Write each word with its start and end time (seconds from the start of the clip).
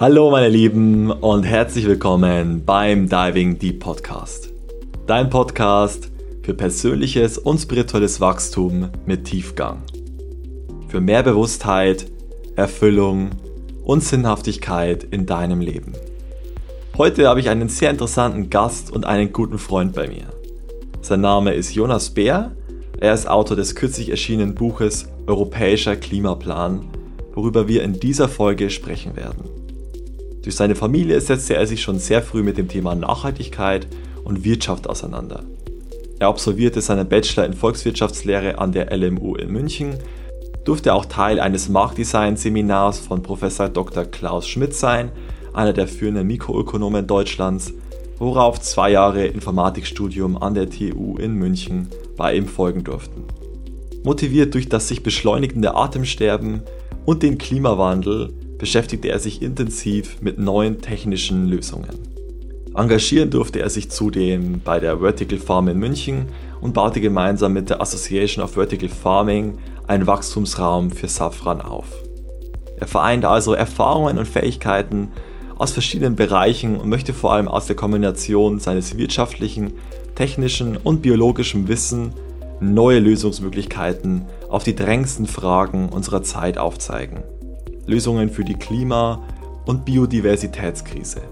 Hallo 0.00 0.30
meine 0.30 0.48
Lieben 0.48 1.10
und 1.10 1.42
herzlich 1.42 1.84
willkommen 1.84 2.62
beim 2.64 3.08
Diving 3.08 3.58
Deep 3.58 3.80
Podcast. 3.80 4.52
Dein 5.08 5.28
Podcast 5.28 6.12
für 6.44 6.54
persönliches 6.54 7.36
und 7.36 7.58
spirituelles 7.58 8.20
Wachstum 8.20 8.90
mit 9.06 9.24
Tiefgang. 9.24 9.82
Für 10.86 11.00
mehr 11.00 11.24
Bewusstheit, 11.24 12.06
Erfüllung 12.54 13.30
und 13.82 14.04
Sinnhaftigkeit 14.04 15.02
in 15.02 15.26
deinem 15.26 15.60
Leben. 15.60 15.94
Heute 16.96 17.26
habe 17.26 17.40
ich 17.40 17.48
einen 17.48 17.68
sehr 17.68 17.90
interessanten 17.90 18.50
Gast 18.50 18.92
und 18.92 19.04
einen 19.04 19.32
guten 19.32 19.58
Freund 19.58 19.94
bei 19.94 20.06
mir. 20.06 20.28
Sein 21.00 21.22
Name 21.22 21.54
ist 21.54 21.74
Jonas 21.74 22.10
Bär. 22.10 22.52
Er 23.00 23.14
ist 23.14 23.28
Autor 23.28 23.56
des 23.56 23.74
kürzlich 23.74 24.10
erschienenen 24.10 24.54
Buches 24.54 25.08
Europäischer 25.26 25.96
Klimaplan, 25.96 26.84
worüber 27.34 27.66
wir 27.66 27.82
in 27.82 27.98
dieser 27.98 28.28
Folge 28.28 28.70
sprechen 28.70 29.16
werden. 29.16 29.57
Durch 30.42 30.56
seine 30.56 30.74
Familie 30.74 31.20
setzte 31.20 31.56
er 31.56 31.66
sich 31.66 31.82
schon 31.82 31.98
sehr 31.98 32.22
früh 32.22 32.42
mit 32.42 32.58
dem 32.58 32.68
Thema 32.68 32.94
Nachhaltigkeit 32.94 33.86
und 34.24 34.44
Wirtschaft 34.44 34.88
auseinander. 34.88 35.44
Er 36.18 36.28
absolvierte 36.28 36.80
seinen 36.80 37.08
Bachelor 37.08 37.46
in 37.46 37.52
Volkswirtschaftslehre 37.52 38.58
an 38.58 38.72
der 38.72 38.96
LMU 38.96 39.36
in 39.36 39.50
München, 39.50 39.94
durfte 40.64 40.92
auch 40.92 41.06
Teil 41.06 41.40
eines 41.40 41.68
Marktdesign-Seminars 41.68 42.98
von 42.98 43.22
Professor 43.22 43.68
Dr. 43.68 44.04
Klaus 44.04 44.46
Schmidt 44.46 44.74
sein, 44.74 45.12
einer 45.54 45.72
der 45.72 45.88
führenden 45.88 46.26
Mikroökonomen 46.26 47.06
Deutschlands, 47.06 47.72
worauf 48.18 48.60
zwei 48.60 48.90
Jahre 48.90 49.26
Informatikstudium 49.26 50.36
an 50.36 50.54
der 50.54 50.68
TU 50.68 51.16
in 51.16 51.34
München 51.34 51.88
bei 52.16 52.34
ihm 52.34 52.46
folgen 52.46 52.84
durften. 52.84 53.24
Motiviert 54.02 54.54
durch 54.54 54.68
das 54.68 54.88
sich 54.88 55.02
beschleunigende 55.02 55.74
Atemsterben 55.74 56.62
und 57.06 57.22
den 57.22 57.38
Klimawandel 57.38 58.32
beschäftigte 58.58 59.08
er 59.08 59.18
sich 59.18 59.40
intensiv 59.40 60.20
mit 60.20 60.38
neuen 60.38 60.80
technischen 60.80 61.48
Lösungen. 61.48 62.18
Engagieren 62.74 63.30
durfte 63.30 63.60
er 63.60 63.70
sich 63.70 63.90
zudem 63.90 64.60
bei 64.60 64.78
der 64.78 64.98
Vertical 64.98 65.38
Farm 65.38 65.68
in 65.68 65.78
München 65.78 66.26
und 66.60 66.74
baute 66.74 67.00
gemeinsam 67.00 67.52
mit 67.52 67.70
der 67.70 67.80
Association 67.80 68.44
of 68.44 68.52
Vertical 68.52 68.88
Farming 68.88 69.58
einen 69.86 70.06
Wachstumsraum 70.06 70.90
für 70.90 71.08
Safran 71.08 71.60
auf. 71.60 71.86
Er 72.78 72.86
vereint 72.86 73.24
also 73.24 73.54
Erfahrungen 73.54 74.18
und 74.18 74.28
Fähigkeiten 74.28 75.08
aus 75.56 75.72
verschiedenen 75.72 76.14
Bereichen 76.14 76.76
und 76.76 76.88
möchte 76.88 77.12
vor 77.12 77.32
allem 77.32 77.48
aus 77.48 77.66
der 77.66 77.74
Kombination 77.74 78.60
seines 78.60 78.96
wirtschaftlichen, 78.96 79.72
technischen 80.14 80.76
und 80.76 81.02
biologischen 81.02 81.66
Wissen 81.66 82.12
neue 82.60 83.00
Lösungsmöglichkeiten 83.00 84.26
auf 84.48 84.62
die 84.62 84.74
drängendsten 84.74 85.26
Fragen 85.26 85.88
unserer 85.88 86.22
Zeit 86.22 86.58
aufzeigen. 86.58 87.22
Lösungen 87.88 88.30
für 88.30 88.44
die 88.44 88.54
Klima- 88.54 89.22
und 89.66 89.84
Biodiversitätskrise. 89.84 91.22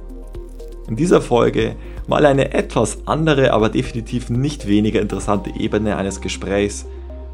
In 0.88 0.96
dieser 0.96 1.20
Folge 1.20 1.76
mal 2.06 2.24
eine 2.26 2.54
etwas 2.54 2.98
andere, 3.06 3.52
aber 3.52 3.68
definitiv 3.68 4.30
nicht 4.30 4.66
weniger 4.66 5.00
interessante 5.00 5.50
Ebene 5.58 5.96
eines 5.96 6.20
Gesprächs, 6.20 6.86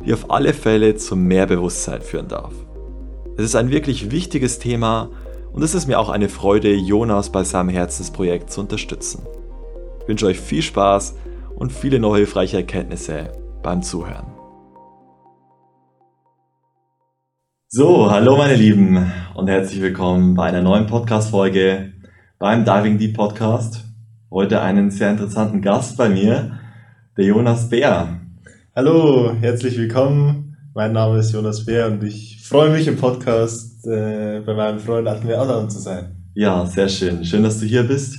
die 0.04 0.12
auf 0.12 0.30
alle 0.30 0.52
Fälle 0.52 0.96
zu 0.96 1.16
mehr 1.16 1.46
Bewusstsein 1.46 2.02
führen 2.02 2.28
darf. 2.28 2.52
Es 3.36 3.44
ist 3.44 3.56
ein 3.56 3.70
wirklich 3.70 4.10
wichtiges 4.10 4.58
Thema 4.58 5.08
und 5.52 5.62
es 5.62 5.74
ist 5.74 5.86
mir 5.86 5.98
auch 5.98 6.08
eine 6.08 6.28
Freude, 6.28 6.72
Jonas 6.74 7.30
bei 7.30 7.44
seinem 7.44 7.68
Herzensprojekt 7.68 8.50
zu 8.50 8.60
unterstützen. 8.60 9.22
Ich 10.02 10.08
wünsche 10.08 10.26
euch 10.26 10.40
viel 10.40 10.62
Spaß 10.62 11.14
und 11.54 11.72
viele 11.72 11.98
neue 11.98 12.18
hilfreiche 12.18 12.56
Erkenntnisse 12.56 13.32
beim 13.62 13.82
Zuhören. 13.82 14.41
So, 17.74 18.10
hallo 18.10 18.36
meine 18.36 18.54
Lieben 18.54 19.10
und 19.34 19.48
herzlich 19.48 19.80
willkommen 19.80 20.34
bei 20.34 20.44
einer 20.44 20.60
neuen 20.60 20.84
Podcast-Folge 20.86 21.94
beim 22.38 22.66
Diving 22.66 22.98
Deep 22.98 23.16
Podcast. 23.16 23.86
Heute 24.30 24.60
einen 24.60 24.90
sehr 24.90 25.10
interessanten 25.10 25.62
Gast 25.62 25.96
bei 25.96 26.10
mir, 26.10 26.58
der 27.16 27.24
Jonas 27.24 27.70
Bär. 27.70 28.20
Hallo, 28.76 29.32
herzlich 29.40 29.78
willkommen. 29.78 30.58
Mein 30.74 30.92
Name 30.92 31.18
ist 31.20 31.32
Jonas 31.32 31.64
Bär 31.64 31.86
und 31.86 32.04
ich 32.04 32.42
freue 32.46 32.68
mich 32.68 32.86
im 32.88 32.98
Podcast 32.98 33.86
äh, 33.86 34.40
bei 34.44 34.52
meinem 34.52 34.78
Freund 34.78 35.08
Admir 35.08 35.40
Adam 35.40 35.70
zu 35.70 35.78
sein. 35.78 36.26
Ja, 36.34 36.66
sehr 36.66 36.90
schön. 36.90 37.24
Schön, 37.24 37.42
dass 37.42 37.58
du 37.58 37.64
hier 37.64 37.84
bist. 37.84 38.18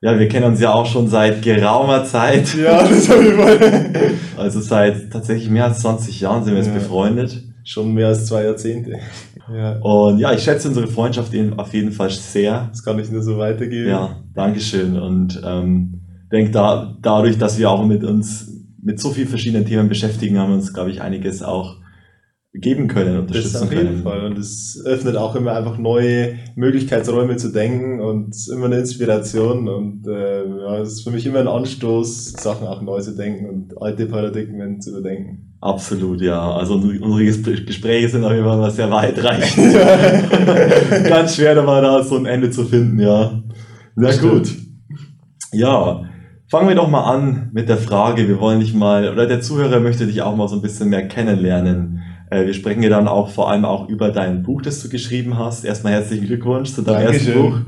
Ja, 0.00 0.16
wir 0.16 0.28
kennen 0.28 0.46
uns 0.46 0.60
ja 0.60 0.72
auch 0.72 0.86
schon 0.86 1.08
seit 1.08 1.42
geraumer 1.42 2.04
Zeit. 2.04 2.54
Ja, 2.54 2.86
das 2.86 3.08
habe 3.08 3.24
ich 3.24 3.36
mal. 3.36 4.12
Also 4.36 4.60
seit 4.60 5.10
tatsächlich 5.12 5.50
mehr 5.50 5.64
als 5.64 5.80
20 5.80 6.20
Jahren 6.20 6.44
sind 6.44 6.52
wir 6.54 6.58
jetzt 6.62 6.68
Ja. 6.72 6.74
befreundet. 6.74 7.42
Schon 7.66 7.94
mehr 7.94 8.06
als 8.06 8.26
zwei 8.26 8.44
Jahrzehnte. 8.44 8.92
Ja, 9.52 9.78
Und 9.80 10.20
ja, 10.20 10.32
ich 10.32 10.44
schätze 10.44 10.68
unsere 10.68 10.86
Freundschaft 10.86 11.32
auf 11.56 11.74
jeden 11.74 11.90
Fall 11.90 12.10
sehr. 12.10 12.68
das 12.70 12.84
kann 12.84 12.96
ich 13.00 13.10
nur 13.10 13.22
so 13.22 13.38
weitergeben. 13.38 13.88
Ja, 13.90 14.16
Dankeschön. 14.34 14.96
Und 14.96 15.40
ähm, 15.44 16.00
denke, 16.30 16.52
da, 16.52 16.96
dadurch, 17.02 17.38
dass 17.38 17.58
wir 17.58 17.68
auch 17.68 17.84
mit 17.84 18.04
uns 18.04 18.52
mit 18.80 19.00
so 19.00 19.10
vielen 19.10 19.26
verschiedenen 19.26 19.66
Themen 19.66 19.88
beschäftigen, 19.88 20.38
haben 20.38 20.50
wir 20.50 20.56
uns, 20.56 20.72
glaube 20.72 20.90
ich, 20.90 21.02
einiges 21.02 21.42
auch 21.42 21.76
geben 22.60 22.88
können, 22.88 23.12
das 23.14 23.20
unterstützen 23.22 23.62
auf 23.64 23.72
jeden 23.72 23.86
können. 23.86 24.02
Fall. 24.02 24.24
Und 24.26 24.38
es 24.38 24.82
öffnet 24.84 25.16
auch 25.16 25.34
immer 25.36 25.52
einfach 25.52 25.78
neue 25.78 26.34
Möglichkeitsräume 26.54 27.36
zu 27.36 27.52
denken 27.52 28.00
und 28.00 28.34
immer 28.52 28.66
eine 28.66 28.78
Inspiration. 28.78 29.68
Und 29.68 30.06
äh, 30.06 30.44
ja, 30.44 30.78
es 30.78 30.92
ist 30.94 31.04
für 31.04 31.10
mich 31.10 31.26
immer 31.26 31.40
ein 31.40 31.48
Anstoß, 31.48 32.32
Sachen 32.32 32.66
auch 32.66 32.82
neu 32.82 33.00
zu 33.00 33.16
denken 33.16 33.48
und 33.48 33.80
alte 33.82 34.06
Paradigmen 34.06 34.80
zu 34.80 34.90
überdenken. 34.90 35.54
Absolut, 35.60 36.20
ja. 36.20 36.52
Also 36.52 36.74
unsere, 36.74 36.98
unsere 37.04 37.22
Ges- 37.30 37.64
Gespräche 37.66 38.08
sind 38.08 38.24
Fall 38.44 38.58
mal 38.58 38.70
sehr 38.70 38.90
weitreichend. 38.90 39.74
Ganz 41.08 41.36
schwer, 41.36 41.54
da 41.54 41.62
mal 41.62 41.82
da 41.82 42.02
so 42.02 42.16
ein 42.16 42.26
Ende 42.26 42.50
zu 42.50 42.64
finden, 42.64 43.00
ja. 43.00 43.42
Na 43.96 44.08
Das 44.08 44.20
gut. 44.20 44.48
Ja, 45.52 46.02
fangen 46.50 46.68
wir 46.68 46.74
doch 46.74 46.88
mal 46.88 47.04
an 47.04 47.50
mit 47.52 47.68
der 47.68 47.78
Frage. 47.78 48.28
Wir 48.28 48.38
wollen 48.38 48.60
dich 48.60 48.74
mal, 48.74 49.10
oder 49.10 49.26
der 49.26 49.40
Zuhörer 49.40 49.80
möchte 49.80 50.06
dich 50.06 50.22
auch 50.22 50.36
mal 50.36 50.48
so 50.48 50.56
ein 50.56 50.62
bisschen 50.62 50.90
mehr 50.90 51.08
kennenlernen. 51.08 51.95
Äh, 52.30 52.46
Wir 52.46 52.54
sprechen 52.54 52.82
ja 52.82 52.88
dann 52.88 53.08
auch 53.08 53.28
vor 53.28 53.50
allem 53.50 53.64
auch 53.64 53.88
über 53.88 54.10
dein 54.10 54.42
Buch, 54.42 54.62
das 54.62 54.82
du 54.82 54.88
geschrieben 54.88 55.38
hast. 55.38 55.64
Erstmal 55.64 55.92
herzlichen 55.92 56.26
Glückwunsch 56.26 56.72
zu 56.72 56.82
deinem 56.82 57.06
ersten 57.06 57.26
Dankeschön. 57.26 57.50
Buch. 57.50 57.60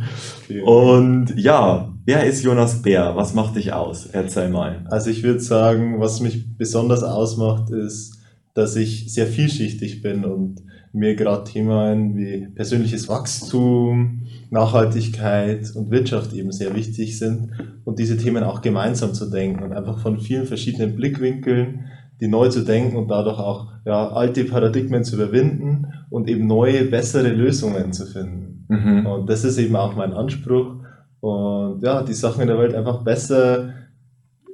Okay. 0.45 0.61
Und 0.63 1.39
ja, 1.39 1.93
wer 2.05 2.25
ist 2.25 2.43
Jonas 2.43 2.83
Bär? 2.83 3.15
Was 3.17 3.35
macht 3.35 3.57
dich 3.57 3.73
aus? 3.73 4.07
Erzähl 4.07 4.49
mal. 4.49 4.85
Also 4.91 5.11
ich 5.11 5.23
würde 5.23 5.41
sagen, 5.41 6.01
was 6.01 6.21
mich 6.21 6.57
besonders 6.57 7.03
ausmacht, 7.03 7.71
ist, 7.71 8.19
dass 8.55 8.75
ich 8.77 9.13
sehr 9.13 9.27
vielschichtig 9.27 10.03
bin 10.03 10.25
und 10.25 10.63
mir 10.93 11.15
gerade 11.15 11.45
Themen 11.45 12.17
wie 12.17 12.49
persönliches 12.55 13.09
Wachstum, 13.09 14.23
Nachhaltigkeit 14.51 15.71
und 15.75 15.91
Wirtschaft 15.91 16.33
eben 16.33 16.51
sehr 16.51 16.75
wichtig 16.75 17.19
sind 17.19 17.51
und 17.85 17.99
diese 17.99 18.17
Themen 18.17 18.43
auch 18.43 18.63
gemeinsam 18.63 19.15
zu 19.15 19.31
denken 19.31 19.63
und 19.63 19.73
einfach 19.73 20.01
von 20.01 20.19
vielen 20.19 20.47
verschiedenen 20.47 20.97
Blickwinkeln 20.97 21.85
die 22.21 22.29
neu 22.29 22.49
zu 22.49 22.65
denken 22.65 22.97
und 22.97 23.09
dadurch 23.09 23.39
auch 23.39 23.69
ja, 23.85 24.09
alte 24.09 24.45
Paradigmen 24.45 25.05
zu 25.05 25.17
überwinden 25.17 25.87
und 26.11 26.29
eben 26.29 26.47
neue, 26.47 26.85
bessere 26.85 27.29
Lösungen 27.29 27.93
zu 27.93 28.07
finden. 28.07 28.67
Mhm. 28.69 29.07
Und 29.07 29.31
das 29.31 29.45
ist 29.45 29.59
eben 29.59 29.77
auch 29.77 29.95
mein 29.95 30.13
Anspruch. 30.13 30.77
Und 31.21 31.83
ja, 31.83 32.03
die 32.03 32.15
Sachen 32.15 32.43
in 32.43 32.49
der 32.49 32.59
Welt 32.59 32.75
einfach 32.75 33.03
besser 33.03 33.75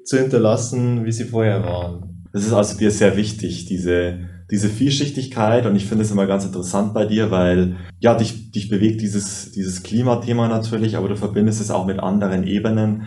zu 0.04 0.19
hinterlassen, 0.19 1.04
wie 1.04 1.12
sie 1.12 1.24
vorher 1.24 1.64
waren. 1.64 2.26
Das 2.32 2.44
ist 2.44 2.53
also 2.53 2.76
dir 2.76 2.91
sehr 2.91 3.16
wichtig, 3.16 3.66
diese, 3.66 4.19
diese 4.50 4.69
Vielschichtigkeit. 4.69 5.66
Und 5.66 5.76
ich 5.76 5.86
finde 5.86 6.04
es 6.04 6.10
immer 6.10 6.26
ganz 6.26 6.44
interessant 6.44 6.92
bei 6.92 7.06
dir, 7.06 7.30
weil 7.30 7.76
ja, 8.00 8.14
dich, 8.14 8.50
dich 8.50 8.69
bewegt 8.69 9.00
dieses, 9.00 9.53
dieses 9.53 9.82
Klimathema 9.82 10.48
natürlich, 10.48 10.97
aber 10.97 11.08
du 11.08 11.16
verbindest 11.16 11.60
es 11.60 11.70
auch 11.70 11.86
mit 11.86 12.00
anderen 12.00 12.44
Ebenen. 12.44 13.04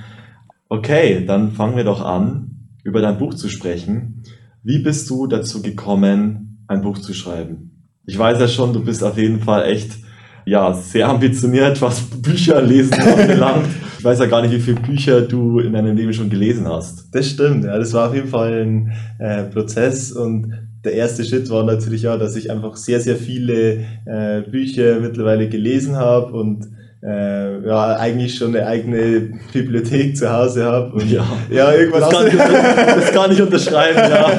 Okay, 0.69 1.25
dann 1.25 1.51
fangen 1.51 1.77
wir 1.77 1.83
doch 1.83 2.01
an, 2.03 2.69
über 2.83 3.01
dein 3.01 3.17
Buch 3.17 3.33
zu 3.33 3.49
sprechen. 3.49 4.23
Wie 4.67 4.79
bist 4.79 5.09
du 5.09 5.27
dazu 5.27 5.61
gekommen, 5.61 6.65
ein 6.67 6.81
Buch 6.81 6.97
zu 6.97 7.13
schreiben? 7.13 7.87
Ich 8.05 8.19
weiß 8.19 8.37
ja 8.37 8.49
schon, 8.49 8.73
du 8.73 8.83
bist 8.83 9.01
auf 9.01 9.17
jeden 9.17 9.39
Fall 9.39 9.63
echt 9.63 9.91
ja, 10.43 10.73
sehr 10.73 11.07
ambitioniert, 11.07 11.81
was 11.81 12.01
Bücher 12.01 12.61
lesen 12.61 12.93
anbelangt. 13.01 13.69
Ich 13.97 14.03
weiß 14.03 14.19
ja 14.19 14.25
gar 14.25 14.41
nicht, 14.41 14.51
wie 14.51 14.59
viele 14.59 14.81
Bücher 14.81 15.21
du 15.21 15.59
in 15.59 15.71
deinem 15.71 15.95
Leben 15.95 16.11
schon 16.11 16.29
gelesen 16.29 16.67
hast. 16.67 17.07
Das 17.15 17.29
stimmt, 17.29 17.63
ja, 17.63 17.77
das 17.77 17.93
war 17.93 18.09
auf 18.09 18.13
jeden 18.13 18.27
Fall 18.27 18.65
ein 18.65 18.91
äh, 19.19 19.43
Prozess 19.43 20.11
und 20.11 20.51
der 20.83 20.95
erste 20.95 21.23
Schritt 21.23 21.49
war 21.49 21.63
natürlich 21.63 22.05
auch, 22.09 22.19
dass 22.19 22.35
ich 22.35 22.51
einfach 22.51 22.75
sehr, 22.75 22.99
sehr 22.99 23.15
viele 23.15 23.85
äh, 24.05 24.41
Bücher 24.41 24.99
mittlerweile 24.99 25.47
gelesen 25.47 25.95
habe 25.95 26.33
und 26.33 26.67
äh, 27.03 27.65
ja, 27.67 27.95
eigentlich 27.97 28.35
schon 28.35 28.55
eine 28.55 28.65
eigene 28.65 29.33
Bibliothek 29.53 30.17
zu 30.17 30.31
Hause 30.31 30.65
habe. 30.65 30.93
Und 30.93 31.09
Ja. 31.11 31.25
ja 31.49 31.71
irgendwann 31.71 32.01
Das 32.01 32.09
kann, 32.09 32.31
so- 32.31 32.37
das, 32.99 33.11
kann 33.11 33.31
ich 33.31 33.41
unterschreiben, 33.41 33.97
ja. 33.97 34.31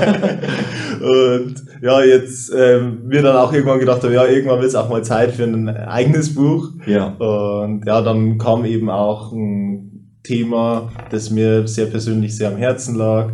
Und 1.01 1.55
ja, 1.83 2.03
jetzt 2.03 2.53
ähm, 2.57 3.07
mir 3.07 3.23
dann 3.23 3.37
auch 3.37 3.53
irgendwann 3.53 3.79
gedacht 3.79 4.03
habe, 4.03 4.15
ja, 4.15 4.25
irgendwann 4.27 4.59
wird 4.59 4.69
es 4.69 4.75
auch 4.75 4.89
mal 4.89 5.03
Zeit 5.05 5.33
für 5.33 5.45
ein 5.45 5.69
eigenes 5.69 6.35
Buch. 6.35 6.71
Ja, 6.87 7.09
Und 7.19 7.85
ja, 7.87 8.01
dann 8.03 8.39
kam 8.39 8.65
eben 8.65 8.91
auch 8.91 9.33
ein 9.33 10.19
Thema, 10.25 10.91
das 11.11 11.31
mir 11.31 11.67
sehr 11.69 11.87
persönlich 11.87 12.37
sehr 12.37 12.49
am 12.49 12.57
Herzen 12.57 12.97
lag. 12.97 13.31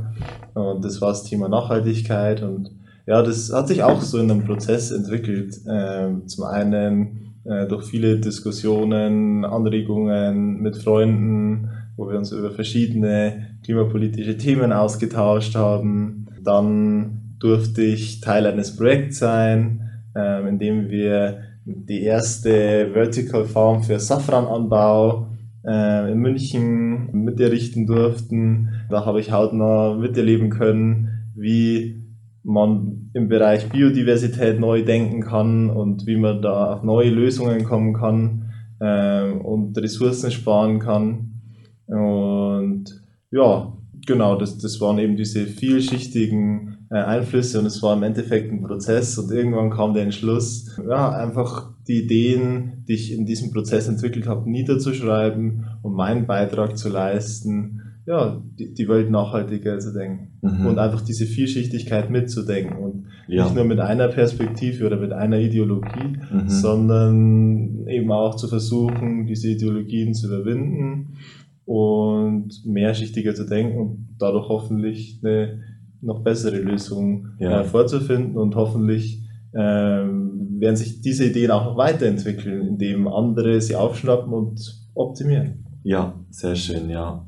Und 0.52 0.84
das 0.84 1.00
war 1.00 1.08
das 1.08 1.24
Thema 1.24 1.48
Nachhaltigkeit. 1.48 2.42
Und 2.42 2.70
ja, 3.06 3.22
das 3.22 3.50
hat 3.52 3.68
sich 3.68 3.82
auch 3.82 4.00
so 4.02 4.18
in 4.18 4.30
einem 4.30 4.44
Prozess 4.44 4.90
entwickelt. 4.90 5.56
Ähm, 5.68 6.28
zum 6.28 6.44
einen 6.44 7.23
äh, 7.44 7.66
durch 7.66 7.84
viele 7.84 8.18
Diskussionen, 8.18 9.44
Anregungen 9.44 10.60
mit 10.60 10.76
Freunden, 10.76 11.70
wo 11.96 12.08
wir 12.08 12.18
uns 12.18 12.32
über 12.32 12.50
verschiedene 12.50 13.58
klimapolitische 13.64 14.36
Themen 14.36 14.72
ausgetauscht 14.72 15.54
haben. 15.54 16.26
Dann 16.42 17.36
durfte 17.38 17.82
ich 17.82 18.20
Teil 18.20 18.46
eines 18.46 18.76
Projekts 18.76 19.18
sein, 19.18 19.90
äh, 20.14 20.48
in 20.48 20.58
dem 20.58 20.88
wir 20.88 21.42
die 21.64 22.02
erste 22.02 22.90
Vertical 22.92 23.44
Farm 23.44 23.82
für 23.82 23.98
Safrananbau 23.98 25.28
äh, 25.66 26.12
in 26.12 26.18
München 26.18 27.24
mit 27.24 27.40
errichten 27.40 27.86
durften. 27.86 28.70
Da 28.90 29.06
habe 29.06 29.20
ich 29.20 29.32
hautnah 29.32 29.94
miterleben 29.94 30.50
können, 30.50 31.30
wie 31.34 32.03
man 32.44 33.10
im 33.14 33.28
Bereich 33.28 33.70
Biodiversität 33.70 34.60
neu 34.60 34.84
denken 34.84 35.22
kann 35.22 35.70
und 35.70 36.06
wie 36.06 36.16
man 36.16 36.42
da 36.42 36.74
auf 36.74 36.82
neue 36.82 37.10
Lösungen 37.10 37.64
kommen 37.64 37.94
kann 37.94 38.52
äh, 38.80 39.30
und 39.30 39.76
Ressourcen 39.78 40.30
sparen 40.30 40.78
kann. 40.78 41.40
Und 41.86 42.84
ja, 43.30 43.72
genau, 44.06 44.36
das, 44.36 44.58
das 44.58 44.80
waren 44.80 44.98
eben 44.98 45.16
diese 45.16 45.46
vielschichtigen 45.46 46.86
äh, 46.90 46.96
Einflüsse 46.96 47.58
und 47.58 47.66
es 47.66 47.82
war 47.82 47.96
im 47.96 48.02
Endeffekt 48.02 48.52
ein 48.52 48.62
Prozess 48.62 49.16
und 49.18 49.30
irgendwann 49.30 49.70
kam 49.70 49.94
der 49.94 50.04
Entschluss, 50.04 50.78
ja, 50.86 51.10
einfach 51.10 51.72
die 51.88 52.04
Ideen, 52.04 52.84
die 52.86 52.94
ich 52.94 53.12
in 53.12 53.26
diesem 53.26 53.52
Prozess 53.52 53.88
entwickelt 53.88 54.26
habe, 54.26 54.50
niederzuschreiben 54.50 55.66
und 55.82 55.94
meinen 55.94 56.26
Beitrag 56.26 56.76
zu 56.76 56.90
leisten, 56.90 57.80
ja, 58.06 58.42
die, 58.58 58.74
die 58.74 58.88
Welt 58.88 59.10
nachhaltiger 59.10 59.78
zu 59.78 59.92
denken 59.92 60.38
mhm. 60.42 60.66
und 60.66 60.78
einfach 60.78 61.00
diese 61.00 61.24
Vielschichtigkeit 61.24 62.10
mitzudenken 62.10 62.76
und 62.76 63.06
ja. 63.28 63.44
nicht 63.44 63.54
nur 63.54 63.64
mit 63.64 63.80
einer 63.80 64.08
Perspektive 64.08 64.86
oder 64.86 64.98
mit 64.98 65.12
einer 65.12 65.38
Ideologie, 65.38 66.18
mhm. 66.30 66.48
sondern 66.48 67.86
eben 67.88 68.12
auch 68.12 68.34
zu 68.34 68.48
versuchen, 68.48 69.26
diese 69.26 69.48
Ideologien 69.48 70.12
zu 70.12 70.26
überwinden 70.26 71.16
und 71.64 72.50
mehrschichtiger 72.66 73.34
zu 73.34 73.46
denken 73.46 73.78
und 73.78 74.08
dadurch 74.18 74.48
hoffentlich 74.48 75.20
eine 75.22 75.62
noch 76.02 76.22
bessere 76.22 76.58
Lösung 76.58 77.28
ja. 77.38 77.62
äh, 77.62 77.64
vorzufinden 77.64 78.36
und 78.36 78.54
hoffentlich 78.54 79.22
ähm, 79.54 80.60
werden 80.60 80.76
sich 80.76 81.00
diese 81.00 81.24
Ideen 81.24 81.50
auch 81.50 81.64
noch 81.64 81.76
weiterentwickeln, 81.78 82.66
indem 82.66 83.08
andere 83.08 83.60
sie 83.62 83.76
aufschnappen 83.76 84.34
und 84.34 84.60
optimieren. 84.94 85.64
Ja, 85.82 86.20
sehr 86.28 86.54
schön, 86.54 86.90
ja. 86.90 87.24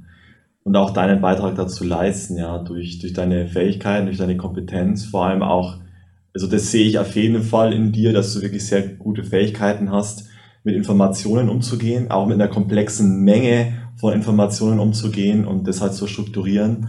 Und 0.67 0.75
auch 0.75 0.91
deinen 0.91 1.21
Beitrag 1.21 1.55
dazu 1.55 1.85
leisten, 1.85 2.37
ja, 2.37 2.59
durch, 2.59 2.99
durch 2.99 3.13
deine 3.13 3.47
Fähigkeiten, 3.47 4.07
durch 4.07 4.19
deine 4.19 4.37
Kompetenz, 4.37 5.05
vor 5.05 5.25
allem 5.25 5.45
auch, 5.45 5.77
also 6.35 6.49
das 6.49 6.73
sehe 6.73 6.89
ich 6.89 6.99
auf 6.99 7.15
jeden 7.15 7.45
Fall 7.45 7.73
in 7.73 7.93
dir, 7.93 8.13
dass 8.13 8.35
du 8.35 8.43
wirklich 8.43 8.67
sehr 8.67 8.83
gute 8.83 9.23
Fähigkeiten 9.23 9.93
hast, 9.93 10.25
mit 10.65 10.75
Informationen 10.75 11.51
umzugehen, 11.51 12.11
auch 12.11 12.27
mit 12.27 12.35
einer 12.35 12.49
komplexen 12.49 13.23
Menge 13.23 13.75
von 13.95 14.13
Informationen 14.13 14.81
umzugehen 14.81 15.45
und 15.47 15.69
das 15.69 15.81
halt 15.81 15.93
zu 15.93 16.09
strukturieren, 16.09 16.89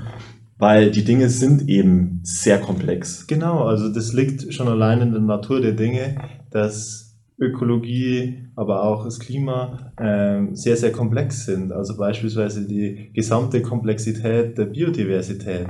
weil 0.57 0.89
die 0.89 1.03
Dinge 1.03 1.29
sind 1.29 1.69
eben 1.69 2.21
sehr 2.23 2.59
komplex. 2.59 3.27
Genau, 3.27 3.63
also 3.63 3.93
das 3.93 4.11
liegt 4.11 4.51
schon 4.55 4.69
allein 4.69 5.01
in 5.01 5.11
der 5.11 5.21
Natur 5.21 5.61
der 5.61 5.73
Dinge, 5.73 6.15
dass 6.49 7.06
Ökologie, 7.39 8.47
aber 8.55 8.83
auch 8.83 9.05
das 9.05 9.19
Klima 9.19 9.91
äh, 9.97 10.55
sehr, 10.55 10.75
sehr 10.75 10.91
komplex 10.91 11.45
sind. 11.45 11.71
Also 11.71 11.95
beispielsweise 11.95 12.67
die 12.67 13.11
gesamte 13.13 13.61
Komplexität 13.61 14.57
der 14.57 14.65
Biodiversität. 14.65 15.67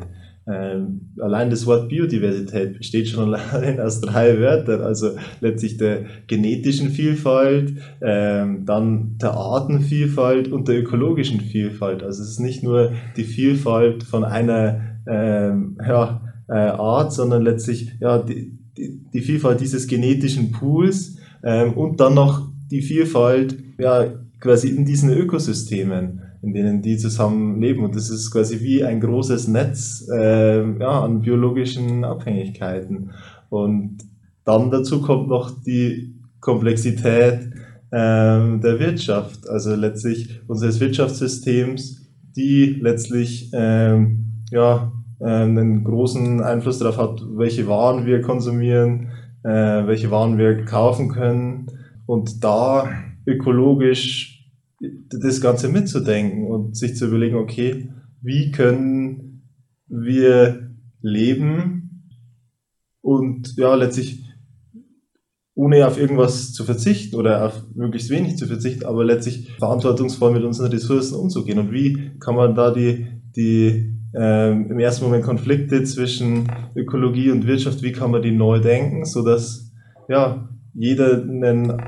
Ähm, 0.50 1.12
allein 1.20 1.50
das 1.50 1.66
Wort 1.66 1.90
Biodiversität 1.90 2.78
besteht 2.78 3.10
schon 3.10 3.36
allein 3.54 3.82
aus 3.82 4.00
drei 4.00 4.40
Wörtern, 4.40 4.82
also 4.82 5.12
letztlich 5.42 5.76
der 5.76 6.06
genetischen 6.28 6.90
Vielfalt, 6.90 7.74
ähm, 8.02 8.66
dann 8.66 9.18
der 9.22 9.34
Artenvielfalt 9.34 10.48
und 10.48 10.70
der 10.70 10.80
ökologischen 10.80 11.42
Vielfalt. 11.42 12.02
Also 12.02 12.24
es 12.24 12.30
ist 12.30 12.40
nicht 12.40 12.64
nur 12.64 12.94
die 13.18 13.26
Vielfalt 13.26 14.04
von 14.04 14.24
einer 14.24 14.80
ähm, 15.06 15.78
ja, 15.86 16.22
äh, 16.48 16.54
Art, 16.54 17.12
sondern 17.12 17.42
letztlich 17.42 17.92
ja, 18.00 18.18
die, 18.20 18.58
die, 18.78 19.02
die 19.14 19.22
Vielfalt 19.22 19.60
dieses 19.60 19.88
genetischen 19.88 20.54
Pools 20.54 21.18
ähm, 21.48 21.74
und 21.74 22.00
dann 22.00 22.14
noch 22.14 22.50
die 22.70 22.82
Vielfalt 22.82 23.58
ja, 23.80 24.06
quasi 24.40 24.68
in 24.68 24.86
diesen 24.86 25.12
Ökosystemen 25.12 26.22
in 26.42 26.54
denen 26.54 26.82
die 26.82 26.98
zusammen 26.98 27.60
leben. 27.60 27.84
Und 27.84 27.96
das 27.96 28.10
ist 28.10 28.32
quasi 28.32 28.62
wie 28.62 28.84
ein 28.84 29.00
großes 29.00 29.48
Netz 29.48 30.08
äh, 30.14 30.80
ja, 30.80 31.02
an 31.02 31.22
biologischen 31.22 32.04
Abhängigkeiten. 32.04 33.12
Und 33.50 33.98
dann 34.44 34.72
dazu 34.72 35.02
kommt 35.02 35.28
noch 35.28 35.52
die 35.64 36.16
Komplexität 36.40 37.50
ähm, 37.92 38.62
der 38.62 38.80
Wirtschaft, 38.80 39.50
also 39.50 39.76
letztlich 39.76 40.42
unseres 40.48 40.80
Wirtschaftssystems, 40.80 42.08
die 42.36 42.78
letztlich 42.82 43.50
ähm, 43.54 44.44
ja, 44.52 44.92
äh, 45.20 45.26
einen 45.26 45.84
großen 45.84 46.42
Einfluss 46.42 46.80
darauf 46.80 46.98
hat, 46.98 47.22
welche 47.36 47.68
Waren 47.68 48.06
wir 48.06 48.22
konsumieren, 48.22 49.10
äh, 49.48 49.88
welche 49.88 50.12
Waren 50.12 50.38
wir 50.38 50.66
kaufen 50.66 51.08
können 51.08 51.68
und 52.06 52.44
da 52.44 52.90
ökologisch 53.26 54.52
das 55.10 55.40
Ganze 55.40 55.70
mitzudenken 55.70 56.48
und 56.48 56.76
sich 56.76 56.98
zu 56.98 57.08
überlegen, 57.08 57.38
okay, 57.38 57.90
wie 58.22 58.52
können 58.52 59.44
wir 59.88 60.72
leben 61.02 62.10
und 63.02 63.56
ja, 63.56 63.74
letztlich 63.76 64.26
ohne 65.56 65.88
auf 65.88 65.98
irgendwas 65.98 66.52
zu 66.52 66.66
verzichten 66.66 67.16
oder 67.16 67.46
auf 67.46 67.64
möglichst 67.74 68.10
wenig 68.10 68.38
zu 68.38 68.48
verzichten, 68.48 68.86
aber 68.86 69.06
letztlich 69.06 69.54
verantwortungsvoll 69.54 70.34
mit 70.34 70.44
unseren 70.44 70.72
Ressourcen 70.72 71.16
umzugehen. 71.16 71.58
Und 71.58 71.72
wie 71.72 72.12
kann 72.20 72.36
man 72.36 72.54
da 72.54 72.72
die, 72.72 73.08
die 73.36 73.97
ähm, 74.20 74.72
im 74.72 74.80
ersten 74.80 75.06
Moment 75.06 75.24
Konflikte 75.24 75.84
zwischen 75.84 76.52
Ökologie 76.76 77.30
und 77.30 77.46
Wirtschaft, 77.46 77.84
wie 77.84 77.92
kann 77.92 78.12
man 78.12 78.22
die 78.22 78.32
neu 78.32 78.60
denken, 78.60 79.06
sodass 79.06 79.72
ja, 80.10 80.50
jeder 80.74 81.22
einen, 81.22 81.82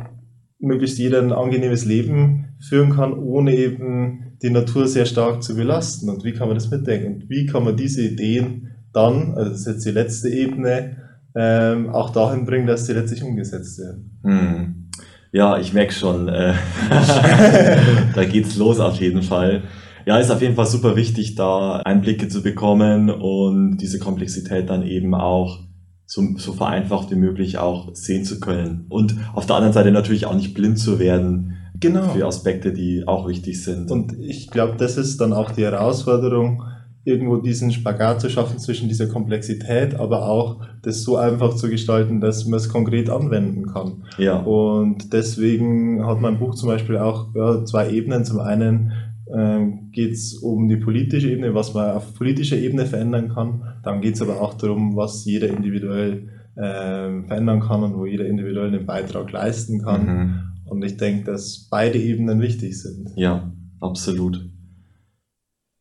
möglichst 0.60 1.00
jeder 1.00 1.22
ein 1.22 1.32
angenehmes 1.32 1.86
Leben 1.86 2.56
führen 2.60 2.92
kann, 2.92 3.14
ohne 3.14 3.56
eben 3.56 4.38
die 4.42 4.50
Natur 4.50 4.88
sehr 4.88 5.06
stark 5.06 5.42
zu 5.42 5.56
belasten. 5.56 6.10
Und 6.10 6.24
wie 6.24 6.34
kann 6.34 6.48
man 6.48 6.56
das 6.56 6.70
mitdenken? 6.70 7.14
Und 7.14 7.30
wie 7.30 7.46
kann 7.46 7.64
man 7.64 7.76
diese 7.76 8.02
Ideen 8.04 8.76
dann, 8.94 9.34
also 9.36 9.52
das 9.52 9.62
ist 9.62 9.68
jetzt 9.68 9.86
die 9.86 9.92
letzte 9.92 10.30
Ebene, 10.30 10.98
ähm, 11.36 11.90
auch 11.90 12.12
dahin 12.12 12.46
bringen, 12.46 12.68
dass 12.68 12.86
sie 12.86 12.94
letztlich 12.94 13.24
umgesetzt 13.24 13.80
werden? 13.80 14.20
Hm. 14.24 14.90
Ja, 15.32 15.58
ich 15.60 15.74
merke 15.74 15.94
schon, 15.94 16.28
äh, 16.28 16.54
da 18.16 18.26
geht's 18.26 18.58
los 18.58 18.80
auf 18.80 19.00
jeden 19.00 19.22
Fall. 19.22 19.62
Ja, 20.10 20.18
ist 20.18 20.32
auf 20.32 20.42
jeden 20.42 20.56
Fall 20.56 20.66
super 20.66 20.96
wichtig, 20.96 21.36
da 21.36 21.84
Einblicke 21.86 22.30
zu 22.30 22.42
bekommen 22.42 23.12
und 23.12 23.78
diese 23.78 24.00
Komplexität 24.00 24.68
dann 24.68 24.82
eben 24.82 25.14
auch 25.14 25.60
so, 26.08 26.24
so 26.38 26.54
vereinfacht 26.54 27.12
wie 27.12 27.16
möglich 27.16 27.60
auch 27.60 27.94
sehen 27.94 28.26
zu 28.26 28.40
können. 28.40 28.88
Und 28.90 29.16
auf 29.36 29.46
der 29.46 29.58
anderen 29.58 29.74
Seite 29.74 29.92
natürlich 29.92 30.26
auch 30.26 30.34
nicht 30.34 30.56
blind 30.56 30.80
zu 30.80 30.98
werden 30.98 31.58
genau. 31.80 32.10
für 32.10 32.26
Aspekte, 32.26 32.74
die 32.74 33.08
auch 33.08 33.28
wichtig 33.28 33.64
sind. 33.64 33.92
Und 33.92 34.18
ich 34.20 34.50
glaube, 34.50 34.78
das 34.80 34.98
ist 34.98 35.22
dann 35.22 35.32
auch 35.32 35.52
die 35.52 35.62
Herausforderung, 35.62 36.64
irgendwo 37.04 37.38
diesen 37.38 37.72
Spagat 37.72 38.20
zu 38.20 38.32
schaffen 38.32 38.58
zwischen 38.58 38.90
dieser 38.90 39.06
Komplexität, 39.06 39.94
aber 39.94 40.28
auch 40.28 40.62
das 40.82 41.04
so 41.04 41.18
einfach 41.18 41.54
zu 41.54 41.70
gestalten, 41.70 42.20
dass 42.20 42.48
man 42.48 42.58
es 42.58 42.70
konkret 42.70 43.12
anwenden 43.12 43.68
kann. 43.68 44.06
Ja. 44.18 44.40
Und 44.40 45.14
deswegen 45.14 46.04
hat 46.08 46.20
mein 46.20 46.40
Buch 46.40 46.56
zum 46.56 46.68
Beispiel 46.68 46.98
auch 46.98 47.28
ja, 47.36 47.64
zwei 47.66 47.92
Ebenen. 47.92 48.26
Zum 48.26 48.40
einen 48.40 48.92
ähm, 49.36 49.92
geht 49.92 50.14
es 50.14 50.36
um 50.36 50.68
die 50.68 50.78
politische 50.78 51.30
Ebene, 51.30 51.54
was 51.54 51.74
man 51.74 51.92
auf 51.92 52.14
politischer 52.16 52.58
Ebene 52.58 52.86
verändern 52.86 53.30
kann. 53.30 53.64
Dann 53.84 54.02
geht 54.02 54.16
es 54.16 54.22
aber 54.22 54.42
auch 54.42 54.56
darum, 54.56 54.96
was 54.96 55.26
jeder 55.26 55.50
individuell 55.50 56.30
ähm, 56.58 57.26
verändern 57.26 57.60
kann 57.62 57.84
und 57.84 57.98
wo 57.98 58.06
jeder 58.06 58.26
individuell 58.26 58.68
einen 58.68 58.86
Beitrag 58.86 59.32
leisten 59.32 59.82
kann. 59.82 60.06
Mhm. 60.06 60.40
Und 60.66 60.84
ich 60.84 60.98
denke, 60.98 61.26
dass 61.26 61.68
beide 61.70 61.98
Ebenen 61.98 62.42
wichtig 62.42 62.80
sind. 62.82 63.12
Ja, 63.16 63.52
absolut. 63.80 64.50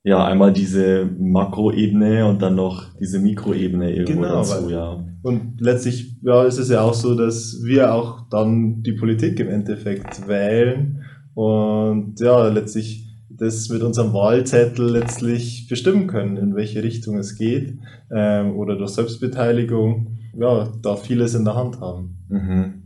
Ja, 0.04 0.24
einmal 0.24 0.52
diese 0.52 1.04
Makroebene 1.18 2.26
und 2.26 2.40
dann 2.40 2.54
noch 2.54 2.94
diese 2.98 3.18
Mikroebene 3.18 3.92
irgendwo 3.94 4.22
genau, 4.22 4.34
dazu, 4.36 4.70
ja. 4.70 5.04
Und 5.22 5.60
letztlich 5.60 6.16
ja, 6.22 6.44
ist 6.44 6.58
es 6.58 6.70
ja 6.70 6.82
auch 6.82 6.94
so, 6.94 7.14
dass 7.14 7.62
wir 7.64 7.92
auch 7.92 8.28
dann 8.30 8.82
die 8.82 8.92
Politik 8.92 9.40
im 9.40 9.48
Endeffekt 9.48 10.26
wählen 10.28 11.02
und 11.34 12.20
ja, 12.20 12.48
letztlich 12.48 13.07
das 13.38 13.68
mit 13.68 13.83
unserem 13.83 14.12
Wahlzettel 14.12 14.90
letztlich 14.90 15.66
bestimmen 15.68 16.07
können, 16.07 16.37
in 16.37 16.54
welche 16.54 16.83
Richtung 16.83 17.18
es 17.18 17.37
geht 17.37 17.78
ähm, 18.11 18.57
oder 18.57 18.76
durch 18.76 18.90
Selbstbeteiligung, 18.90 20.18
ja, 20.38 20.73
da 20.83 20.97
vieles 20.97 21.35
in 21.35 21.45
der 21.45 21.54
Hand 21.54 21.80
haben. 21.80 22.18
Mhm. 22.28 22.83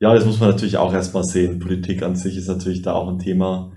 Ja, 0.00 0.14
das 0.14 0.26
muss 0.26 0.38
man 0.38 0.50
natürlich 0.50 0.76
auch 0.76 0.92
erstmal 0.92 1.24
sehen. 1.24 1.60
Politik 1.60 2.02
an 2.02 2.14
sich 2.14 2.36
ist 2.36 2.48
natürlich 2.48 2.82
da 2.82 2.92
auch 2.92 3.08
ein 3.08 3.18
Thema, 3.18 3.72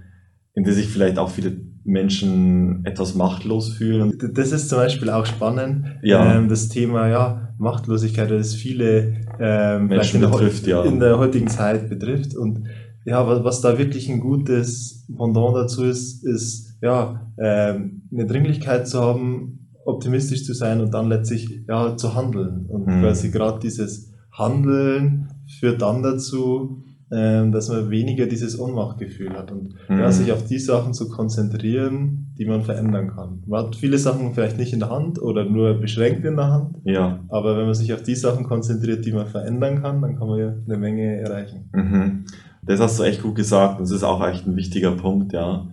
in 0.56 0.63
dem 0.63 0.74
sich 0.74 0.88
vielleicht 0.88 1.20
auch 1.20 1.29
viele 1.29 1.56
Menschen 1.86 2.86
etwas 2.86 3.15
machtlos 3.15 3.70
fühlen. 3.70 4.17
Das 4.34 4.51
ist 4.51 4.67
zum 4.67 4.79
Beispiel 4.79 5.10
auch 5.10 5.25
spannend. 5.25 5.86
Ja. 6.03 6.36
Ähm, 6.36 6.50
das 6.50 6.67
Thema, 6.67 7.08
ja, 7.08 7.53
Machtlosigkeit, 7.58 8.29
das 8.29 8.53
viele 8.53 9.22
ähm, 9.39 9.88
Menschen 9.88 10.22
in, 10.22 10.29
betrifft, 10.29 10.65
der, 10.65 10.77
ja. 10.77 10.84
in 10.84 11.00
der 11.00 11.17
heutigen 11.17 11.48
Zeit 11.48 11.88
betrifft. 11.89 12.36
Und 12.36 12.67
ja, 13.07 13.25
was, 13.25 13.43
was 13.43 13.61
da 13.61 13.77
wirklich 13.77 14.09
ein 14.09 14.19
gutes 14.19 15.07
Pendant 15.15 15.55
dazu 15.55 15.85
ist, 15.85 16.25
ist 16.25 16.77
ja 16.81 17.31
ähm, 17.41 18.03
eine 18.11 18.25
Dringlichkeit 18.25 18.85
zu 18.85 18.99
haben, 19.01 19.69
optimistisch 19.85 20.43
zu 20.43 20.53
sein 20.53 20.81
und 20.81 20.93
dann 20.93 21.07
letztlich 21.07 21.63
ja 21.69 21.95
zu 21.95 22.15
handeln. 22.15 22.65
Und 22.67 22.85
mhm. 22.85 23.01
quasi 23.01 23.31
gerade 23.31 23.59
dieses 23.59 24.11
Handeln 24.33 25.29
führt 25.59 25.81
dann 25.81 26.03
dazu, 26.03 26.83
ähm, 27.09 27.53
dass 27.53 27.69
man 27.69 27.89
weniger 27.89 28.25
dieses 28.25 28.59
Ohnmachtgefühl 28.59 29.29
hat 29.29 29.53
und 29.53 29.75
mhm. 29.87 29.99
ja, 29.99 30.11
sich 30.11 30.33
auf 30.33 30.43
die 30.43 30.59
Sachen 30.59 30.93
zu 30.93 31.07
konzentrieren, 31.07 32.33
die 32.37 32.45
man 32.45 32.63
verändern 32.63 33.07
kann. 33.15 33.41
Man 33.47 33.67
hat 33.67 33.77
viele 33.77 33.97
Sachen 33.97 34.33
vielleicht 34.33 34.57
nicht 34.57 34.73
in 34.73 34.79
der 34.79 34.89
Hand 34.89 35.21
oder 35.21 35.45
nur 35.45 35.75
beschränkt 35.75 36.25
in 36.25 36.35
der 36.35 36.49
Hand, 36.49 36.75
ja. 36.83 37.23
aber 37.29 37.57
wenn 37.57 37.63
man 37.63 37.73
sich 37.73 37.93
auf 37.93 38.03
die 38.03 38.15
Sachen 38.15 38.43
konzentriert, 38.43 39.05
die 39.05 39.13
man 39.13 39.27
verändern 39.27 39.81
kann, 39.81 40.01
dann 40.01 40.17
kann 40.17 40.27
man 40.27 40.39
ja 40.39 40.53
eine 40.65 40.77
Menge 40.77 41.15
erreichen. 41.21 41.69
Mhm. 41.71 42.25
Das 42.67 42.79
hast 42.79 43.00
du 43.00 43.03
echt 43.03 43.24
gut 43.24 43.36
gesagt. 43.36 43.79
Das 43.79 43.91
ist 43.91 44.03
auch 44.03 44.25
echt 44.25 44.45
ein 44.45 44.55
wichtiger 44.55 44.91
Punkt, 44.91 45.33
ja. 45.33 45.67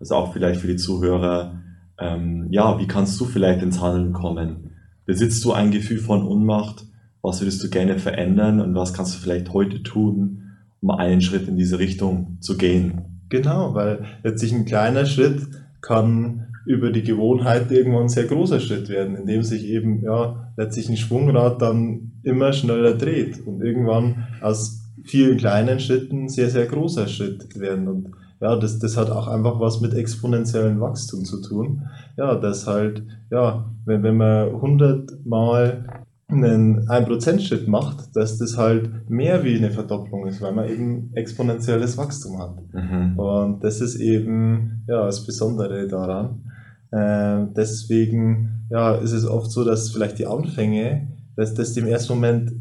Also 0.00 0.14
auch 0.14 0.32
vielleicht 0.32 0.60
für 0.60 0.68
die 0.68 0.76
Zuhörer. 0.76 1.54
Ähm, 1.98 2.46
ja, 2.50 2.78
wie 2.78 2.86
kannst 2.86 3.20
du 3.20 3.24
vielleicht 3.24 3.62
ins 3.62 3.80
Handeln 3.80 4.12
kommen? 4.12 4.70
Besitzt 5.04 5.44
du 5.44 5.52
ein 5.52 5.70
Gefühl 5.70 5.98
von 5.98 6.22
Unmacht? 6.22 6.84
Was 7.22 7.40
würdest 7.40 7.62
du 7.62 7.68
gerne 7.68 7.98
verändern 7.98 8.60
und 8.60 8.74
was 8.74 8.94
kannst 8.94 9.14
du 9.14 9.18
vielleicht 9.18 9.52
heute 9.52 9.82
tun, 9.82 10.38
um 10.80 10.90
einen 10.90 11.20
Schritt 11.20 11.48
in 11.48 11.56
diese 11.56 11.78
Richtung 11.78 12.38
zu 12.40 12.56
gehen. 12.56 13.22
Genau, 13.28 13.74
weil 13.74 14.04
letztlich 14.22 14.52
ein 14.52 14.64
kleiner 14.64 15.06
Schritt 15.06 15.46
kann 15.80 16.46
über 16.66 16.90
die 16.90 17.02
Gewohnheit 17.02 17.70
irgendwann 17.70 18.02
ein 18.02 18.08
sehr 18.08 18.24
großer 18.24 18.60
Schritt 18.60 18.88
werden, 18.88 19.16
indem 19.16 19.42
sich 19.42 19.64
eben 19.64 20.02
ja 20.02 20.52
letztlich 20.56 20.88
ein 20.88 20.96
Schwungrad 20.96 21.62
dann 21.62 22.12
immer 22.22 22.52
schneller 22.52 22.94
dreht 22.94 23.46
und 23.46 23.62
irgendwann 23.62 24.28
aus 24.40 24.87
vielen 25.04 25.38
kleinen 25.38 25.80
Schritten 25.80 26.28
sehr, 26.28 26.50
sehr 26.50 26.66
großer 26.66 27.08
Schritt 27.08 27.58
werden. 27.58 27.88
Und 27.88 28.10
ja, 28.40 28.56
das, 28.56 28.78
das 28.78 28.96
hat 28.96 29.10
auch 29.10 29.28
einfach 29.28 29.60
was 29.60 29.80
mit 29.80 29.94
exponentiellem 29.94 30.80
Wachstum 30.80 31.24
zu 31.24 31.40
tun. 31.42 31.82
Ja, 32.16 32.36
das 32.36 32.66
halt, 32.66 33.02
ja, 33.30 33.70
wenn, 33.84 34.02
wenn 34.02 34.16
man 34.16 34.52
hundertmal 34.60 36.04
einen 36.28 36.86
1%-Schritt 36.88 37.68
macht, 37.68 38.14
dass 38.14 38.38
das 38.38 38.58
halt 38.58 39.08
mehr 39.08 39.44
wie 39.44 39.56
eine 39.56 39.70
Verdopplung 39.70 40.26
ist, 40.26 40.42
weil 40.42 40.52
man 40.52 40.68
eben 40.68 41.10
exponentielles 41.14 41.96
Wachstum 41.96 42.38
hat. 42.38 42.56
Mhm. 42.72 43.18
Und 43.18 43.64
das 43.64 43.80
ist 43.80 43.96
eben 43.96 44.84
ja, 44.86 45.06
das 45.06 45.24
Besondere 45.24 45.88
daran. 45.88 46.44
Äh, 46.90 47.46
deswegen 47.56 48.66
ja, 48.70 48.94
ist 48.96 49.12
es 49.12 49.26
oft 49.26 49.50
so, 49.50 49.64
dass 49.64 49.90
vielleicht 49.90 50.18
die 50.18 50.26
Anfänge, 50.26 51.08
dass 51.36 51.54
das 51.54 51.76
im 51.76 51.86
ersten 51.86 52.14
Moment 52.14 52.52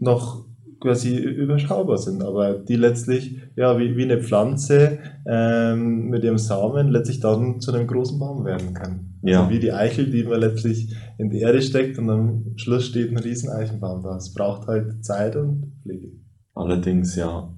noch 0.00 0.44
quasi 0.80 1.16
überschaubar 1.16 1.98
sind, 1.98 2.22
aber 2.22 2.54
die 2.54 2.76
letztlich, 2.76 3.40
ja, 3.56 3.78
wie, 3.78 3.96
wie 3.96 4.04
eine 4.04 4.22
Pflanze 4.22 4.98
ähm, 5.26 6.08
mit 6.08 6.22
ihrem 6.24 6.38
Samen 6.38 6.88
letztlich 6.88 7.20
dann 7.20 7.60
zu 7.60 7.72
einem 7.72 7.86
großen 7.86 8.18
Baum 8.18 8.44
werden 8.44 8.74
kann. 8.74 9.18
Also 9.22 9.32
ja. 9.32 9.40
Also 9.40 9.50
wie 9.50 9.58
die 9.58 9.72
Eichel, 9.72 10.10
die 10.10 10.24
man 10.24 10.40
letztlich 10.40 10.94
in 11.18 11.30
die 11.30 11.40
Erde 11.40 11.60
steckt 11.62 11.98
und 11.98 12.08
am 12.10 12.44
Schluss 12.56 12.86
steht 12.86 13.10
ein 13.10 13.18
riesen 13.18 13.50
Eichenbaum 13.50 14.02
da. 14.02 14.16
Es 14.16 14.32
braucht 14.32 14.68
halt 14.68 15.04
Zeit 15.04 15.36
und 15.36 15.72
Pflege. 15.82 16.12
Allerdings, 16.54 17.16
ja. 17.16 17.52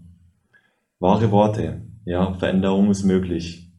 Wahre 0.98 1.30
Worte. 1.30 1.82
Ja, 2.04 2.34
Veränderung 2.34 2.90
ist 2.90 3.04
möglich. 3.04 3.70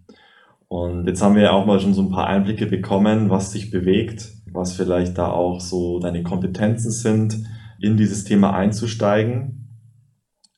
Und 0.67 1.07
jetzt 1.07 1.21
haben 1.21 1.35
wir 1.35 1.43
ja 1.43 1.51
auch 1.51 1.65
mal 1.65 1.79
schon 1.79 1.93
so 1.93 2.01
ein 2.01 2.11
paar 2.11 2.27
Einblicke 2.27 2.65
bekommen, 2.65 3.29
was 3.29 3.51
dich 3.51 3.71
bewegt, 3.71 4.31
was 4.53 4.73
vielleicht 4.73 5.17
da 5.17 5.29
auch 5.29 5.59
so 5.59 5.99
deine 5.99 6.23
Kompetenzen 6.23 6.91
sind, 6.91 7.43
in 7.81 7.97
dieses 7.97 8.23
Thema 8.23 8.53
einzusteigen. 8.53 9.67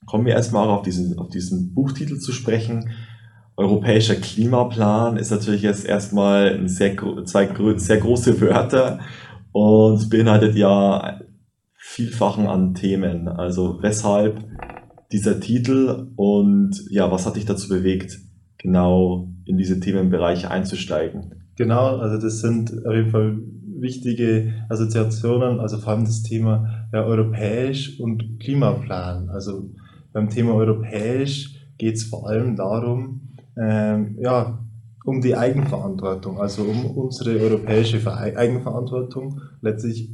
Kommen 0.06 0.26
wir 0.26 0.34
erstmal 0.34 0.68
auch 0.68 0.80
auf 0.80 0.82
diesen, 0.84 1.18
auf 1.18 1.30
diesen 1.30 1.74
Buchtitel 1.74 2.20
zu 2.20 2.32
sprechen. 2.32 2.90
Europäischer 3.56 4.16
Klimaplan 4.16 5.18
ist 5.18 5.32
natürlich 5.32 5.62
jetzt 5.62 5.86
erstmal 5.86 6.54
ein 6.54 6.68
sehr, 6.68 6.96
zwei 7.26 7.50
sehr 7.78 7.98
große 7.98 8.42
Wörter 8.42 9.00
und 9.52 10.10
beinhaltet 10.10 10.56
ja 10.56 11.22
Vielfachen 11.78 12.48
an 12.48 12.74
Themen. 12.74 13.28
Also 13.28 13.82
weshalb 13.82 14.44
dieser 15.12 15.40
Titel 15.40 16.08
und 16.16 16.84
ja, 16.90 17.12
was 17.12 17.26
hat 17.26 17.36
dich 17.36 17.46
dazu 17.46 17.70
bewegt, 17.70 18.18
genau 18.58 19.30
in 19.46 19.58
diese 19.58 19.80
Themenbereiche 19.80 20.50
einzusteigen? 20.50 21.36
Genau, 21.56 21.98
also 21.98 22.20
das 22.20 22.42
sind 22.42 22.86
auf 22.86 22.94
jeden 22.94 23.12
Fall 23.12 23.38
wichtige 23.80 24.54
Assoziationen, 24.70 25.60
also 25.60 25.78
vor 25.78 25.94
allem 25.94 26.06
das 26.06 26.24
Thema 26.24 26.83
ja, 26.94 27.04
europäisch 27.04 28.00
und 28.00 28.40
Klimaplan. 28.40 29.30
Also 29.30 29.72
beim 30.14 30.30
Thema 30.30 30.54
europäisch 30.54 31.60
geht 31.78 31.96
es 31.96 32.04
vor 32.04 32.30
allem 32.30 32.56
darum, 32.56 33.34
ähm, 33.58 34.18
ja, 34.22 34.60
um 35.04 35.20
die 35.20 35.36
Eigenverantwortung, 35.36 36.40
also 36.40 36.64
um 36.64 36.86
unsere 36.86 37.38
europäische 37.40 38.00
Eigenverantwortung 38.16 39.42
letztlich 39.62 40.12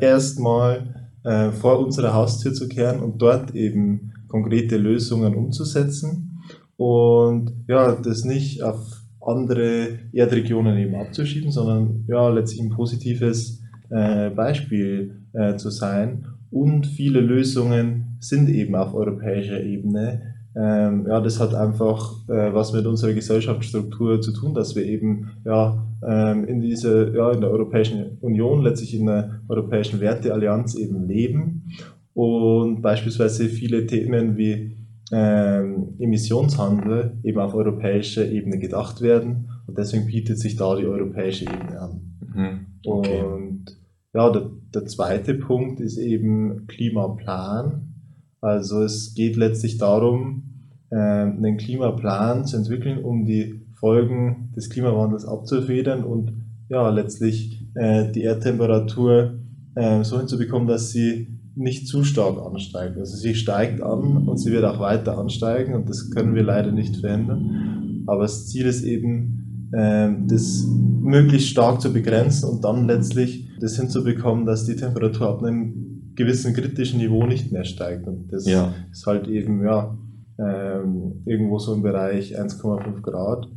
erstmal 0.00 1.10
äh, 1.24 1.50
vor 1.50 1.78
unserer 1.78 2.12
Haustür 2.12 2.52
zu 2.52 2.68
kehren 2.68 3.00
und 3.00 3.22
dort 3.22 3.54
eben 3.54 4.12
konkrete 4.28 4.76
Lösungen 4.76 5.34
umzusetzen 5.34 6.42
und 6.76 7.64
ja, 7.68 7.92
das 7.92 8.24
nicht 8.24 8.62
auf 8.62 9.02
andere 9.20 10.00
Erdregionen 10.12 10.76
eben 10.78 10.96
abzuschieben, 10.96 11.52
sondern 11.52 12.04
ja, 12.08 12.28
letztlich 12.28 12.60
ein 12.60 12.70
positives 12.70 13.61
äh, 13.92 14.30
Beispiel 14.30 15.22
äh, 15.32 15.56
zu 15.56 15.70
sein. 15.70 16.26
Und 16.50 16.86
viele 16.86 17.20
Lösungen 17.20 18.16
sind 18.20 18.48
eben 18.48 18.74
auf 18.74 18.94
europäischer 18.94 19.62
Ebene. 19.62 20.34
Ähm, 20.54 21.06
ja, 21.08 21.20
das 21.20 21.40
hat 21.40 21.54
einfach 21.54 22.28
äh, 22.28 22.52
was 22.52 22.72
mit 22.72 22.84
unserer 22.84 23.14
Gesellschaftsstruktur 23.14 24.20
zu 24.20 24.32
tun, 24.32 24.54
dass 24.54 24.76
wir 24.76 24.84
eben 24.84 25.30
ja, 25.44 25.86
ähm, 26.06 26.44
in 26.44 26.60
dieser, 26.60 27.14
ja, 27.14 27.32
in 27.32 27.40
der 27.40 27.50
Europäischen 27.50 28.18
Union, 28.20 28.62
letztlich 28.62 28.94
in 28.94 29.06
der 29.06 29.40
Europäischen 29.48 30.00
Werteallianz 30.00 30.74
eben 30.74 31.08
leben 31.08 31.70
und 32.12 32.82
beispielsweise 32.82 33.48
viele 33.48 33.86
Themen 33.86 34.36
wie 34.36 34.76
ähm, 35.10 35.94
Emissionshandel 35.98 37.18
eben 37.22 37.38
auf 37.38 37.54
europäischer 37.54 38.26
Ebene 38.26 38.58
gedacht 38.58 39.00
werden 39.00 39.48
und 39.66 39.78
deswegen 39.78 40.06
bietet 40.06 40.38
sich 40.38 40.56
da 40.56 40.76
die 40.76 40.86
europäische 40.86 41.44
Ebene 41.44 41.80
an. 41.80 42.00
Mhm. 42.34 42.66
Okay. 42.84 43.22
Und 43.22 43.81
ja, 44.14 44.30
der, 44.30 44.50
der 44.74 44.86
zweite 44.86 45.34
Punkt 45.34 45.80
ist 45.80 45.98
eben 45.98 46.66
Klimaplan. 46.66 47.94
Also 48.40 48.82
es 48.82 49.14
geht 49.14 49.36
letztlich 49.36 49.78
darum, 49.78 50.42
äh, 50.90 50.96
einen 50.96 51.56
Klimaplan 51.56 52.44
zu 52.44 52.56
entwickeln, 52.56 53.02
um 53.02 53.24
die 53.24 53.66
Folgen 53.78 54.52
des 54.54 54.70
Klimawandels 54.70 55.24
abzufedern 55.24 56.04
und 56.04 56.32
ja, 56.68 56.88
letztlich 56.90 57.66
äh, 57.74 58.10
die 58.12 58.22
Erdtemperatur 58.22 59.38
äh, 59.74 60.04
so 60.04 60.18
hinzubekommen, 60.18 60.68
dass 60.68 60.90
sie 60.90 61.28
nicht 61.54 61.86
zu 61.86 62.04
stark 62.04 62.38
ansteigt. 62.38 62.96
Also 62.96 63.16
sie 63.16 63.34
steigt 63.34 63.82
an 63.82 64.28
und 64.28 64.38
sie 64.38 64.52
wird 64.52 64.64
auch 64.64 64.80
weiter 64.80 65.18
ansteigen 65.18 65.74
und 65.74 65.88
das 65.88 66.10
können 66.10 66.34
wir 66.34 66.42
leider 66.42 66.72
nicht 66.72 66.96
verändern. 66.96 68.04
Aber 68.06 68.22
das 68.22 68.48
Ziel 68.48 68.66
ist 68.66 68.82
eben, 68.82 69.02
ähm, 69.02 69.41
das 69.72 70.66
möglichst 71.00 71.48
stark 71.48 71.80
zu 71.80 71.92
begrenzen 71.92 72.48
und 72.48 72.62
dann 72.62 72.86
letztlich 72.86 73.48
das 73.58 73.76
hinzubekommen, 73.76 74.44
dass 74.44 74.66
die 74.66 74.76
Temperatur 74.76 75.28
ab 75.28 75.42
einem 75.42 76.12
gewissen 76.14 76.52
kritischen 76.52 76.98
Niveau 76.98 77.26
nicht 77.26 77.52
mehr 77.52 77.64
steigt. 77.64 78.06
Und 78.06 78.32
das 78.32 78.46
ja. 78.46 78.74
ist 78.90 79.06
halt 79.06 79.28
eben 79.28 79.64
ja 79.64 79.96
ähm, 80.38 81.22
irgendwo 81.24 81.58
so 81.58 81.74
im 81.74 81.82
Bereich 81.82 82.38
1,5 82.38 83.00
Grad. 83.00 83.48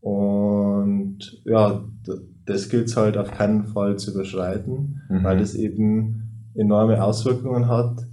Und 0.00 1.18
ja, 1.44 1.84
das 2.44 2.68
gilt 2.68 2.88
es 2.88 2.96
halt 2.96 3.16
auf 3.16 3.30
keinen 3.30 3.64
Fall 3.64 3.96
zu 3.96 4.12
überschreiten, 4.12 5.02
mhm. 5.08 5.24
weil 5.24 5.38
das 5.38 5.54
eben 5.54 6.50
enorme 6.54 7.02
Auswirkungen 7.02 7.68
hat 7.68 8.06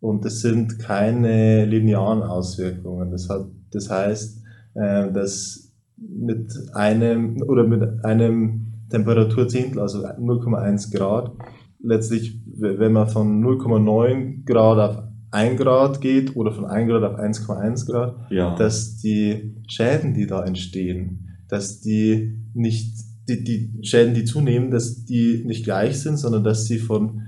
und 0.00 0.24
es 0.24 0.40
sind 0.40 0.78
keine 0.78 1.64
linearen 1.64 2.22
Auswirkungen. 2.22 3.10
Das, 3.10 3.28
hat, 3.28 3.46
das 3.70 3.90
heißt, 3.90 4.42
äh, 4.74 5.12
dass 5.12 5.65
mit 5.96 6.52
einem 6.74 7.42
oder 7.42 7.64
mit 7.66 8.04
einem 8.04 8.72
Temperaturzehntel, 8.90 9.80
also 9.80 10.04
0,1 10.04 10.94
Grad, 10.96 11.32
letztlich, 11.82 12.40
wenn 12.58 12.92
man 12.92 13.08
von 13.08 13.42
0,9 13.42 14.44
Grad 14.44 14.78
auf 14.78 15.02
1 15.30 15.60
Grad 15.60 16.00
geht 16.00 16.36
oder 16.36 16.52
von 16.52 16.64
1 16.64 16.88
Grad 16.88 17.02
auf 17.02 17.18
1,1 17.18 17.86
Grad, 17.86 18.30
ja. 18.30 18.54
dass 18.56 18.98
die 18.98 19.56
Schäden, 19.68 20.14
die 20.14 20.26
da 20.26 20.44
entstehen, 20.44 21.38
dass 21.48 21.80
die 21.80 22.38
nicht, 22.54 22.94
die, 23.28 23.42
die 23.42 23.72
Schäden, 23.82 24.14
die 24.14 24.24
zunehmen, 24.24 24.70
dass 24.70 25.04
die 25.04 25.42
nicht 25.46 25.64
gleich 25.64 26.00
sind, 26.00 26.16
sondern 26.16 26.44
dass 26.44 26.66
sie 26.66 26.78
von 26.78 27.22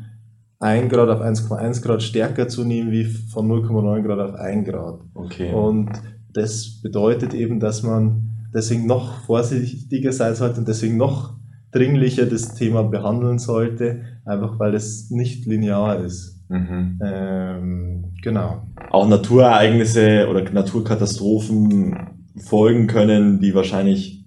1 0.61 0.91
Grad 0.93 1.09
auf 1.09 1.21
1,1 1.21 1.83
Grad 1.83 2.03
stärker 2.03 2.49
zunehmen 2.49 2.93
wie 2.93 3.05
von 3.05 3.49
0,9 3.49 4.03
Grad 4.03 4.19
auf 4.19 4.35
1 4.35 4.69
Grad. 4.69 5.01
Okay. 5.15 5.53
Und 5.53 5.91
das 6.33 6.81
bedeutet 6.83 7.35
eben, 7.35 7.61
dass 7.61 7.83
man 7.83 8.38
deswegen 8.55 8.87
noch 8.87 9.25
vorsichtiger 9.25 10.13
sein 10.13 10.35
sollte 10.35 10.61
und 10.61 10.69
deswegen 10.69 10.97
noch 10.97 11.37
dringlicher 11.73 12.27
das 12.27 12.55
Thema 12.55 12.83
behandeln 12.83 13.39
sollte, 13.39 14.03
einfach 14.25 14.59
weil 14.59 14.75
es 14.75 15.11
nicht 15.11 15.47
linear 15.47 16.03
ist. 16.03 16.43
Mhm. 16.49 16.99
Ähm, 17.05 18.05
genau. 18.23 18.63
Auch 18.91 19.07
Naturereignisse 19.07 20.29
oder 20.29 20.51
Naturkatastrophen 20.51 21.97
folgen 22.39 22.87
können, 22.87 23.41
die 23.41 23.55
wahrscheinlich 23.55 24.19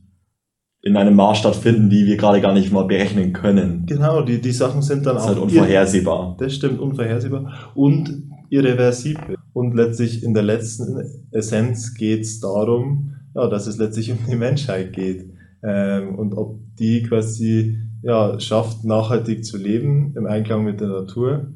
in 0.84 0.98
einem 0.98 1.16
Maß 1.16 1.38
stattfinden, 1.38 1.90
die 1.90 2.06
wir 2.06 2.18
gerade 2.18 2.42
gar 2.42 2.54
nicht 2.54 2.72
mal 2.72 2.86
berechnen 2.86 3.34
können. 3.34 3.86
Genau, 3.86 4.22
die, 4.22 4.42
die 4.42 4.52
Sachen 4.52 4.82
sind 4.82 5.06
dann 5.06 5.16
das 5.16 5.24
auch. 5.24 5.30
Ist 5.30 5.36
halt 5.36 5.44
unvorhersehbar. 5.44 6.36
Das 6.40 6.56
stimmt, 6.56 6.80
unvorhersehbar. 6.80 7.72
Und 7.76 8.24
irreversibel. 8.50 9.38
Und 9.54 9.76
letztlich 9.76 10.24
in 10.24 10.34
der 10.34 10.44
letzten 10.44 11.02
Essenz 11.32 11.94
geht 11.94 12.22
es 12.22 12.40
darum, 12.40 13.16
ja, 13.36 13.48
dass 13.48 13.68
es 13.68 13.78
letztlich 13.78 14.12
um 14.12 14.20
die 14.30 14.36
Menschheit 14.36 14.94
geht. 14.94 15.32
Ähm, 15.64 16.16
und 16.16 16.34
ob 16.34 16.60
die 16.78 17.04
quasi 17.04 17.78
ja, 18.02 18.40
schafft, 18.40 18.84
nachhaltig 18.84 19.46
zu 19.46 19.58
leben 19.58 20.14
im 20.16 20.26
Einklang 20.26 20.64
mit 20.64 20.82
der 20.82 20.88
Natur, 20.88 21.54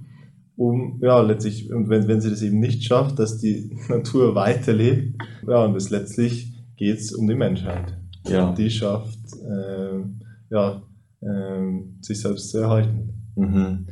um 0.55 0.99
ja 1.01 1.21
letztlich, 1.21 1.71
und 1.71 1.89
wenn, 1.89 2.07
wenn 2.07 2.21
sie 2.21 2.29
das 2.29 2.41
eben 2.41 2.59
nicht 2.59 2.83
schafft, 2.83 3.19
dass 3.19 3.39
die 3.39 3.77
Natur 3.89 4.35
weiterlebt, 4.35 5.21
ja, 5.47 5.65
und 5.65 5.75
es 5.75 5.89
letztlich 5.89 6.53
geht 6.77 6.99
es 6.99 7.11
um 7.13 7.27
die 7.27 7.35
Menschheit. 7.35 7.97
Ja. 8.27 8.49
Und 8.49 8.57
die 8.57 8.69
schafft, 8.69 9.19
ähm, 9.43 10.21
ja, 10.49 10.81
ähm, 11.21 11.97
sich 12.01 12.21
selbst 12.21 12.49
zu 12.49 12.59
erhalten. 12.59 13.13
Mhm. 13.35 13.87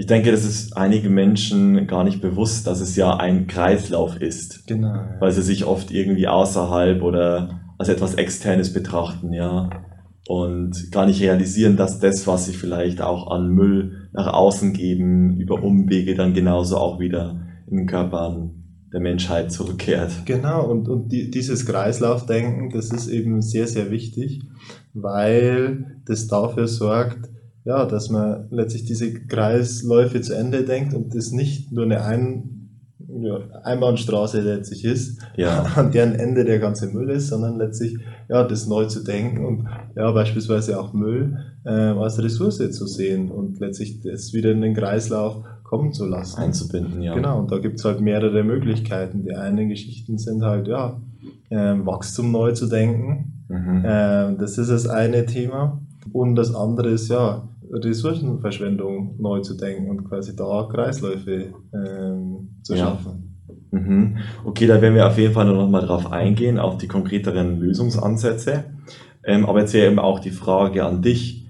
Ich 0.00 0.06
denke, 0.06 0.30
das 0.30 0.46
ist 0.46 0.78
einigen 0.78 1.12
Menschen 1.12 1.86
gar 1.86 2.04
nicht 2.04 2.22
bewusst, 2.22 2.66
dass 2.66 2.80
es 2.80 2.96
ja 2.96 3.18
ein 3.18 3.46
Kreislauf 3.48 4.18
ist. 4.18 4.66
Genau. 4.66 4.94
Ja. 4.94 5.16
Weil 5.20 5.30
sie 5.30 5.42
sich 5.42 5.66
oft 5.66 5.90
irgendwie 5.90 6.26
außerhalb 6.26 7.02
oder 7.02 7.60
als 7.76 7.90
etwas 7.90 8.14
Externes 8.14 8.72
betrachten, 8.72 9.34
ja. 9.34 9.68
Und 10.26 10.90
gar 10.90 11.04
nicht 11.04 11.20
realisieren, 11.20 11.76
dass 11.76 12.00
das, 12.00 12.26
was 12.26 12.46
sie 12.46 12.54
vielleicht 12.54 13.02
auch 13.02 13.30
an 13.30 13.50
Müll 13.50 14.08
nach 14.14 14.32
außen 14.32 14.72
geben, 14.72 15.36
über 15.38 15.62
Umwege 15.62 16.14
dann 16.14 16.32
genauso 16.32 16.78
auch 16.78 16.98
wieder 16.98 17.38
in 17.70 17.76
den 17.76 17.86
Körpern 17.86 18.52
der 18.94 19.00
Menschheit 19.00 19.52
zurückkehrt. 19.52 20.24
Genau, 20.24 20.66
und, 20.66 20.88
und 20.88 21.12
die, 21.12 21.30
dieses 21.30 21.66
Kreislaufdenken, 21.66 22.70
das 22.70 22.90
ist 22.90 23.08
eben 23.08 23.42
sehr, 23.42 23.66
sehr 23.66 23.90
wichtig, 23.90 24.40
weil 24.94 26.00
das 26.06 26.26
dafür 26.26 26.68
sorgt, 26.68 27.28
ja, 27.64 27.84
dass 27.84 28.10
man 28.10 28.48
letztlich 28.50 28.84
diese 28.84 29.12
Kreisläufe 29.12 30.20
zu 30.20 30.34
Ende 30.34 30.64
denkt 30.64 30.94
und 30.94 31.14
das 31.14 31.30
nicht 31.30 31.72
nur 31.72 31.84
eine 31.84 32.02
Ein 32.04 32.60
ja, 33.22 33.38
Einbahnstraße 33.64 34.40
letztlich 34.40 34.84
ist, 34.84 35.20
ja. 35.36 35.62
an 35.76 35.90
deren 35.90 36.14
Ende 36.14 36.44
der 36.44 36.58
ganze 36.58 36.88
Müll 36.88 37.10
ist, 37.10 37.28
sondern 37.28 37.58
letztlich 37.58 37.98
ja, 38.28 38.44
das 38.44 38.66
neu 38.66 38.86
zu 38.86 39.02
denken 39.02 39.44
und 39.44 39.68
ja, 39.96 40.10
beispielsweise 40.12 40.80
auch 40.80 40.92
Müll 40.92 41.36
äh, 41.64 41.70
als 41.70 42.22
Ressource 42.22 42.70
zu 42.70 42.86
sehen 42.86 43.30
und 43.30 43.60
letztlich 43.60 44.00
das 44.00 44.32
wieder 44.32 44.52
in 44.52 44.62
den 44.62 44.74
Kreislauf 44.74 45.44
kommen 45.64 45.92
zu 45.92 46.06
lassen. 46.06 46.40
Einzubinden, 46.40 47.02
ja. 47.02 47.14
Genau, 47.14 47.40
und 47.40 47.52
da 47.52 47.58
gibt 47.58 47.78
es 47.78 47.84
halt 47.84 48.00
mehrere 48.00 48.42
Möglichkeiten. 48.42 49.22
Die 49.22 49.34
einen 49.34 49.68
Geschichten 49.68 50.18
sind 50.18 50.42
halt, 50.42 50.66
ja, 50.68 51.00
äh, 51.50 51.74
Wachstum 51.84 52.32
neu 52.32 52.52
zu 52.52 52.66
denken. 52.66 53.44
Mhm. 53.48 53.84
Äh, 53.84 54.36
das 54.36 54.58
ist 54.58 54.70
das 54.70 54.88
eine 54.88 55.26
Thema. 55.26 55.80
Und 56.12 56.34
das 56.36 56.54
andere 56.54 56.90
ist 56.90 57.08
ja, 57.08 57.48
Ressourcenverschwendung 57.72 59.16
neu 59.20 59.40
zu 59.40 59.56
denken 59.56 59.90
und 59.90 60.04
quasi 60.04 60.34
da 60.34 60.68
Kreisläufe 60.70 61.54
ähm, 61.72 62.60
zu 62.62 62.74
ja. 62.74 62.86
schaffen. 62.86 63.30
Mhm. 63.70 64.18
Okay, 64.44 64.66
da 64.66 64.82
werden 64.82 64.94
wir 64.94 65.06
auf 65.06 65.18
jeden 65.18 65.34
Fall 65.34 65.46
noch 65.46 65.68
mal 65.68 65.86
drauf 65.86 66.10
eingehen, 66.10 66.58
auf 66.58 66.78
die 66.78 66.88
konkreteren 66.88 67.60
Lösungsansätze. 67.60 68.64
Ähm, 69.24 69.46
aber 69.46 69.60
jetzt 69.60 69.74
wäre 69.74 69.86
eben 69.86 69.98
auch 69.98 70.18
die 70.18 70.30
Frage 70.30 70.84
an 70.84 71.02
dich, 71.02 71.48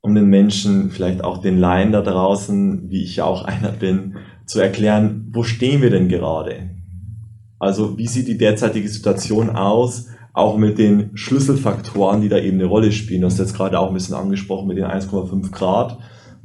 um 0.00 0.14
den 0.14 0.26
Menschen, 0.26 0.90
vielleicht 0.90 1.22
auch 1.24 1.38
den 1.38 1.58
Laien 1.58 1.92
da 1.92 2.00
draußen, 2.00 2.88
wie 2.88 3.02
ich 3.02 3.16
ja 3.16 3.24
auch 3.24 3.44
einer 3.46 3.72
bin, 3.72 4.16
zu 4.46 4.60
erklären, 4.60 5.28
wo 5.32 5.42
stehen 5.42 5.82
wir 5.82 5.90
denn 5.90 6.08
gerade? 6.08 6.70
Also 7.58 7.98
wie 7.98 8.06
sieht 8.06 8.28
die 8.28 8.38
derzeitige 8.38 8.88
Situation 8.88 9.50
aus? 9.50 10.08
Auch 10.36 10.58
mit 10.58 10.76
den 10.76 11.16
Schlüsselfaktoren, 11.16 12.20
die 12.20 12.28
da 12.28 12.36
eben 12.36 12.58
eine 12.58 12.66
Rolle 12.66 12.92
spielen. 12.92 13.22
Du 13.22 13.26
hast 13.26 13.38
jetzt 13.38 13.56
gerade 13.56 13.80
auch 13.80 13.88
ein 13.88 13.94
bisschen 13.94 14.14
angesprochen 14.14 14.68
mit 14.68 14.76
den 14.76 14.84
1,5 14.84 15.50
Grad. 15.50 15.98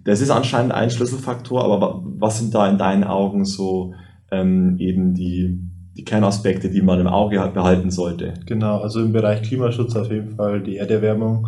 Das 0.05 0.21
ist 0.21 0.29
anscheinend 0.29 0.71
ein 0.71 0.89
Schlüsselfaktor, 0.89 1.61
aber 1.61 2.01
was 2.05 2.39
sind 2.39 2.55
da 2.55 2.69
in 2.69 2.77
deinen 2.77 3.03
Augen 3.03 3.43
so 3.43 3.93
ähm, 4.31 4.77
eben 4.79 5.13
die, 5.13 5.59
die 5.97 6.05
Kernaspekte, 6.05 6.69
die 6.69 6.81
man 6.81 7.01
im 7.01 7.07
Auge 7.07 7.51
behalten 7.53 7.91
sollte? 7.91 8.33
Genau, 8.45 8.77
also 8.77 9.01
im 9.01 9.11
Bereich 9.11 9.41
Klimaschutz 9.41 9.93
auf 9.97 10.09
jeden 10.09 10.37
Fall 10.37 10.63
die 10.63 10.77
Erderwärmung 10.77 11.47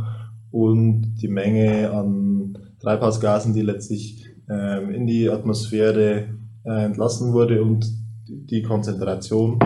und 0.52 1.16
die 1.22 1.30
Menge 1.30 1.92
an 1.92 2.58
Treibhausgasen, 2.82 3.54
die 3.54 3.62
letztlich 3.62 4.26
ähm, 4.50 4.90
in 4.90 5.08
die 5.08 5.30
Atmosphäre 5.30 6.26
äh, 6.66 6.84
entlassen 6.84 7.32
wurde 7.32 7.64
und 7.64 7.90
die 8.28 8.64
Konzentration 8.64 9.60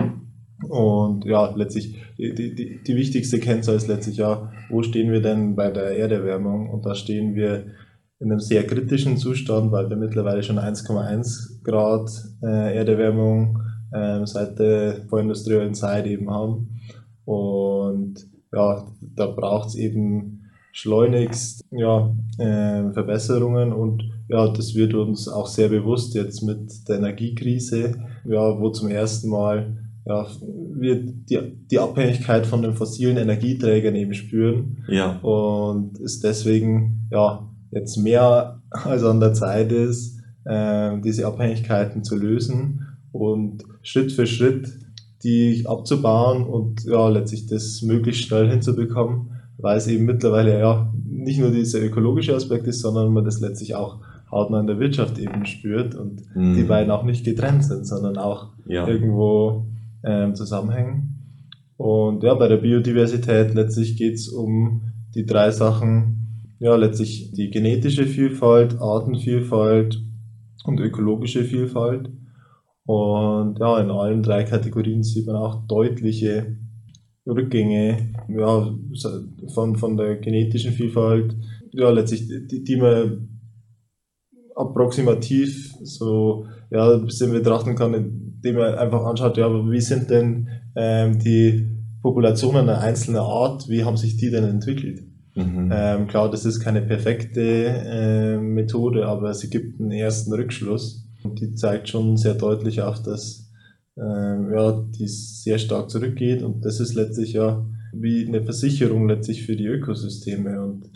und 0.63 1.25
ja, 1.25 1.53
letztlich, 1.55 1.95
die, 2.17 2.33
die, 2.33 2.83
die 2.83 2.95
wichtigste 2.95 3.39
Kennzahl 3.39 3.75
ist 3.75 3.87
letztlich 3.87 4.17
ja, 4.17 4.51
wo 4.69 4.81
stehen 4.81 5.11
wir 5.11 5.21
denn 5.21 5.55
bei 5.55 5.69
der 5.69 5.97
Erderwärmung? 5.97 6.69
Und 6.69 6.85
da 6.85 6.95
stehen 6.95 7.35
wir 7.35 7.67
in 8.19 8.31
einem 8.31 8.39
sehr 8.39 8.65
kritischen 8.65 9.17
Zustand, 9.17 9.71
weil 9.71 9.89
wir 9.89 9.97
mittlerweile 9.97 10.41
schon 10.41 10.57
1,1 10.57 11.63
Grad 11.63 12.09
äh, 12.41 12.75
Erderwärmung 12.75 13.61
äh, 13.91 14.25
seit 14.25 14.57
der 14.57 15.05
vorindustriellen 15.07 15.75
Zeit 15.75 16.07
eben 16.07 16.31
haben. 16.31 16.79
Und 17.25 18.27
ja, 18.51 18.87
da 19.01 19.27
braucht 19.27 19.69
es 19.69 19.75
eben 19.75 20.45
schleunigst 20.71 21.65
ja, 21.71 22.15
äh, 22.39 22.91
Verbesserungen 22.93 23.73
und 23.73 24.03
ja, 24.29 24.47
das 24.47 24.75
wird 24.75 24.93
uns 24.93 25.27
auch 25.27 25.47
sehr 25.47 25.69
bewusst 25.69 26.13
jetzt 26.13 26.43
mit 26.43 26.87
der 26.87 26.97
Energiekrise, 26.97 27.93
ja, 28.25 28.59
wo 28.59 28.69
zum 28.69 28.89
ersten 28.89 29.29
Mal 29.29 29.86
ja, 30.07 30.25
wir 30.75 30.95
die, 30.95 31.39
die 31.69 31.79
Abhängigkeit 31.79 32.45
von 32.45 32.61
den 32.61 32.73
fossilen 32.73 33.17
Energieträgern 33.17 33.95
eben 33.95 34.13
spüren. 34.13 34.83
Ja. 34.87 35.17
Und 35.19 35.99
es 35.99 36.21
deswegen 36.21 37.07
ja 37.11 37.49
jetzt 37.71 37.97
mehr 37.97 38.61
als 38.71 39.03
an 39.03 39.19
der 39.19 39.33
Zeit 39.33 39.71
ist, 39.71 40.19
äh, 40.45 40.99
diese 41.01 41.27
Abhängigkeiten 41.27 42.03
zu 42.03 42.15
lösen 42.15 42.87
und 43.11 43.63
Schritt 43.81 44.11
für 44.11 44.27
Schritt 44.27 44.69
die 45.23 45.65
abzubauen 45.67 46.43
und 46.43 46.83
ja 46.85 47.09
letztlich 47.09 47.47
das 47.47 47.81
möglichst 47.81 48.23
schnell 48.25 48.49
hinzubekommen, 48.49 49.31
weil 49.57 49.77
es 49.77 49.87
eben 49.87 50.05
mittlerweile 50.05 50.59
ja 50.59 50.93
nicht 51.05 51.39
nur 51.39 51.49
dieser 51.49 51.81
ökologische 51.81 52.35
Aspekt 52.35 52.67
ist, 52.67 52.81
sondern 52.81 53.11
man 53.11 53.25
das 53.25 53.39
letztlich 53.39 53.75
auch 53.75 53.97
hautnah 54.31 54.59
in 54.59 54.67
der 54.67 54.79
Wirtschaft 54.79 55.17
eben 55.17 55.45
spürt 55.45 55.95
und 55.95 56.21
mhm. 56.35 56.55
die 56.55 56.63
beiden 56.63 56.91
auch 56.91 57.03
nicht 57.03 57.25
getrennt 57.25 57.63
sind, 57.63 57.87
sondern 57.87 58.17
auch 58.17 58.49
ja. 58.67 58.87
irgendwo 58.87 59.65
ähm, 60.03 60.35
zusammenhängen. 60.35 61.17
Und 61.77 62.23
ja, 62.23 62.33
bei 62.33 62.47
der 62.47 62.57
Biodiversität 62.57 63.53
letztlich 63.53 63.97
geht 63.97 64.15
es 64.15 64.29
um 64.29 64.91
die 65.13 65.25
drei 65.25 65.51
Sachen, 65.51 66.55
ja, 66.59 66.75
letztlich 66.75 67.31
die 67.33 67.49
genetische 67.49 68.05
Vielfalt, 68.05 68.79
Artenvielfalt 68.79 70.01
und 70.65 70.79
ökologische 70.79 71.43
Vielfalt. 71.43 72.09
Und 72.85 73.59
ja, 73.59 73.79
in 73.79 73.91
allen 73.91 74.23
drei 74.23 74.43
Kategorien 74.43 75.03
sieht 75.03 75.27
man 75.27 75.35
auch 75.35 75.67
deutliche 75.67 76.57
Rückgänge 77.27 78.13
ja, 78.29 78.73
von, 79.53 79.75
von 79.75 79.97
der 79.97 80.15
genetischen 80.15 80.71
Vielfalt, 80.71 81.35
ja, 81.71 81.89
letztlich, 81.89 82.27
die, 82.47 82.63
die 82.63 82.75
man 82.77 83.39
approximativ 84.55 85.73
so 85.83 86.45
ja, 86.71 86.93
ein 86.93 87.05
bisschen 87.05 87.31
betrachten 87.31 87.75
kann, 87.75 88.26
indem 88.47 88.61
man 88.61 88.75
einfach 88.75 89.03
anschaut, 89.05 89.37
ja, 89.37 89.49
wie 89.49 89.81
sind 89.81 90.09
denn 90.09 90.47
ähm, 90.75 91.19
die 91.19 91.67
Populationen 92.01 92.69
einer 92.69 92.79
einzelnen 92.79 93.19
Art, 93.19 93.67
wie 93.67 93.83
haben 93.83 93.97
sich 93.97 94.17
die 94.17 94.29
denn 94.29 94.43
entwickelt? 94.43 95.03
Mhm. 95.35 95.69
Ähm, 95.71 96.07
klar, 96.07 96.31
das 96.31 96.45
ist 96.45 96.59
keine 96.61 96.81
perfekte 96.81 97.41
äh, 97.41 98.37
Methode, 98.37 99.07
aber 99.07 99.33
sie 99.33 99.49
gibt 99.49 99.79
einen 99.79 99.91
ersten 99.91 100.33
Rückschluss. 100.33 101.05
Und 101.23 101.39
die 101.41 101.53
zeigt 101.53 101.89
schon 101.89 102.17
sehr 102.17 102.35
deutlich 102.35 102.81
auf, 102.81 103.03
dass 103.03 103.51
ähm, 103.97 104.51
ja, 104.53 104.83
die 104.97 105.07
sehr 105.07 105.57
stark 105.57 105.89
zurückgeht. 105.89 106.41
Und 106.41 106.63
das 106.65 106.79
ist 106.79 106.93
letztlich 106.95 107.33
ja 107.33 107.65
wie 107.93 108.27
eine 108.27 108.43
Versicherung 108.43 109.07
letztlich 109.07 109.45
für 109.45 109.55
die 109.55 109.67
Ökosysteme. 109.67 110.61
Und 110.61 110.91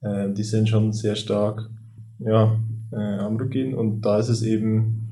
äh, 0.00 0.32
die 0.32 0.44
sind 0.44 0.68
schon 0.68 0.92
sehr 0.92 1.16
stark 1.16 1.70
ja, 2.18 2.58
äh, 2.92 3.18
am 3.18 3.36
Rückgehen 3.36 3.74
und 3.74 4.02
da 4.02 4.18
ist 4.18 4.28
es 4.28 4.42
eben 4.42 5.03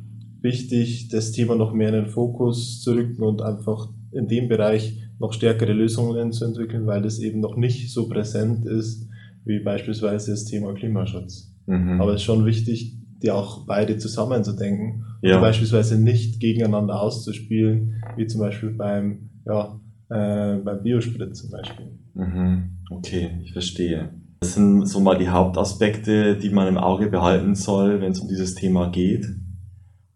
wichtig, 0.43 1.09
das 1.09 1.33
Thema 1.33 1.55
noch 1.55 1.73
mehr 1.73 1.89
in 1.89 1.95
den 1.95 2.07
Fokus 2.07 2.81
zu 2.81 2.93
rücken 2.93 3.23
und 3.23 3.43
einfach 3.43 3.89
in 4.13 4.29
dem 4.29 4.49
Bereich 4.49 4.99
noch 5.19 5.33
stärkere 5.33 5.73
Lösungen 5.73 6.33
zu 6.33 6.45
entwickeln, 6.45 6.87
weil 6.87 7.03
das 7.03 7.19
eben 7.19 7.41
noch 7.41 7.57
nicht 7.57 7.93
so 7.93 8.09
präsent 8.09 8.67
ist 8.67 9.09
wie 9.45 9.61
beispielsweise 9.61 10.33
das 10.33 10.45
Thema 10.45 10.73
Klimaschutz. 10.75 11.53
Mhm. 11.67 12.01
Aber 12.01 12.13
es 12.13 12.17
ist 12.17 12.25
schon 12.25 12.45
wichtig, 12.45 12.97
die 13.23 13.31
auch 13.31 13.67
beide 13.67 13.99
zusammenzudenken 13.99 15.05
ja. 15.23 15.37
und 15.37 15.43
beispielsweise 15.43 16.01
nicht 16.01 16.41
gegeneinander 16.41 17.01
auszuspielen, 17.01 18.03
wie 18.17 18.27
zum 18.27 18.41
Beispiel 18.41 18.71
beim, 18.71 19.31
ja, 19.47 19.81
äh, 20.11 20.59
beim 20.59 20.83
Biosprit 20.83 21.37
zum 21.37 21.51
Beispiel. 21.51 21.99
Mhm. 22.15 22.79
Okay, 22.91 23.31
ich 23.45 23.53
verstehe. 23.53 24.11
Das 24.41 24.55
sind 24.55 24.87
so 24.87 25.01
mal 25.01 25.17
die 25.17 25.29
Hauptaspekte, 25.29 26.37
die 26.37 26.51
man 26.51 26.67
im 26.67 26.79
Auge 26.79 27.09
behalten 27.09 27.55
soll, 27.55 28.01
wenn 28.01 28.13
es 28.13 28.21
um 28.21 28.29
dieses 28.29 28.57
Thema 28.57 28.91
geht, 28.91 29.25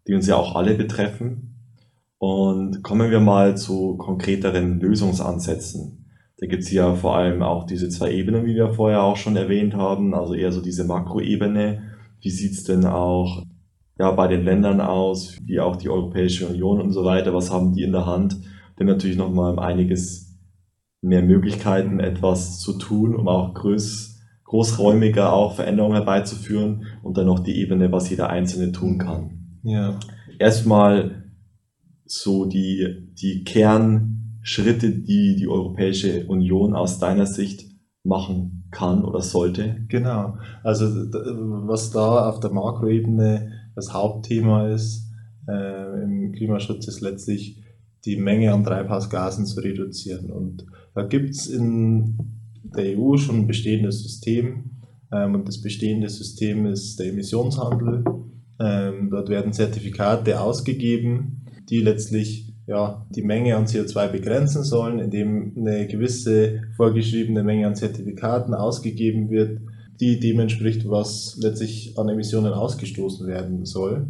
die 0.07 0.13
uns 0.13 0.27
ja 0.27 0.35
auch 0.35 0.55
alle 0.55 0.73
betreffen. 0.75 1.55
Und 2.17 2.81
kommen 2.83 3.11
wir 3.11 3.19
mal 3.19 3.55
zu 3.57 3.95
konkreteren 3.97 4.79
Lösungsansätzen. 4.79 6.05
Da 6.39 6.47
gibt 6.47 6.63
es 6.63 6.71
ja 6.71 6.95
vor 6.95 7.15
allem 7.15 7.43
auch 7.43 7.65
diese 7.65 7.89
zwei 7.89 8.11
Ebenen, 8.11 8.45
wie 8.45 8.55
wir 8.55 8.73
vorher 8.73 9.03
auch 9.03 9.17
schon 9.17 9.35
erwähnt 9.35 9.75
haben, 9.75 10.13
also 10.13 10.33
eher 10.33 10.51
so 10.51 10.61
diese 10.61 10.83
Makroebene. 10.83 11.81
Wie 12.21 12.29
sieht's 12.29 12.63
denn 12.63 12.85
auch 12.85 13.43
ja, 13.99 14.11
bei 14.11 14.27
den 14.27 14.43
Ländern 14.43 14.81
aus, 14.81 15.37
wie 15.43 15.59
auch 15.59 15.75
die 15.75 15.89
Europäische 15.89 16.47
Union 16.47 16.81
und 16.81 16.91
so 16.91 17.03
weiter? 17.03 17.33
Was 17.33 17.51
haben 17.51 17.73
die 17.73 17.83
in 17.83 17.91
der 17.91 18.05
Hand? 18.05 18.37
Denn 18.79 18.87
natürlich 18.87 19.17
nochmal 19.17 19.57
einiges 19.59 20.37
mehr 21.01 21.23
Möglichkeiten, 21.23 21.99
etwas 21.99 22.59
zu 22.59 22.73
tun, 22.73 23.15
um 23.15 23.27
auch 23.27 23.53
größ 23.53 24.19
großräumiger 24.43 25.33
auch 25.33 25.55
Veränderungen 25.55 25.95
herbeizuführen 25.95 26.85
und 27.03 27.17
dann 27.17 27.25
noch 27.25 27.39
die 27.39 27.59
Ebene, 27.59 27.91
was 27.91 28.09
jeder 28.09 28.29
Einzelne 28.29 28.71
tun 28.71 28.97
kann. 28.97 29.46
Ja. 29.67 29.99
Erstmal 30.39 31.23
so 32.05 32.45
die, 32.45 33.09
die 33.21 33.43
Kernschritte, 33.43 34.91
die 34.91 35.35
die 35.35 35.47
Europäische 35.47 36.25
Union 36.27 36.73
aus 36.73 36.99
deiner 36.99 37.25
Sicht 37.25 37.65
machen 38.03 38.69
kann 38.71 39.03
oder 39.03 39.21
sollte? 39.21 39.85
Genau. 39.89 40.37
Also 40.63 40.85
was 40.85 41.91
da 41.91 42.29
auf 42.29 42.39
der 42.39 42.51
Makroebene 42.51 43.51
das 43.75 43.93
Hauptthema 43.93 44.69
ist 44.69 45.11
äh, 45.49 46.03
im 46.03 46.31
Klimaschutz, 46.31 46.87
ist 46.87 47.01
letztlich 47.01 47.61
die 48.05 48.15
Menge 48.15 48.53
an 48.53 48.63
Treibhausgasen 48.63 49.45
zu 49.45 49.59
reduzieren. 49.59 50.31
Und 50.31 50.65
da 50.95 51.03
gibt 51.03 51.31
es 51.31 51.47
in 51.47 52.17
der 52.63 52.97
EU 52.97 53.17
schon 53.17 53.39
ein 53.39 53.47
bestehendes 53.47 54.01
System. 54.01 54.71
Ähm, 55.11 55.35
und 55.35 55.47
das 55.47 55.61
bestehende 55.61 56.07
System 56.07 56.65
ist 56.67 56.99
der 56.99 57.07
Emissionshandel. 57.07 58.05
Ähm, 58.59 59.09
dort 59.11 59.29
werden 59.29 59.53
Zertifikate 59.53 60.41
ausgegeben, 60.41 61.45
die 61.69 61.79
letztlich 61.79 62.53
ja, 62.67 63.05
die 63.15 63.23
Menge 63.23 63.55
an 63.55 63.65
CO2 63.65 64.09
begrenzen 64.09 64.63
sollen, 64.63 64.99
indem 64.99 65.53
eine 65.57 65.87
gewisse 65.87 66.63
vorgeschriebene 66.75 67.43
Menge 67.43 67.65
an 67.65 67.75
Zertifikaten 67.75 68.53
ausgegeben 68.53 69.29
wird, 69.29 69.61
die 70.01 70.19
dem 70.19 70.39
entspricht, 70.39 70.87
was 70.87 71.37
letztlich 71.41 71.97
an 71.97 72.09
Emissionen 72.09 72.53
ausgestoßen 72.53 73.25
werden 73.25 73.65
soll 73.65 74.07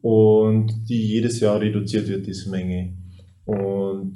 und 0.00 0.88
die 0.88 1.06
jedes 1.06 1.38
Jahr 1.40 1.60
reduziert 1.60 2.08
wird, 2.08 2.26
diese 2.26 2.50
Menge. 2.50 2.94
Und 3.44 4.14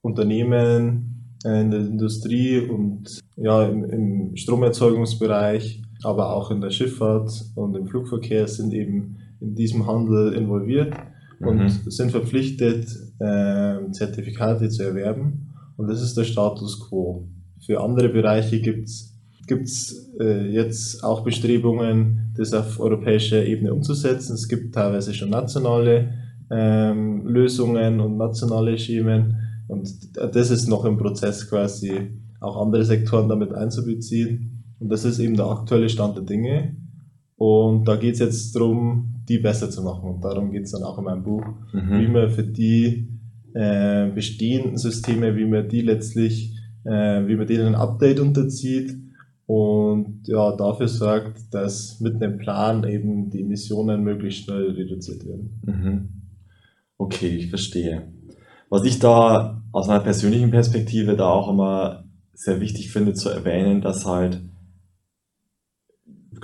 Unternehmen 0.00 1.38
in 1.44 1.70
der 1.70 1.80
Industrie 1.80 2.58
und 2.58 3.20
ja, 3.36 3.66
im, 3.68 3.84
im 3.84 4.36
Stromerzeugungsbereich, 4.36 5.82
aber 6.04 6.34
auch 6.34 6.50
in 6.50 6.60
der 6.60 6.70
Schifffahrt 6.70 7.30
und 7.54 7.76
im 7.76 7.86
Flugverkehr 7.86 8.46
sind 8.48 8.72
eben 8.72 9.16
in 9.40 9.54
diesem 9.54 9.86
Handel 9.86 10.32
involviert 10.32 10.94
und 11.40 11.58
mhm. 11.58 11.90
sind 11.90 12.10
verpflichtet, 12.10 12.86
äh, 13.18 13.90
Zertifikate 13.92 14.68
zu 14.68 14.82
erwerben. 14.82 15.54
Und 15.76 15.88
das 15.88 16.02
ist 16.02 16.16
der 16.16 16.24
Status 16.24 16.88
quo. 16.88 17.28
Für 17.64 17.80
andere 17.80 18.08
Bereiche 18.08 18.60
gibt 18.60 18.88
es 18.88 20.12
äh, 20.20 20.48
jetzt 20.50 21.02
auch 21.02 21.24
Bestrebungen, 21.24 22.32
das 22.36 22.52
auf 22.52 22.80
europäischer 22.80 23.44
Ebene 23.44 23.72
umzusetzen. 23.72 24.34
Es 24.34 24.48
gibt 24.48 24.74
teilweise 24.74 25.14
schon 25.14 25.30
nationale 25.30 26.14
ähm, 26.50 27.26
Lösungen 27.26 28.00
und 28.00 28.16
nationale 28.16 28.78
Schemen. 28.78 29.36
Und 29.66 29.88
das 30.16 30.50
ist 30.50 30.68
noch 30.68 30.84
im 30.84 30.98
Prozess 30.98 31.48
quasi, 31.48 32.10
auch 32.40 32.60
andere 32.60 32.84
Sektoren 32.84 33.28
damit 33.28 33.52
einzubeziehen. 33.52 34.53
Und 34.78 34.90
das 34.90 35.04
ist 35.04 35.18
eben 35.18 35.36
der 35.36 35.46
aktuelle 35.46 35.88
Stand 35.88 36.16
der 36.16 36.24
Dinge. 36.24 36.76
Und 37.36 37.86
da 37.88 37.96
geht 37.96 38.14
es 38.14 38.20
jetzt 38.20 38.54
darum, 38.54 39.14
die 39.28 39.38
besser 39.38 39.70
zu 39.70 39.82
machen. 39.82 40.14
Und 40.14 40.24
darum 40.24 40.50
geht 40.50 40.64
es 40.64 40.72
dann 40.72 40.82
auch 40.82 40.98
in 40.98 41.04
meinem 41.04 41.22
Buch, 41.22 41.44
mhm. 41.72 42.00
wie 42.00 42.08
man 42.08 42.30
für 42.30 42.44
die 42.44 43.08
äh, 43.54 44.08
bestehenden 44.10 44.76
Systeme, 44.76 45.36
wie 45.36 45.46
man 45.46 45.68
die 45.68 45.80
letztlich, 45.80 46.56
äh, 46.84 47.26
wie 47.26 47.36
man 47.36 47.46
denen 47.46 47.68
ein 47.68 47.74
Update 47.74 48.20
unterzieht 48.20 48.96
und 49.46 50.26
ja, 50.26 50.56
dafür 50.56 50.88
sorgt, 50.88 51.52
dass 51.52 52.00
mit 52.00 52.22
einem 52.22 52.38
Plan 52.38 52.84
eben 52.84 53.30
die 53.30 53.42
Emissionen 53.42 54.02
möglichst 54.02 54.44
schnell 54.44 54.70
reduziert 54.70 55.26
werden. 55.26 55.60
Mhm. 55.66 56.08
Okay, 56.96 57.28
ich 57.28 57.50
verstehe. 57.50 58.08
Was 58.70 58.84
ich 58.84 58.98
da 58.98 59.62
aus 59.72 59.86
meiner 59.86 60.00
persönlichen 60.00 60.50
Perspektive 60.50 61.16
da 61.16 61.28
auch 61.28 61.50
immer 61.50 62.04
sehr 62.32 62.60
wichtig 62.60 62.90
finde 62.90 63.12
zu 63.12 63.28
erwähnen, 63.28 63.82
dass 63.82 64.06
halt, 64.06 64.40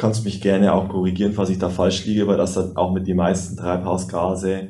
kannst 0.00 0.24
mich 0.24 0.40
gerne 0.40 0.72
auch 0.72 0.88
korrigieren, 0.88 1.34
falls 1.34 1.50
ich 1.50 1.58
da 1.58 1.68
falsch 1.68 2.06
liege, 2.06 2.22
aber 2.22 2.36
dass 2.36 2.56
halt 2.56 2.76
auch 2.76 2.92
mit 2.92 3.06
die 3.06 3.14
meisten 3.14 3.56
Treibhausgase 3.56 4.68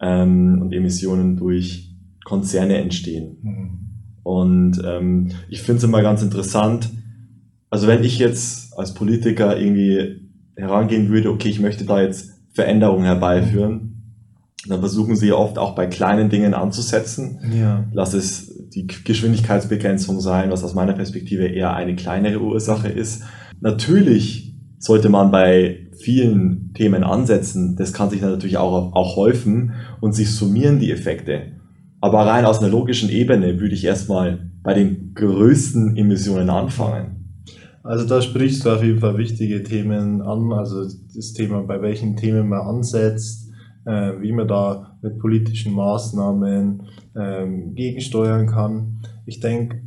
ähm, 0.00 0.60
und 0.60 0.72
Emissionen 0.72 1.36
durch 1.36 1.96
Konzerne 2.24 2.76
entstehen. 2.76 3.38
Mhm. 3.42 3.70
Und 4.22 4.82
ähm, 4.84 5.30
ich 5.48 5.62
finde 5.62 5.78
es 5.78 5.84
immer 5.84 6.02
ganz 6.02 6.22
interessant, 6.22 6.90
also 7.70 7.86
wenn 7.86 8.04
ich 8.04 8.18
jetzt 8.18 8.78
als 8.78 8.92
Politiker 8.94 9.58
irgendwie 9.58 10.28
herangehen 10.54 11.08
würde, 11.08 11.30
okay, 11.30 11.48
ich 11.48 11.60
möchte 11.60 11.84
da 11.84 12.02
jetzt 12.02 12.32
Veränderungen 12.52 13.04
herbeiführen, 13.04 13.88
dann 14.68 14.80
versuchen 14.80 15.16
sie 15.16 15.32
oft 15.32 15.56
auch 15.56 15.74
bei 15.74 15.86
kleinen 15.86 16.28
Dingen 16.28 16.52
anzusetzen. 16.52 17.38
Ja. 17.58 17.86
Lass 17.92 18.12
es 18.12 18.68
die 18.68 18.86
Geschwindigkeitsbegrenzung 18.86 20.20
sein, 20.20 20.50
was 20.50 20.62
aus 20.62 20.74
meiner 20.74 20.92
Perspektive 20.92 21.46
eher 21.46 21.74
eine 21.74 21.96
kleinere 21.96 22.40
Ursache 22.42 22.88
ist. 22.88 23.22
Natürlich 23.60 24.47
sollte 24.78 25.08
man 25.08 25.30
bei 25.30 25.88
vielen 25.98 26.72
Themen 26.74 27.02
ansetzen. 27.04 27.76
Das 27.76 27.92
kann 27.92 28.10
sich 28.10 28.22
natürlich 28.22 28.56
auch, 28.56 28.94
auch 28.94 29.16
häufen 29.16 29.72
und 30.00 30.12
sich 30.12 30.30
summieren 30.30 30.78
die 30.78 30.92
Effekte. 30.92 31.52
Aber 32.00 32.26
rein 32.26 32.44
aus 32.44 32.60
einer 32.60 32.68
logischen 32.68 33.10
Ebene 33.10 33.58
würde 33.58 33.74
ich 33.74 33.84
erstmal 33.84 34.50
bei 34.62 34.74
den 34.74 35.14
größten 35.14 35.96
Emissionen 35.96 36.50
anfangen. 36.50 37.18
Also 37.82 38.06
da 38.06 38.20
sprichst 38.20 38.64
du 38.64 38.70
auf 38.70 38.82
jeden 38.82 39.00
Fall 39.00 39.18
wichtige 39.18 39.62
Themen 39.62 40.20
an, 40.20 40.52
also 40.52 40.84
das 40.84 41.32
Thema, 41.32 41.62
bei 41.62 41.80
welchen 41.80 42.16
Themen 42.16 42.48
man 42.48 42.60
ansetzt, 42.60 43.50
äh, 43.86 44.12
wie 44.20 44.32
man 44.32 44.46
da 44.46 44.98
mit 45.00 45.18
politischen 45.18 45.72
Maßnahmen 45.72 46.82
ähm, 47.16 47.74
gegensteuern 47.74 48.46
kann. 48.46 49.00
Ich 49.26 49.40
denke, 49.40 49.80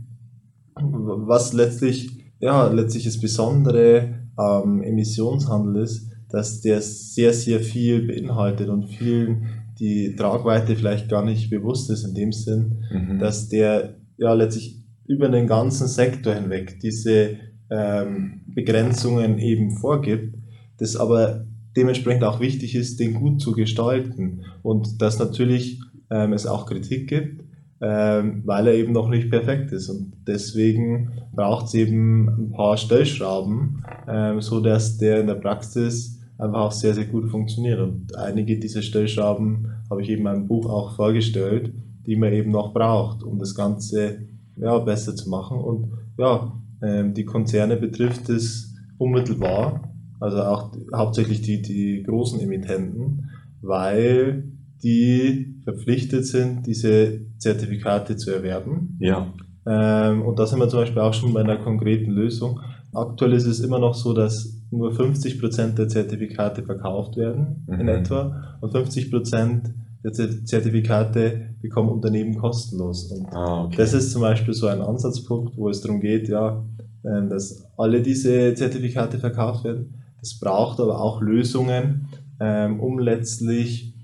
was 0.75 1.53
letztlich, 1.53 2.09
ja, 2.39 2.67
letztlich 2.67 3.03
das 3.03 3.19
Besondere 3.19 4.20
am 4.35 4.81
Emissionshandel 4.81 5.83
ist, 5.83 6.09
dass 6.29 6.61
der 6.61 6.81
sehr, 6.81 7.33
sehr 7.33 7.59
viel 7.59 8.07
beinhaltet 8.07 8.69
und 8.69 8.87
vielen 8.87 9.47
die 9.79 10.15
Tragweite 10.15 10.75
vielleicht 10.75 11.09
gar 11.09 11.25
nicht 11.25 11.49
bewusst 11.49 11.89
ist 11.89 12.05
in 12.05 12.13
dem 12.13 12.31
Sinn, 12.31 12.83
mhm. 12.91 13.19
dass 13.19 13.49
der 13.49 13.95
ja 14.17 14.33
letztlich 14.33 14.81
über 15.07 15.27
den 15.27 15.47
ganzen 15.47 15.87
Sektor 15.87 16.33
hinweg 16.33 16.79
diese 16.79 17.37
ähm, 17.69 18.41
Begrenzungen 18.47 19.39
eben 19.39 19.71
vorgibt, 19.71 20.35
das 20.77 20.95
aber 20.95 21.45
dementsprechend 21.75 22.23
auch 22.23 22.39
wichtig 22.39 22.75
ist, 22.75 22.99
den 22.99 23.15
gut 23.15 23.41
zu 23.41 23.53
gestalten 23.53 24.41
und 24.61 25.01
dass 25.01 25.19
natürlich 25.19 25.81
ähm, 26.09 26.33
es 26.33 26.45
auch 26.45 26.65
Kritik 26.65 27.09
gibt, 27.09 27.41
ähm, 27.41 27.50
weil 27.81 28.67
er 28.67 28.73
eben 28.73 28.93
noch 28.93 29.09
nicht 29.09 29.29
perfekt 29.29 29.71
ist. 29.71 29.89
Und 29.89 30.13
deswegen 30.27 31.11
braucht 31.33 31.67
es 31.67 31.73
eben 31.73 32.27
ein 32.27 32.51
paar 32.51 32.77
Stellschrauben, 32.77 33.83
ähm, 34.07 34.41
so 34.41 34.59
dass 34.59 34.97
der 34.97 35.21
in 35.21 35.27
der 35.27 35.35
Praxis 35.35 36.19
einfach 36.37 36.59
auch 36.59 36.71
sehr, 36.71 36.93
sehr 36.93 37.05
gut 37.05 37.29
funktioniert. 37.29 37.79
Und 37.79 38.15
einige 38.15 38.59
dieser 38.59 38.81
Stellschrauben 38.81 39.67
habe 39.89 40.01
ich 40.01 40.09
eben 40.09 40.19
in 40.19 40.23
meinem 40.23 40.47
Buch 40.47 40.69
auch 40.69 40.95
vorgestellt, 40.95 41.73
die 42.05 42.15
man 42.15 42.33
eben 42.33 42.51
noch 42.51 42.73
braucht, 42.73 43.23
um 43.23 43.39
das 43.39 43.55
Ganze 43.55 44.27
ja, 44.57 44.77
besser 44.79 45.15
zu 45.15 45.29
machen. 45.29 45.59
Und 45.59 45.91
ja, 46.17 46.53
ähm, 46.83 47.13
die 47.13 47.25
Konzerne 47.25 47.77
betrifft 47.77 48.29
es 48.29 48.75
unmittelbar 48.97 49.91
also 50.21 50.43
auch 50.43 50.71
hauptsächlich 50.93 51.41
die, 51.41 51.63
die 51.63 52.03
großen 52.03 52.39
Emittenten, 52.39 53.31
weil 53.61 54.51
die 54.83 55.55
verpflichtet 55.63 56.27
sind, 56.27 56.67
diese 56.67 57.21
Zertifikate 57.41 58.15
zu 58.15 58.31
erwerben. 58.31 58.97
Ja. 58.99 59.33
Ähm, 59.65 60.23
und 60.23 60.39
da 60.39 60.45
sind 60.45 60.59
wir 60.59 60.69
zum 60.69 60.79
Beispiel 60.79 61.01
auch 61.01 61.13
schon 61.13 61.33
bei 61.33 61.41
einer 61.41 61.57
konkreten 61.57 62.11
Lösung. 62.11 62.59
Aktuell 62.93 63.33
ist 63.33 63.45
es 63.45 63.59
immer 63.59 63.79
noch 63.79 63.93
so, 63.93 64.13
dass 64.13 64.61
nur 64.71 64.93
50 64.93 65.39
Prozent 65.39 65.77
der 65.77 65.87
Zertifikate 65.87 66.63
verkauft 66.63 67.17
werden 67.17 67.65
mhm. 67.67 67.79
in 67.79 67.87
etwa 67.87 68.57
und 68.61 68.71
50 68.71 69.11
Prozent 69.11 69.73
der 70.03 70.13
Zertifikate 70.13 71.55
bekommen 71.61 71.89
Unternehmen 71.89 72.37
kostenlos. 72.37 73.11
Und 73.11 73.27
ah, 73.33 73.65
okay. 73.65 73.75
das 73.77 73.93
ist 73.93 74.11
zum 74.11 74.21
Beispiel 74.21 74.53
so 74.53 74.67
ein 74.67 74.81
Ansatzpunkt, 74.81 75.55
wo 75.57 75.69
es 75.69 75.81
darum 75.81 75.99
geht, 75.99 76.27
ja, 76.27 76.63
ähm, 77.05 77.29
dass 77.29 77.65
alle 77.77 78.01
diese 78.01 78.55
Zertifikate 78.55 79.19
verkauft 79.19 79.63
werden 79.63 80.01
es 80.21 80.39
braucht 80.39 80.79
aber 80.79 81.01
auch 81.01 81.21
Lösungen, 81.21 82.07
ähm, 82.39 82.79
um 82.79 82.99
letztlich 82.99 83.95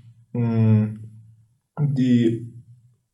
die, 1.80 2.47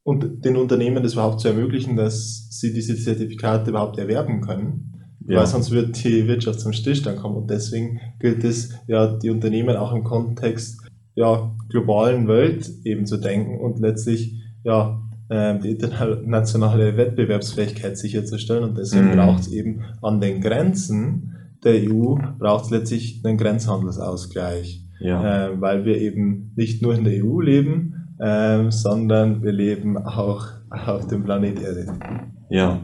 und 0.04 0.44
den 0.44 0.56
Unternehmen 0.56 1.02
das 1.02 1.14
überhaupt 1.14 1.40
zu 1.40 1.48
ermöglichen, 1.48 1.96
dass 1.96 2.46
sie 2.50 2.72
diese 2.72 2.94
Zertifikate 2.94 3.70
überhaupt 3.70 3.98
erwerben 3.98 4.40
können. 4.40 4.92
ja. 5.26 5.38
weil 5.38 5.46
sonst 5.46 5.70
wird 5.70 6.04
die 6.04 6.28
Wirtschaft 6.28 6.60
zum 6.60 6.72
Stillstand 6.72 7.18
kommen. 7.18 7.36
Und 7.36 7.50
deswegen 7.50 8.00
gilt 8.20 8.44
es 8.44 8.74
ja, 8.86 9.06
die 9.16 9.30
Unternehmen 9.30 9.76
auch 9.76 9.92
im 9.92 10.04
Kontext 10.04 10.80
ja, 11.14 11.54
globalen 11.70 12.28
Welt 12.28 12.70
eben 12.84 13.06
zu 13.06 13.16
denken 13.16 13.58
und 13.58 13.80
letztlich 13.80 14.34
ja, 14.62 15.00
ähm, 15.30 15.60
die 15.60 15.70
internationale 15.70 16.96
Wettbewerbsfähigkeit 16.96 17.96
sicherzustellen. 17.96 18.64
Und 18.64 18.76
deswegen 18.76 19.10
mhm. 19.10 19.16
braucht 19.16 19.40
es 19.40 19.52
eben 19.52 19.84
an 20.02 20.20
den 20.20 20.40
Grenzen 20.40 21.30
der 21.64 21.90
EU 21.90 22.16
braucht 22.38 22.66
es 22.66 22.70
letztlich 22.70 23.22
einen 23.24 23.38
Grenzhandelsausgleich. 23.38 24.82
Ja. 25.00 25.48
Äh, 25.48 25.60
weil 25.60 25.84
wir 25.84 25.98
eben 25.98 26.52
nicht 26.56 26.82
nur 26.82 26.94
in 26.94 27.04
der 27.04 27.24
EU 27.24 27.40
leben, 27.40 28.03
äh, 28.18 28.70
sondern 28.70 29.42
wir 29.42 29.53
leben 29.53 29.98
auch 29.98 30.46
auf 30.70 31.07
dem 31.07 31.24
Planet 31.24 31.61
Erde. 31.61 31.87
Ja. 32.50 32.81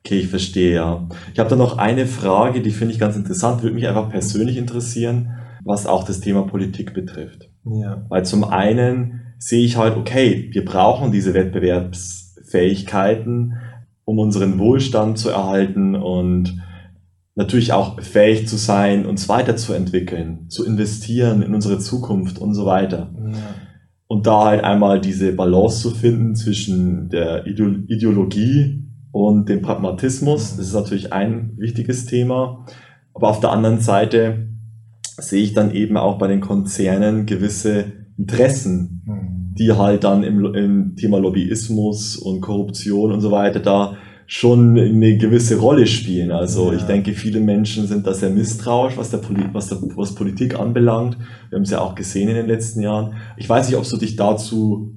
Okay, 0.00 0.20
ich 0.20 0.28
verstehe, 0.28 0.74
ja. 0.74 1.08
Ich 1.32 1.38
habe 1.38 1.48
da 1.48 1.56
noch 1.56 1.78
eine 1.78 2.04
Frage, 2.06 2.60
die 2.60 2.72
finde 2.72 2.92
ich 2.92 3.00
ganz 3.00 3.16
interessant, 3.16 3.62
würde 3.62 3.74
mich 3.74 3.88
einfach 3.88 4.10
persönlich 4.10 4.58
interessieren, 4.58 5.30
was 5.64 5.86
auch 5.86 6.04
das 6.04 6.20
Thema 6.20 6.42
Politik 6.42 6.92
betrifft. 6.92 7.48
Ja. 7.64 8.04
Weil 8.10 8.26
zum 8.26 8.44
einen 8.44 9.22
sehe 9.38 9.64
ich 9.64 9.78
halt, 9.78 9.96
okay, 9.96 10.50
wir 10.52 10.62
brauchen 10.64 11.10
diese 11.10 11.32
Wettbewerbsfähigkeiten, 11.32 13.54
um 14.04 14.18
unseren 14.18 14.58
Wohlstand 14.58 15.16
zu 15.18 15.30
erhalten 15.30 15.94
und 15.94 16.60
natürlich 17.34 17.72
auch 17.72 17.98
fähig 18.00 18.46
zu 18.46 18.56
sein, 18.56 19.06
uns 19.06 19.28
weiterzuentwickeln, 19.28 20.50
zu 20.50 20.66
investieren 20.66 21.42
in 21.42 21.54
unsere 21.54 21.78
Zukunft 21.78 22.38
und 22.38 22.54
so 22.54 22.66
weiter. 22.66 23.10
Ja. 23.16 23.32
Und 24.06 24.26
da 24.26 24.44
halt 24.44 24.64
einmal 24.64 25.00
diese 25.00 25.32
Balance 25.32 25.80
zu 25.80 25.90
finden 25.90 26.34
zwischen 26.34 27.08
der 27.08 27.46
Ideologie 27.46 28.84
und 29.12 29.48
dem 29.48 29.62
Pragmatismus, 29.62 30.56
das 30.56 30.66
ist 30.66 30.74
natürlich 30.74 31.12
ein 31.12 31.52
wichtiges 31.56 32.06
Thema. 32.06 32.66
Aber 33.14 33.28
auf 33.28 33.40
der 33.40 33.52
anderen 33.52 33.80
Seite 33.80 34.48
sehe 35.16 35.42
ich 35.42 35.54
dann 35.54 35.72
eben 35.72 35.96
auch 35.96 36.18
bei 36.18 36.26
den 36.26 36.40
Konzernen 36.40 37.26
gewisse 37.26 37.92
Interessen, 38.18 39.02
hm. 39.06 39.54
die 39.56 39.72
halt 39.72 40.04
dann 40.04 40.22
im, 40.22 40.54
im 40.54 40.96
Thema 40.96 41.18
Lobbyismus 41.18 42.16
und 42.16 42.40
Korruption 42.40 43.12
und 43.12 43.20
so 43.20 43.30
weiter 43.30 43.60
da 43.60 43.96
schon 44.26 44.78
eine 44.78 45.16
gewisse 45.18 45.58
Rolle 45.58 45.86
spielen. 45.86 46.30
Also 46.30 46.72
ja. 46.72 46.78
ich 46.78 46.82
denke, 46.84 47.12
viele 47.12 47.40
Menschen 47.40 47.86
sind 47.86 48.06
da 48.06 48.14
sehr 48.14 48.30
misstrauisch, 48.30 48.96
was, 48.96 49.10
der 49.10 49.18
Poli 49.18 49.44
was, 49.52 49.68
der, 49.68 49.78
was 49.96 50.14
Politik 50.14 50.58
anbelangt. 50.58 51.18
Wir 51.48 51.56
haben 51.56 51.64
es 51.64 51.70
ja 51.70 51.80
auch 51.80 51.94
gesehen 51.94 52.28
in 52.28 52.34
den 52.36 52.46
letzten 52.46 52.80
Jahren. 52.80 53.14
Ich 53.36 53.48
weiß 53.48 53.68
nicht, 53.68 53.76
ob 53.76 53.88
du 53.88 53.96
dich 53.96 54.16
dazu 54.16 54.92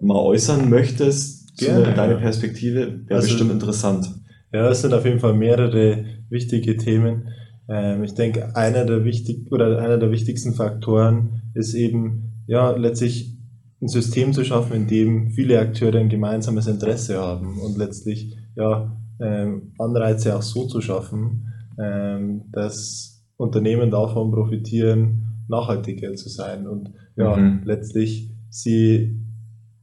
mal 0.00 0.18
äußern 0.18 0.68
möchtest, 0.68 1.36
Gerne, 1.58 1.94
deine 1.94 2.14
ja. 2.14 2.18
Perspektive. 2.18 3.00
Wäre 3.06 3.16
also, 3.16 3.28
bestimmt 3.28 3.52
interessant. 3.52 4.06
Ja, 4.52 4.68
es 4.68 4.82
sind 4.82 4.92
auf 4.92 5.04
jeden 5.04 5.20
Fall 5.20 5.34
mehrere 5.34 6.04
wichtige 6.28 6.76
Themen. 6.76 7.28
Ähm, 7.68 8.04
ich 8.04 8.14
denke, 8.14 8.54
einer 8.54 8.84
der 8.84 9.04
wichtig 9.04 9.50
oder 9.50 9.78
einer 9.78 9.98
der 9.98 10.10
wichtigsten 10.10 10.54
Faktoren 10.54 11.42
ist 11.54 11.74
eben 11.74 12.44
ja 12.46 12.70
letztlich 12.72 13.35
ein 13.80 13.88
System 13.88 14.32
zu 14.32 14.44
schaffen, 14.44 14.74
in 14.74 14.86
dem 14.86 15.30
viele 15.30 15.60
Akteure 15.60 15.98
ein 15.98 16.08
gemeinsames 16.08 16.66
Interesse 16.66 17.18
haben 17.18 17.58
und 17.58 17.76
letztlich 17.76 18.36
ja, 18.56 18.96
ähm, 19.20 19.72
Anreize 19.78 20.36
auch 20.36 20.42
so 20.42 20.66
zu 20.66 20.80
schaffen, 20.80 21.52
ähm, 21.78 22.44
dass 22.52 23.24
Unternehmen 23.36 23.90
davon 23.90 24.30
profitieren, 24.30 25.44
nachhaltiger 25.48 26.14
zu 26.14 26.28
sein 26.28 26.66
und 26.66 26.92
ja, 27.16 27.36
mhm. 27.36 27.62
letztlich 27.64 28.30
sie 28.48 29.20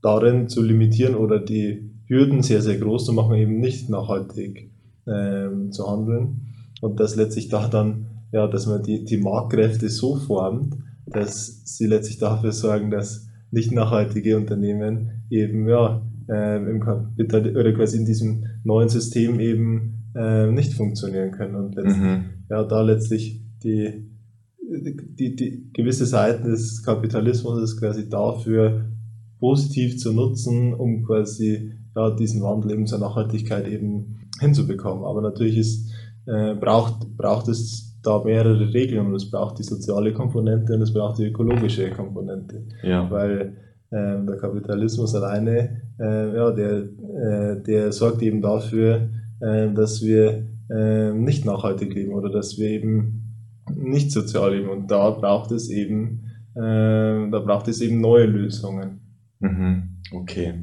darin 0.01 0.49
zu 0.49 0.62
limitieren 0.62 1.15
oder 1.15 1.39
die 1.39 1.91
Hürden 2.08 2.41
sehr, 2.41 2.62
sehr 2.62 2.77
groß 2.77 3.06
zu 3.06 3.13
machen, 3.13 3.36
eben 3.36 3.60
nicht 3.60 3.89
nachhaltig 3.89 4.71
ähm, 5.08 5.71
zu 5.71 5.89
handeln 5.89 6.56
und 6.82 6.99
dass 6.99 7.15
letztlich 7.15 7.49
da 7.49 7.67
dann, 7.67 8.08
ja, 8.32 8.47
dass 8.47 8.65
man 8.65 8.84
die, 8.84 9.06
die 9.06 9.17
Marktkräfte 9.17 9.89
so 9.89 10.15
formt, 10.15 10.75
dass 11.06 11.62
sie 11.65 11.86
letztlich 11.86 12.17
dafür 12.17 12.51
sorgen, 12.51 12.91
dass 12.91 13.27
nicht 13.53 13.71
nachhaltige 13.71 14.35
Unternehmen 14.35 15.23
eben 15.29 15.67
ja, 15.67 16.01
äh, 16.27 16.57
im 16.57 16.79
Kapital 16.79 17.55
oder 17.55 17.71
quasi 17.73 17.97
in 17.97 18.05
diesem 18.05 18.45
neuen 18.63 18.89
System 18.89 19.39
eben 19.39 20.09
äh, 20.15 20.51
nicht 20.51 20.73
funktionieren 20.73 21.31
können 21.31 21.55
und 21.55 21.75
mhm. 21.75 22.25
ja, 22.49 22.63
da 22.63 22.81
letztlich 22.81 23.41
die, 23.63 24.09
die, 24.59 25.35
die 25.35 25.69
gewisse 25.73 26.05
Seiten 26.05 26.49
des 26.49 26.83
Kapitalismus 26.83 27.61
ist 27.61 27.79
quasi 27.79 28.09
dafür 28.09 28.85
positiv 29.39 29.97
zu 29.97 30.13
nutzen, 30.13 30.73
um 30.73 31.03
quasi 31.03 31.73
ja, 31.95 32.09
diesen 32.11 32.41
Wandel 32.41 32.71
eben 32.71 32.87
zur 32.87 32.99
Nachhaltigkeit 32.99 33.67
eben 33.67 34.29
hinzubekommen. 34.39 35.03
Aber 35.03 35.21
natürlich 35.21 35.57
ist, 35.57 35.91
äh, 36.25 36.55
braucht, 36.55 37.15
braucht 37.17 37.47
es 37.49 37.92
da 38.03 38.21
mehrere 38.23 38.73
Regeln 38.73 39.07
und 39.07 39.15
es 39.15 39.29
braucht 39.29 39.59
die 39.59 39.63
soziale 39.63 40.13
Komponente 40.13 40.75
und 40.75 40.81
es 40.81 40.93
braucht 40.93 41.17
die 41.19 41.25
ökologische 41.25 41.89
Komponente. 41.91 42.63
Ja. 42.83 43.09
Weil 43.09 43.57
ähm, 43.91 44.25
der 44.27 44.37
Kapitalismus 44.37 45.15
alleine, 45.15 45.81
äh, 45.99 46.35
ja, 46.35 46.51
der, 46.51 46.71
äh, 46.77 47.61
der 47.61 47.91
sorgt 47.91 48.21
eben 48.21 48.41
dafür, 48.41 49.09
äh, 49.39 49.71
dass 49.73 50.01
wir 50.01 50.47
äh, 50.69 51.11
nicht 51.13 51.45
nachhaltig 51.45 51.93
leben 51.93 52.13
oder 52.13 52.29
dass 52.29 52.57
wir 52.57 52.69
eben 52.69 53.23
nicht 53.75 54.11
sozial 54.11 54.55
leben. 54.55 54.69
Und 54.69 54.89
da 54.89 55.09
braucht 55.11 55.51
es 55.51 55.69
eben, 55.69 56.23
äh, 56.55 57.29
da 57.29 57.39
braucht 57.45 57.67
es 57.67 57.81
eben 57.81 58.01
neue 58.01 58.25
Lösungen. 58.25 59.01
Mhm. 59.39 59.99
Okay. 60.11 60.53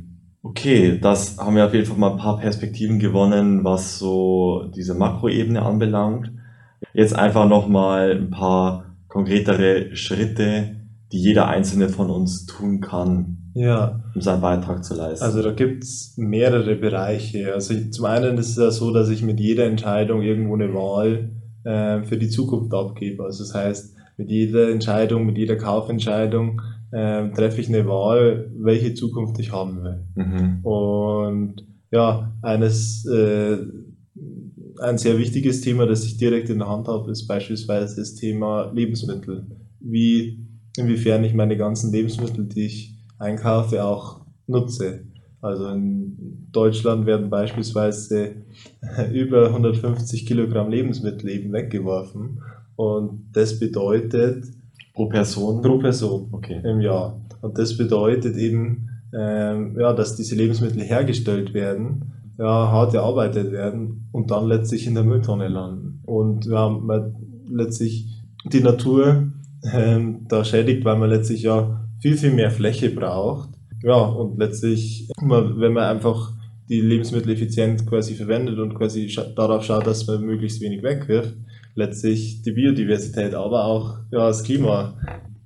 Okay, 0.42 0.98
das 0.98 1.36
haben 1.38 1.56
wir 1.56 1.66
auf 1.66 1.74
jeden 1.74 1.86
Fall 1.86 1.98
mal 1.98 2.12
ein 2.12 2.18
paar 2.18 2.38
Perspektiven 2.38 2.98
gewonnen, 2.98 3.62
was 3.62 3.98
so 3.98 4.70
diese 4.74 4.94
Makroebene 4.94 5.60
anbelangt. 5.60 6.32
Jetzt 6.94 7.14
einfach 7.14 7.48
nochmal 7.48 8.12
ein 8.12 8.30
paar 8.30 8.96
konkretere 9.08 9.94
Schritte, 9.96 10.76
die 11.12 11.18
jeder 11.18 11.48
einzelne 11.48 11.88
von 11.88 12.10
uns 12.10 12.46
tun 12.46 12.80
kann, 12.80 13.52
ja. 13.54 14.00
um 14.14 14.20
seinen 14.20 14.40
Beitrag 14.40 14.84
zu 14.84 14.94
leisten? 14.94 15.24
Also 15.24 15.42
da 15.42 15.52
gibt 15.52 15.84
es 15.84 16.14
mehrere 16.16 16.76
Bereiche. 16.76 17.52
Also 17.52 17.74
ich, 17.74 17.92
zum 17.92 18.04
einen 18.06 18.38
ist 18.38 18.50
es 18.50 18.56
ja 18.56 18.70
so, 18.70 18.92
dass 18.92 19.08
ich 19.08 19.22
mit 19.22 19.40
jeder 19.40 19.66
Entscheidung 19.66 20.22
irgendwo 20.22 20.54
eine 20.54 20.72
Wahl 20.72 21.30
äh, 21.64 22.02
für 22.04 22.16
die 22.16 22.28
Zukunft 22.28 22.72
abgebe. 22.72 23.24
Also 23.24 23.44
das 23.44 23.54
heißt, 23.54 23.96
mit 24.16 24.30
jeder 24.30 24.70
Entscheidung, 24.70 25.26
mit 25.26 25.38
jeder 25.38 25.56
Kaufentscheidung 25.56 26.60
äh, 26.92 27.30
treffe 27.30 27.60
ich 27.60 27.68
eine 27.68 27.86
Wahl, 27.86 28.50
welche 28.58 28.94
Zukunft 28.94 29.38
ich 29.38 29.52
haben 29.52 29.82
will. 29.82 30.04
Mhm. 30.14 30.64
Und 30.64 31.66
ja, 31.90 32.32
eines 32.42 33.06
äh, 33.06 33.58
ein 34.80 34.98
sehr 34.98 35.18
wichtiges 35.18 35.60
Thema, 35.60 35.86
das 35.86 36.04
ich 36.04 36.16
direkt 36.16 36.48
in 36.48 36.58
der 36.58 36.68
Hand 36.68 36.88
habe, 36.88 37.10
ist 37.10 37.26
beispielsweise 37.26 37.96
das 37.96 38.14
Thema 38.14 38.70
Lebensmittel. 38.72 39.46
Wie 39.80 40.46
inwiefern 40.76 41.24
ich 41.24 41.34
meine 41.34 41.56
ganzen 41.56 41.92
Lebensmittel, 41.92 42.46
die 42.46 42.66
ich 42.66 42.94
einkaufe, 43.18 43.84
auch 43.84 44.20
nutze. 44.46 45.04
Also 45.42 45.68
in 45.68 46.48
Deutschland 46.52 47.06
werden 47.06 47.30
beispielsweise 47.30 48.36
über 49.12 49.46
150 49.48 50.26
Kilogramm 50.26 50.70
Lebensmittel 50.70 51.30
eben 51.30 51.52
weggeworfen. 51.52 52.42
Und 52.76 53.30
das 53.32 53.58
bedeutet. 53.58 54.44
Pro 54.94 55.08
Person? 55.08 55.62
Pro 55.62 55.78
Person 55.78 56.28
okay. 56.32 56.60
im 56.64 56.80
Jahr. 56.80 57.20
Und 57.42 57.58
das 57.58 57.76
bedeutet 57.76 58.36
eben, 58.36 58.88
ähm, 59.18 59.76
ja, 59.78 59.92
dass 59.92 60.16
diese 60.16 60.34
Lebensmittel 60.34 60.82
hergestellt 60.82 61.54
werden, 61.54 62.19
ja, 62.40 62.70
hart 62.70 62.94
erarbeitet 62.94 63.52
werden 63.52 64.08
und 64.12 64.30
dann 64.30 64.48
letztlich 64.48 64.86
in 64.86 64.94
der 64.94 65.04
Mülltonne 65.04 65.48
landen. 65.48 66.00
Und 66.06 66.46
ja, 66.46 66.70
man 66.70 67.14
letztlich 67.50 68.06
die 68.46 68.62
Natur 68.62 69.30
ähm, 69.74 70.26
da 70.26 70.42
schädigt, 70.42 70.86
weil 70.86 70.96
man 70.96 71.10
letztlich 71.10 71.42
ja 71.42 71.86
viel, 72.00 72.16
viel 72.16 72.32
mehr 72.32 72.50
Fläche 72.50 72.88
braucht. 72.88 73.50
Ja, 73.82 73.98
und 73.98 74.38
letztlich, 74.38 75.10
wenn 75.20 75.74
man 75.74 75.84
einfach 75.84 76.32
die 76.70 76.80
Lebensmittel 76.80 77.32
effizient 77.32 77.86
quasi 77.86 78.14
verwendet 78.14 78.58
und 78.58 78.74
quasi 78.74 79.14
darauf 79.36 79.62
schaut, 79.64 79.86
dass 79.86 80.06
man 80.06 80.22
möglichst 80.22 80.62
wenig 80.62 80.82
wegwirft, 80.82 81.34
letztlich 81.74 82.40
die 82.40 82.52
Biodiversität, 82.52 83.34
aber 83.34 83.66
auch 83.66 83.98
ja, 84.10 84.28
das 84.28 84.44
Klima 84.44 84.94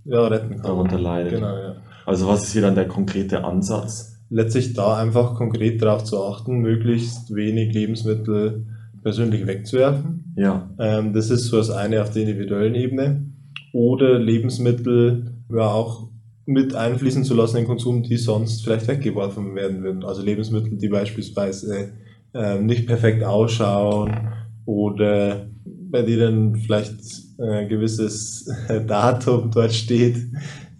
ja, 0.04 0.26
retten 0.28 0.57
kann. 0.57 0.62
Darunter 0.62 1.00
leidet. 1.00 1.33
Genau, 1.33 1.57
ja. 1.57 1.74
Also 2.07 2.28
was 2.28 2.44
ist 2.44 2.52
hier 2.52 2.62
dann 2.62 2.76
der 2.76 2.87
konkrete 2.87 3.42
Ansatz? 3.42 4.13
Letztlich 4.35 4.73
da 4.73 4.97
einfach 4.97 5.37
konkret 5.37 5.81
darauf 5.81 6.03
zu 6.03 6.20
achten, 6.20 6.59
möglichst 6.59 7.33
wenig 7.37 7.73
Lebensmittel 7.73 8.66
persönlich 9.01 9.47
wegzuwerfen. 9.47 10.35
Ja. 10.37 10.70
Ähm, 10.81 11.12
das 11.12 11.31
ist 11.31 11.44
so 11.44 11.59
das 11.59 11.70
eine 11.70 12.03
auf 12.03 12.11
der 12.11 12.23
individuellen 12.23 12.75
Ebene 12.75 13.27
oder 13.73 14.18
Lebensmittel 14.18 15.37
ja 15.49 15.70
auch 15.70 16.09
mit 16.47 16.75
einfließen 16.75 17.23
zu 17.23 17.35
lassen 17.35 17.59
in 17.59 17.62
den 17.62 17.68
Konsum, 17.68 18.03
die 18.03 18.16
sonst 18.16 18.64
vielleicht 18.64 18.88
weggeworfen 18.88 19.55
werden 19.55 19.85
würden. 19.85 20.03
Also 20.03 20.23
Lebensmittel, 20.23 20.79
die 20.79 20.88
beispielsweise 20.88 21.92
äh, 22.35 22.59
nicht 22.59 22.88
perfekt 22.88 23.23
ausschauen 23.23 24.33
oder 24.66 25.47
bei 25.64 26.03
denen 26.03 26.57
vielleicht 26.57 26.97
ein 27.38 27.66
äh, 27.66 27.68
gewisses 27.68 28.51
Datum 28.88 29.53
dort 29.53 29.73
steht, 29.73 30.16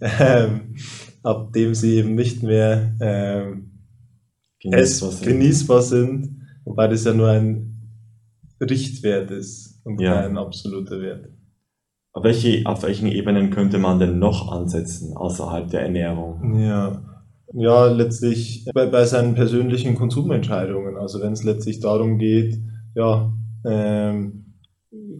ähm, 0.01 0.75
ab 1.25 1.53
dem 1.53 1.73
sie 1.73 1.95
eben 1.95 2.15
nicht 2.15 2.43
mehr 2.43 2.93
ähm, 3.01 3.71
genießbar, 4.61 5.11
sind. 5.11 5.27
genießbar 5.27 5.81
sind. 5.81 6.41
Wobei 6.65 6.87
das 6.87 7.03
ja 7.03 7.13
nur 7.13 7.29
ein 7.29 7.71
Richtwert 8.61 9.31
ist 9.31 9.81
und 9.83 9.99
Ja. 9.99 10.21
kein 10.21 10.37
absoluter 10.37 11.01
Wert. 11.01 11.29
Auf, 12.13 12.23
welche, 12.23 12.65
auf 12.65 12.83
welchen 12.83 13.07
Ebenen 13.07 13.49
könnte 13.49 13.77
man 13.77 13.99
denn 13.99 14.19
noch 14.19 14.51
ansetzen 14.51 15.17
außerhalb 15.17 15.69
der 15.69 15.81
Ernährung? 15.81 16.59
Ja. 16.63 17.01
Ja, 17.53 17.85
letztlich 17.87 18.65
bei, 18.73 18.85
bei 18.87 19.05
seinen 19.05 19.35
persönlichen 19.35 19.95
Konsumentscheidungen. 19.95 20.97
Also 20.97 21.21
wenn 21.21 21.33
es 21.33 21.43
letztlich 21.43 21.79
darum 21.79 22.17
geht, 22.17 22.59
ja, 22.95 23.31
ähm, 23.65 24.53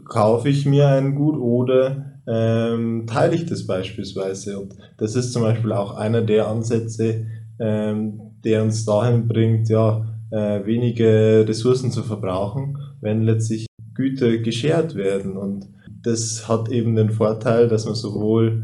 kaufe 0.05 0.49
ich 0.49 0.65
mir 0.65 0.87
ein 0.87 1.15
Gut 1.15 1.37
oder 1.37 2.14
ähm, 2.27 3.05
teile 3.07 3.35
ich 3.35 3.45
das 3.45 3.65
beispielsweise. 3.65 4.59
Und 4.59 4.75
das 4.97 5.15
ist 5.15 5.33
zum 5.33 5.43
Beispiel 5.43 5.71
auch 5.71 5.95
einer 5.95 6.21
der 6.21 6.47
Ansätze, 6.47 7.27
ähm, 7.59 8.21
der 8.43 8.63
uns 8.63 8.85
dahin 8.85 9.27
bringt, 9.27 9.69
ja, 9.69 10.05
äh, 10.31 10.65
wenige 10.65 11.45
Ressourcen 11.47 11.91
zu 11.91 12.03
verbrauchen, 12.03 12.77
wenn 13.01 13.23
letztlich 13.23 13.67
Güter 13.93 14.37
geschert 14.37 14.95
werden. 14.95 15.37
Und 15.37 15.67
das 16.03 16.47
hat 16.47 16.69
eben 16.69 16.95
den 16.95 17.09
Vorteil, 17.09 17.67
dass 17.67 17.85
man 17.85 17.95
sowohl 17.95 18.63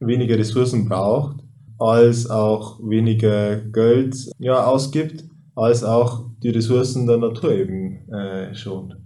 weniger 0.00 0.38
Ressourcen 0.38 0.88
braucht, 0.88 1.36
als 1.78 2.28
auch 2.28 2.78
weniger 2.80 3.56
Geld 3.56 4.16
ja, 4.38 4.64
ausgibt, 4.64 5.24
als 5.54 5.84
auch 5.84 6.30
die 6.42 6.50
Ressourcen 6.50 7.06
der 7.06 7.18
Natur 7.18 7.52
eben 7.52 8.08
äh, 8.10 8.54
schont. 8.54 8.96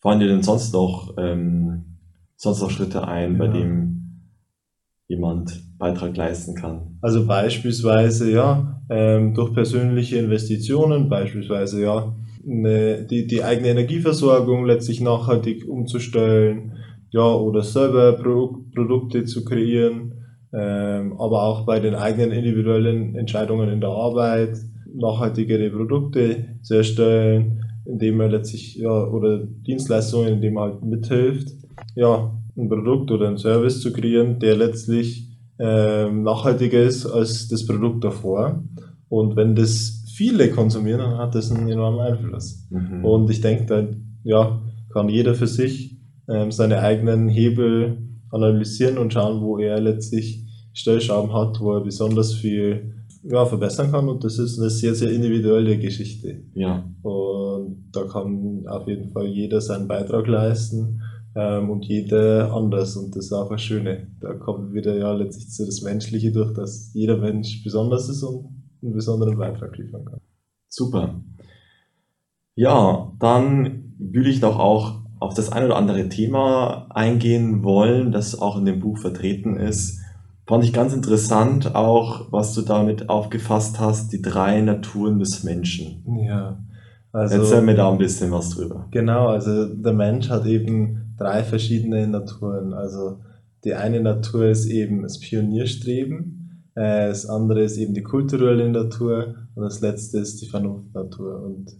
Fallen 0.00 0.20
dir 0.20 0.28
denn 0.28 0.42
sonst 0.42 0.72
noch, 0.74 1.14
ähm, 1.18 1.93
sonst 2.36 2.60
noch 2.60 2.70
Schritte 2.70 3.06
ein, 3.06 3.38
bei 3.38 3.46
Ja. 3.46 3.52
dem 3.52 3.94
jemand 5.08 5.62
Beitrag 5.78 6.16
leisten 6.16 6.54
kann? 6.54 6.98
Also 7.02 7.26
beispielsweise 7.26 8.30
ja 8.30 8.80
ähm, 8.90 9.34
durch 9.34 9.52
persönliche 9.52 10.18
Investitionen, 10.18 11.08
beispielsweise 11.08 11.82
ja 11.82 12.14
eine, 12.46 13.06
die, 13.06 13.26
die 13.26 13.42
eigene 13.42 13.68
Energieversorgung 13.68 14.66
letztlich 14.66 15.00
nachhaltig 15.00 15.68
umzustellen, 15.68 16.72
ja 17.10 17.32
oder 17.32 17.62
selber 17.62 18.12
Pro 18.14 18.64
Produkte 18.74 19.24
zu 19.24 19.44
kreieren, 19.44 20.14
ähm, 20.52 21.14
aber 21.18 21.42
auch 21.44 21.64
bei 21.66 21.80
den 21.80 21.94
eigenen 21.94 22.32
individuellen 22.32 23.14
Entscheidungen 23.14 23.68
in 23.70 23.80
der 23.80 23.90
Arbeit 23.90 24.56
nachhaltigere 24.94 25.70
Produkte 25.70 26.58
zu 26.62 26.74
erstellen, 26.74 27.64
indem 27.84 28.16
man 28.16 28.30
letztlich 28.30 28.76
ja 28.76 29.06
oder 29.06 29.38
Dienstleistungen, 29.38 30.34
indem 30.34 30.54
man 30.54 30.72
halt 30.72 30.84
mithilft, 30.84 31.48
ja 31.94 32.30
ein 32.56 32.68
Produkt 32.68 33.10
oder 33.10 33.28
ein 33.28 33.38
Service 33.38 33.80
zu 33.80 33.92
kreieren, 33.92 34.38
der 34.38 34.56
letztlich 34.56 35.28
ähm, 35.58 36.22
nachhaltiger 36.22 36.82
ist 36.82 37.06
als 37.06 37.48
das 37.48 37.66
Produkt 37.66 38.04
davor. 38.04 38.62
Und 39.08 39.36
wenn 39.36 39.54
das 39.54 40.04
viele 40.14 40.50
konsumieren, 40.50 41.00
dann 41.00 41.18
hat 41.18 41.34
das 41.34 41.50
einen 41.50 41.68
enormen 41.68 42.00
Einfluss. 42.00 42.66
Mhm. 42.70 43.04
Und 43.04 43.30
ich 43.30 43.40
denke, 43.40 43.66
da 43.66 43.86
ja, 44.24 44.60
kann 44.92 45.08
jeder 45.08 45.34
für 45.34 45.46
sich 45.46 45.98
ähm, 46.28 46.50
seine 46.50 46.80
eigenen 46.80 47.28
Hebel 47.28 47.98
analysieren 48.30 48.98
und 48.98 49.12
schauen, 49.12 49.42
wo 49.42 49.58
er 49.58 49.80
letztlich 49.80 50.44
Stellschrauben 50.72 51.32
hat, 51.32 51.60
wo 51.60 51.74
er 51.74 51.80
besonders 51.82 52.32
viel 52.32 52.94
ja, 53.22 53.44
verbessern 53.46 53.92
kann. 53.92 54.08
Und 54.08 54.24
das 54.24 54.38
ist 54.38 54.58
eine 54.58 54.70
sehr, 54.70 54.94
sehr 54.94 55.12
individuelle 55.12 55.78
Geschichte. 55.78 56.42
ja, 56.54 56.84
Und 57.02 57.90
da 57.92 58.04
kann 58.04 58.64
auf 58.66 58.88
jeden 58.88 59.10
Fall 59.10 59.26
jeder 59.26 59.60
seinen 59.60 59.86
Beitrag 59.88 60.26
leisten 60.26 61.00
ähm, 61.34 61.70
und 61.70 61.84
jeder 61.84 62.52
anders. 62.52 62.96
Und 62.96 63.16
das 63.16 63.26
ist 63.26 63.32
auch 63.32 63.50
das 63.50 63.62
Schöne. 63.62 64.08
Da 64.20 64.34
kommt 64.34 64.72
wieder 64.72 64.96
ja 64.96 65.12
letztlich 65.12 65.50
zu 65.50 65.64
das 65.66 65.82
Menschliche 65.82 66.32
durch, 66.32 66.52
dass 66.54 66.92
jeder 66.94 67.16
Mensch 67.16 67.62
besonders 67.64 68.08
ist 68.08 68.22
und 68.22 68.46
einen 68.82 68.92
besonderen 68.94 69.36
Beitrag 69.38 69.76
liefern 69.78 70.04
kann. 70.04 70.20
super. 70.68 71.20
Ja, 72.56 73.12
dann 73.18 73.94
würde 73.98 74.30
ich 74.30 74.40
doch 74.40 74.58
auch 74.58 75.00
auf 75.18 75.34
das 75.34 75.50
ein 75.50 75.64
oder 75.64 75.76
andere 75.76 76.08
Thema 76.08 76.86
eingehen 76.90 77.64
wollen, 77.64 78.12
das 78.12 78.40
auch 78.40 78.56
in 78.58 78.64
dem 78.64 78.80
Buch 78.80 78.98
vertreten 78.98 79.56
ist. 79.56 80.00
Fand 80.46 80.62
ich 80.62 80.72
ganz 80.72 80.92
interessant 80.92 81.74
auch, 81.74 82.30
was 82.30 82.52
du 82.54 82.60
damit 82.62 83.08
aufgefasst 83.08 83.80
hast, 83.80 84.12
die 84.12 84.20
drei 84.20 84.60
Naturen 84.60 85.18
des 85.18 85.42
Menschen. 85.42 86.04
Ja, 86.26 86.58
also 87.12 87.36
Erzähl 87.36 87.62
mir 87.62 87.74
da 87.74 87.90
ein 87.90 87.98
bisschen 87.98 88.30
was 88.30 88.50
drüber. 88.50 88.86
genau, 88.90 89.28
also 89.28 89.66
der 89.66 89.94
Mensch 89.94 90.28
hat 90.28 90.44
eben 90.46 91.03
drei 91.16 91.42
verschiedene 91.42 92.06
Naturen. 92.06 92.72
Also 92.74 93.18
die 93.64 93.74
eine 93.74 94.00
Natur 94.00 94.46
ist 94.46 94.66
eben 94.66 95.02
das 95.02 95.18
Pionierstreben, 95.20 96.64
äh, 96.74 97.08
das 97.08 97.26
andere 97.26 97.62
ist 97.62 97.78
eben 97.78 97.94
die 97.94 98.02
kulturelle 98.02 98.68
Natur 98.68 99.34
und 99.54 99.62
das 99.62 99.80
letzte 99.80 100.18
ist 100.18 100.42
die 100.42 100.48
Vernunftnatur. 100.48 101.42
Und 101.42 101.70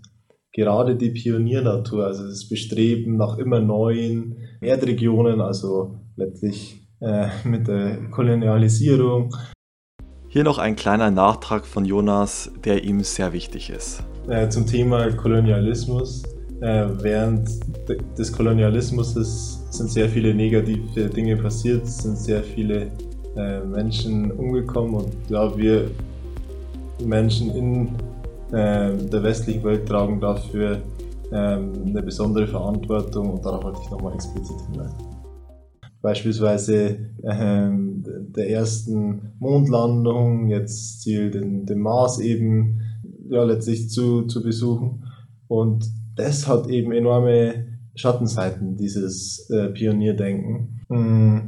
gerade 0.52 0.96
die 0.96 1.10
Pioniernatur, 1.10 2.06
also 2.06 2.26
das 2.26 2.48
Bestreben 2.48 3.16
nach 3.16 3.36
immer 3.38 3.60
neuen 3.60 4.36
Erdregionen, 4.60 5.40
also 5.40 5.98
letztlich 6.16 6.88
äh, 7.00 7.28
mit 7.44 7.68
der 7.68 8.08
Kolonialisierung, 8.10 9.34
Hier 10.28 10.42
noch 10.44 10.58
ein 10.58 10.74
kleiner 10.74 11.10
Nachtrag 11.10 11.66
von 11.66 11.84
Jonas, 11.84 12.50
der 12.64 12.82
ihm 12.82 13.00
sehr 13.00 13.32
wichtig 13.32 13.70
ist. 13.70 14.02
äh, 14.28 14.48
zum 14.48 14.66
Thema 14.66 15.10
Kolonialismus. 15.12 16.22
Äh, 16.60 16.86
während 17.02 17.48
de- 17.88 17.98
des 18.16 18.32
Kolonialismus 18.32 19.14
sind 19.70 19.90
sehr 19.90 20.08
viele 20.08 20.34
negative 20.34 21.10
Dinge 21.10 21.36
passiert, 21.36 21.86
sind 21.86 22.16
sehr 22.16 22.42
viele 22.42 22.86
äh, 23.36 23.60
Menschen 23.60 24.30
umgekommen 24.30 24.94
und 24.94 25.12
ja, 25.28 25.56
wir 25.56 25.90
Menschen 27.04 27.50
in 27.50 27.88
äh, 28.52 28.96
der 28.96 29.22
westlichen 29.22 29.64
Welt 29.64 29.86
tragen 29.86 30.20
dafür 30.20 30.78
ähm, 31.32 31.72
eine 31.86 32.02
besondere 32.02 32.46
Verantwortung 32.46 33.30
und 33.30 33.44
darauf 33.44 33.64
wollte 33.64 33.80
ich 33.82 33.90
nochmal 33.90 34.14
explizit 34.14 34.56
hinweisen. 34.70 34.96
Beispielsweise 36.00 36.98
ähm, 37.24 38.04
der 38.36 38.50
ersten 38.50 39.32
Mondlandung, 39.38 40.48
jetzt 40.48 41.00
Ziel 41.00 41.30
den, 41.30 41.66
den 41.66 41.80
Mars 41.80 42.20
eben 42.20 42.80
ja, 43.30 43.42
letztlich 43.42 43.88
zu, 43.88 44.22
zu 44.22 44.42
besuchen. 44.42 45.04
Und 45.48 45.90
das 46.16 46.46
hat 46.48 46.68
eben 46.68 46.92
enorme 46.92 47.66
Schattenseiten, 47.94 48.76
dieses 48.76 49.48
äh, 49.50 49.68
Pionierdenken. 49.68 50.80
Mm, 50.88 51.38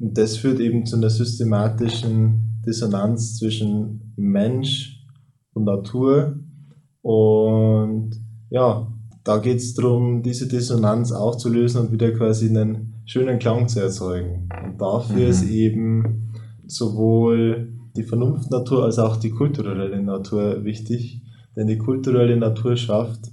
Und 0.00 0.18
das 0.18 0.36
führt 0.38 0.60
eben 0.60 0.86
zu 0.86 0.96
einer 0.96 1.10
systematischen 1.10 2.60
Dissonanz 2.66 3.36
zwischen 3.36 4.12
Mensch 4.16 5.04
und 5.54 5.64
Natur. 5.64 6.38
Und 7.02 8.10
ja, 8.50 8.86
da 9.24 9.38
geht 9.38 9.58
es 9.58 9.74
darum, 9.74 10.22
diese 10.22 10.48
Dissonanz 10.48 11.12
aufzulösen 11.12 11.82
und 11.82 11.92
wieder 11.92 12.12
quasi 12.12 12.48
einen 12.48 12.94
schönen 13.06 13.38
Klang 13.38 13.68
zu 13.68 13.80
erzeugen. 13.80 14.48
Und 14.64 14.80
dafür 14.80 15.16
Mhm. 15.24 15.30
ist 15.30 15.42
eben 15.50 16.32
sowohl 16.66 17.72
die 17.96 18.04
Vernunftnatur 18.04 18.84
als 18.84 18.98
auch 18.98 19.16
die 19.16 19.30
kulturelle 19.30 20.02
Natur 20.02 20.64
wichtig. 20.64 21.22
Denn 21.56 21.66
die 21.66 21.78
kulturelle 21.78 22.36
Natur 22.36 22.76
schafft 22.76 23.32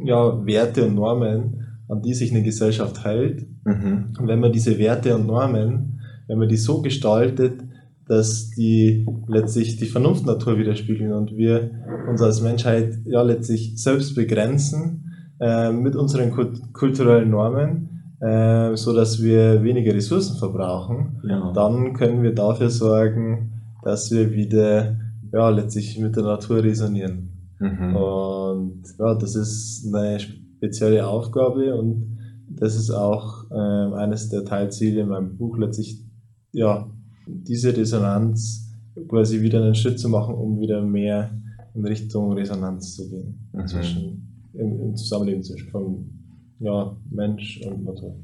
ja, 0.00 0.44
Werte 0.46 0.86
und 0.86 0.94
Normen, 0.94 1.66
an 1.88 2.02
die 2.02 2.14
sich 2.14 2.30
eine 2.30 2.42
Gesellschaft 2.42 3.04
hält. 3.04 3.46
Mhm. 3.64 4.14
Und 4.18 4.28
wenn 4.28 4.40
man 4.40 4.52
diese 4.52 4.78
Werte 4.78 5.14
und 5.14 5.26
Normen, 5.26 6.00
wenn 6.26 6.38
man 6.38 6.48
die 6.48 6.56
so 6.56 6.80
gestaltet, 6.82 7.60
dass 8.08 8.50
die 8.50 9.06
letztlich 9.28 9.76
die 9.76 9.86
Vernunftnatur 9.86 10.58
widerspiegeln 10.58 11.12
und 11.12 11.36
wir 11.36 11.70
uns 12.10 12.20
als 12.20 12.42
Menschheit 12.42 12.98
ja 13.04 13.22
letztlich 13.22 13.80
selbst 13.80 14.14
begrenzen 14.14 15.12
äh, 15.40 15.70
mit 15.72 15.94
unseren 15.96 16.30
kult 16.30 16.72
kulturellen 16.72 17.30
Normen, 17.30 18.16
äh, 18.20 18.74
so 18.76 18.92
dass 18.94 19.22
wir 19.22 19.62
weniger 19.62 19.94
Ressourcen 19.94 20.36
verbrauchen, 20.36 21.20
Ja. 21.24 21.52
dann 21.54 21.94
können 21.94 22.22
wir 22.22 22.34
dafür 22.34 22.70
sorgen, 22.70 23.52
dass 23.84 24.10
wir 24.10 24.32
wieder 24.32 24.96
ja 25.32 25.48
letztlich 25.50 25.98
mit 25.98 26.16
der 26.16 26.24
Natur 26.24 26.62
resonieren. 26.62 27.30
Mhm. 27.62 27.96
Und 27.96 28.82
ja, 28.98 29.14
das 29.14 29.36
ist 29.36 29.86
eine 29.94 30.18
spezielle 30.18 31.06
Aufgabe 31.06 31.74
und 31.74 32.18
das 32.48 32.74
ist 32.74 32.90
auch 32.90 33.44
ähm, 33.50 33.94
eines 33.94 34.28
der 34.28 34.44
Teilziele 34.44 35.02
in 35.02 35.08
meinem 35.08 35.36
Buch, 35.36 35.56
letztlich 35.56 36.04
ja, 36.52 36.90
diese 37.26 37.76
Resonanz 37.76 38.70
quasi 39.08 39.40
wieder 39.40 39.62
einen 39.62 39.74
Schritt 39.74 39.98
zu 39.98 40.08
machen, 40.08 40.34
um 40.34 40.60
wieder 40.60 40.82
mehr 40.82 41.30
in 41.74 41.84
Richtung 41.86 42.32
Resonanz 42.32 42.94
zu 42.96 43.08
gehen. 43.08 43.48
Mhm. 43.52 43.66
Zwischen, 43.66 44.50
im, 44.54 44.80
Im 44.80 44.96
Zusammenleben 44.96 45.42
zwischen 45.42 45.70
von 45.70 46.10
ja, 46.58 46.96
Mensch 47.10 47.60
und 47.64 47.84
Natur. 47.84 48.16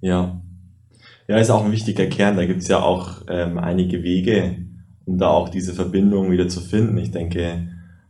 Ja. 0.00 0.42
Ja, 1.28 1.38
ist 1.38 1.50
auch 1.50 1.64
ein 1.64 1.72
wichtiger 1.72 2.06
Kern. 2.06 2.36
Da 2.36 2.46
gibt's 2.46 2.68
ja 2.68 2.80
auch 2.82 3.22
ähm, 3.28 3.58
einige 3.58 4.02
Wege, 4.02 4.56
um 5.04 5.18
da 5.18 5.28
auch 5.28 5.48
diese 5.48 5.72
Verbindung 5.72 6.30
wieder 6.30 6.48
zu 6.48 6.60
finden. 6.60 6.96
Ich 6.98 7.10
denke, 7.10 7.40
äh, 7.40 7.66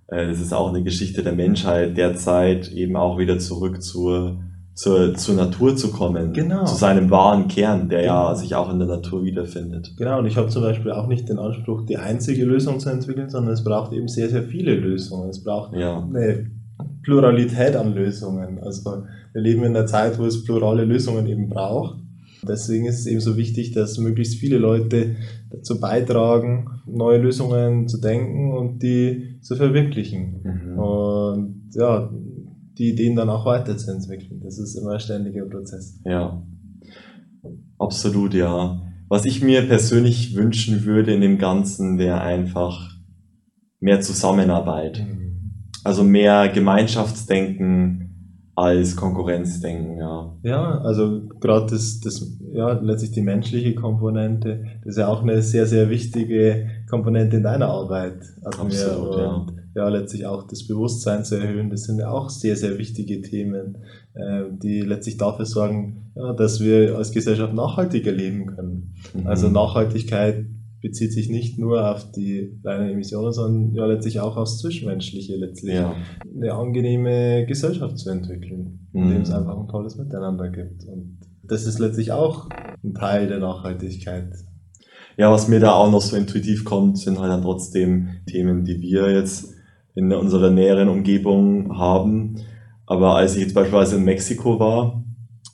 das 0.08 0.40
ist 0.40 0.52
auch 0.52 0.68
eine 0.68 0.82
Geschichte 0.82 1.22
der 1.22 1.32
Menschheit 1.32 1.96
derzeit, 1.96 2.70
eben 2.72 2.96
auch 2.96 3.18
wieder 3.18 3.38
zurück 3.38 3.82
zur, 3.82 4.38
zur, 4.74 5.14
zur 5.14 5.34
Natur 5.34 5.74
zu 5.76 5.90
kommen. 5.90 6.32
Genau. 6.32 6.64
Zu 6.64 6.76
seinem 6.76 7.10
wahren 7.10 7.48
Kern, 7.48 7.88
der 7.88 8.02
ja 8.04 8.22
Genau. 8.28 8.34
sich 8.38 8.54
auch 8.54 8.70
in 8.72 8.78
der 8.78 8.88
Natur 8.88 9.24
wiederfindet. 9.24 9.94
Genau, 9.96 10.18
und 10.20 10.26
ich 10.26 10.36
habe 10.36 10.48
zum 10.48 10.62
Beispiel 10.62 10.92
auch 10.92 11.06
nicht 11.08 11.28
den 11.28 11.38
Anspruch, 11.38 11.84
die 11.86 11.96
einzige 11.96 12.44
Lösung 12.44 12.78
zu 12.78 12.90
entwickeln, 12.90 13.30
sondern 13.30 13.54
es 13.54 13.64
braucht 13.64 13.92
eben 13.92 14.06
sehr, 14.08 14.28
sehr 14.28 14.42
viele 14.44 14.74
Lösungen. 14.74 15.28
Es 15.30 15.42
braucht 15.42 15.74
Ja. 15.74 15.98
eine 16.02 16.50
Pluralität 17.02 17.74
an 17.76 17.94
Lösungen. 17.94 18.58
Also 18.62 18.84
wir 19.32 19.40
leben 19.42 19.62
in 19.64 19.76
einer 19.76 19.86
Zeit, 19.86 20.18
wo 20.18 20.24
es 20.24 20.44
plurale 20.44 20.84
Lösungen 20.84 21.26
eben 21.26 21.48
braucht. 21.48 21.96
Deswegen 22.46 22.86
ist 22.86 23.00
es 23.00 23.06
eben 23.06 23.20
so 23.20 23.36
wichtig, 23.36 23.72
dass 23.72 23.98
möglichst 23.98 24.36
viele 24.36 24.58
Leute 24.58 25.16
dazu 25.50 25.80
beitragen, 25.80 26.80
neue 26.86 27.18
Lösungen 27.18 27.88
zu 27.88 28.00
denken 28.00 28.52
und 28.52 28.82
die 28.82 29.38
zu 29.40 29.56
verwirklichen. 29.56 30.40
Mhm. 30.42 30.78
Und 30.78 31.70
ja, 31.74 32.10
die 32.78 32.90
Ideen 32.90 33.16
dann 33.16 33.30
auch 33.30 33.46
weiterzuentwickeln. 33.46 34.40
Das 34.42 34.58
ist 34.58 34.76
immer 34.76 34.92
ein 34.92 35.00
ständiger 35.00 35.44
Prozess. 35.46 36.00
Ja, 36.04 36.42
absolut, 37.78 38.34
ja. 38.34 38.82
Was 39.08 39.24
ich 39.24 39.42
mir 39.42 39.62
persönlich 39.62 40.34
wünschen 40.34 40.84
würde 40.84 41.14
in 41.14 41.20
dem 41.20 41.38
Ganzen, 41.38 41.98
wäre 41.98 42.20
einfach 42.20 42.90
mehr 43.80 44.00
Zusammenarbeit. 44.00 45.04
Mhm. 45.06 45.52
Also 45.84 46.02
mehr 46.02 46.48
Gemeinschaftsdenken 46.48 48.05
als 48.56 48.96
Konkurrenzdenken, 48.96 49.98
ja. 49.98 50.34
Ja, 50.42 50.80
also 50.80 51.22
gerade 51.40 51.66
das, 51.70 52.00
das, 52.00 52.38
ja, 52.52 52.72
letztlich 52.72 53.12
die 53.12 53.22
menschliche 53.22 53.74
Komponente, 53.74 54.64
das 54.82 54.94
ist 54.94 54.98
ja 54.98 55.08
auch 55.08 55.22
eine 55.22 55.42
sehr, 55.42 55.66
sehr 55.66 55.90
wichtige 55.90 56.68
Komponente 56.88 57.36
in 57.36 57.42
deiner 57.42 57.68
Arbeit. 57.68 58.22
Absolut, 58.42 59.18
ja 59.18 59.46
ja 59.76 59.88
letztlich 59.90 60.26
auch 60.26 60.46
das 60.46 60.66
Bewusstsein 60.66 61.24
zu 61.24 61.36
erhöhen. 61.36 61.68
Das 61.68 61.84
sind 61.84 61.98
ja 61.98 62.10
auch 62.10 62.30
sehr, 62.30 62.56
sehr 62.56 62.78
wichtige 62.78 63.20
Themen, 63.20 63.78
äh, 64.14 64.44
die 64.50 64.80
letztlich 64.80 65.18
dafür 65.18 65.44
sorgen, 65.44 66.10
ja, 66.16 66.32
dass 66.32 66.60
wir 66.60 66.96
als 66.96 67.12
Gesellschaft 67.12 67.52
nachhaltiger 67.52 68.10
leben 68.10 68.46
können. 68.46 68.94
Mhm. 69.12 69.26
Also 69.26 69.48
Nachhaltigkeit 69.48 70.46
bezieht 70.82 71.12
sich 71.12 71.28
nicht 71.30 71.58
nur 71.58 71.90
auf 71.90 72.12
die 72.12 72.60
reinen 72.64 72.90
Emissionen, 72.90 73.32
sondern 73.32 73.74
ja 73.74 73.86
letztlich 73.86 74.20
auch 74.20 74.36
aufs 74.36 74.58
Zwischenmenschliche, 74.58 75.36
letztlich 75.36 75.74
ja. 75.74 75.94
eine 76.34 76.52
angenehme 76.52 77.46
Gesellschaft 77.46 77.98
zu 77.98 78.10
entwickeln, 78.10 78.88
in 78.92 79.10
dem 79.10 79.22
es 79.22 79.30
mhm. 79.30 79.36
einfach 79.36 79.58
ein 79.58 79.68
tolles 79.68 79.96
Miteinander 79.96 80.48
gibt. 80.50 80.84
Und 80.84 81.18
das 81.42 81.66
ist 81.66 81.78
letztlich 81.78 82.12
auch 82.12 82.48
ein 82.84 82.94
Teil 82.94 83.28
der 83.28 83.38
Nachhaltigkeit. 83.38 84.32
Ja, 85.16 85.32
was 85.32 85.48
mir 85.48 85.60
da 85.60 85.72
auch 85.72 85.90
noch 85.90 86.02
so 86.02 86.16
intuitiv 86.16 86.64
kommt, 86.64 86.98
sind 86.98 87.18
halt 87.18 87.32
dann 87.32 87.42
trotzdem 87.42 88.08
Themen, 88.26 88.64
die 88.64 88.80
wir 88.80 89.10
jetzt 89.10 89.54
in 89.94 90.12
unserer 90.12 90.50
näheren 90.50 90.88
Umgebung 90.88 91.78
haben. 91.78 92.36
Aber 92.84 93.16
als 93.16 93.34
ich 93.34 93.42
jetzt 93.42 93.54
beispielsweise 93.54 93.96
in 93.96 94.04
Mexiko 94.04 94.60
war, 94.60 95.02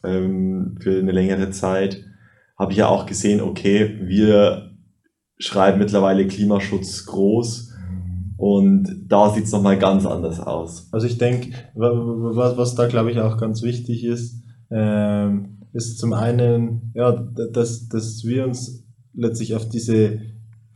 ähm, 0.04 0.76
für 0.80 0.98
eine 0.98 1.12
längere 1.12 1.50
Zeit, 1.50 2.04
habe 2.58 2.72
ich 2.72 2.78
ja 2.78 2.88
auch 2.88 3.06
gesehen, 3.06 3.40
okay, 3.40 3.98
wir 4.02 4.71
schreiben 5.42 5.78
mittlerweile 5.78 6.26
Klimaschutz 6.26 7.04
groß 7.06 7.72
und 8.36 9.06
da 9.08 9.30
sieht 9.30 9.44
es 9.44 9.52
nochmal 9.52 9.78
ganz 9.78 10.06
anders 10.06 10.40
aus. 10.40 10.88
Also 10.92 11.06
ich 11.06 11.18
denke, 11.18 11.50
was, 11.74 12.56
was 12.56 12.74
da 12.74 12.86
glaube 12.86 13.10
ich 13.10 13.20
auch 13.20 13.36
ganz 13.38 13.62
wichtig 13.62 14.04
ist, 14.04 14.42
ähm, 14.70 15.58
ist 15.72 15.98
zum 15.98 16.12
einen, 16.12 16.92
ja, 16.94 17.12
dass, 17.12 17.88
dass 17.88 18.24
wir 18.24 18.44
uns 18.44 18.84
letztlich 19.14 19.54
auf 19.54 19.68
diese 19.68 20.20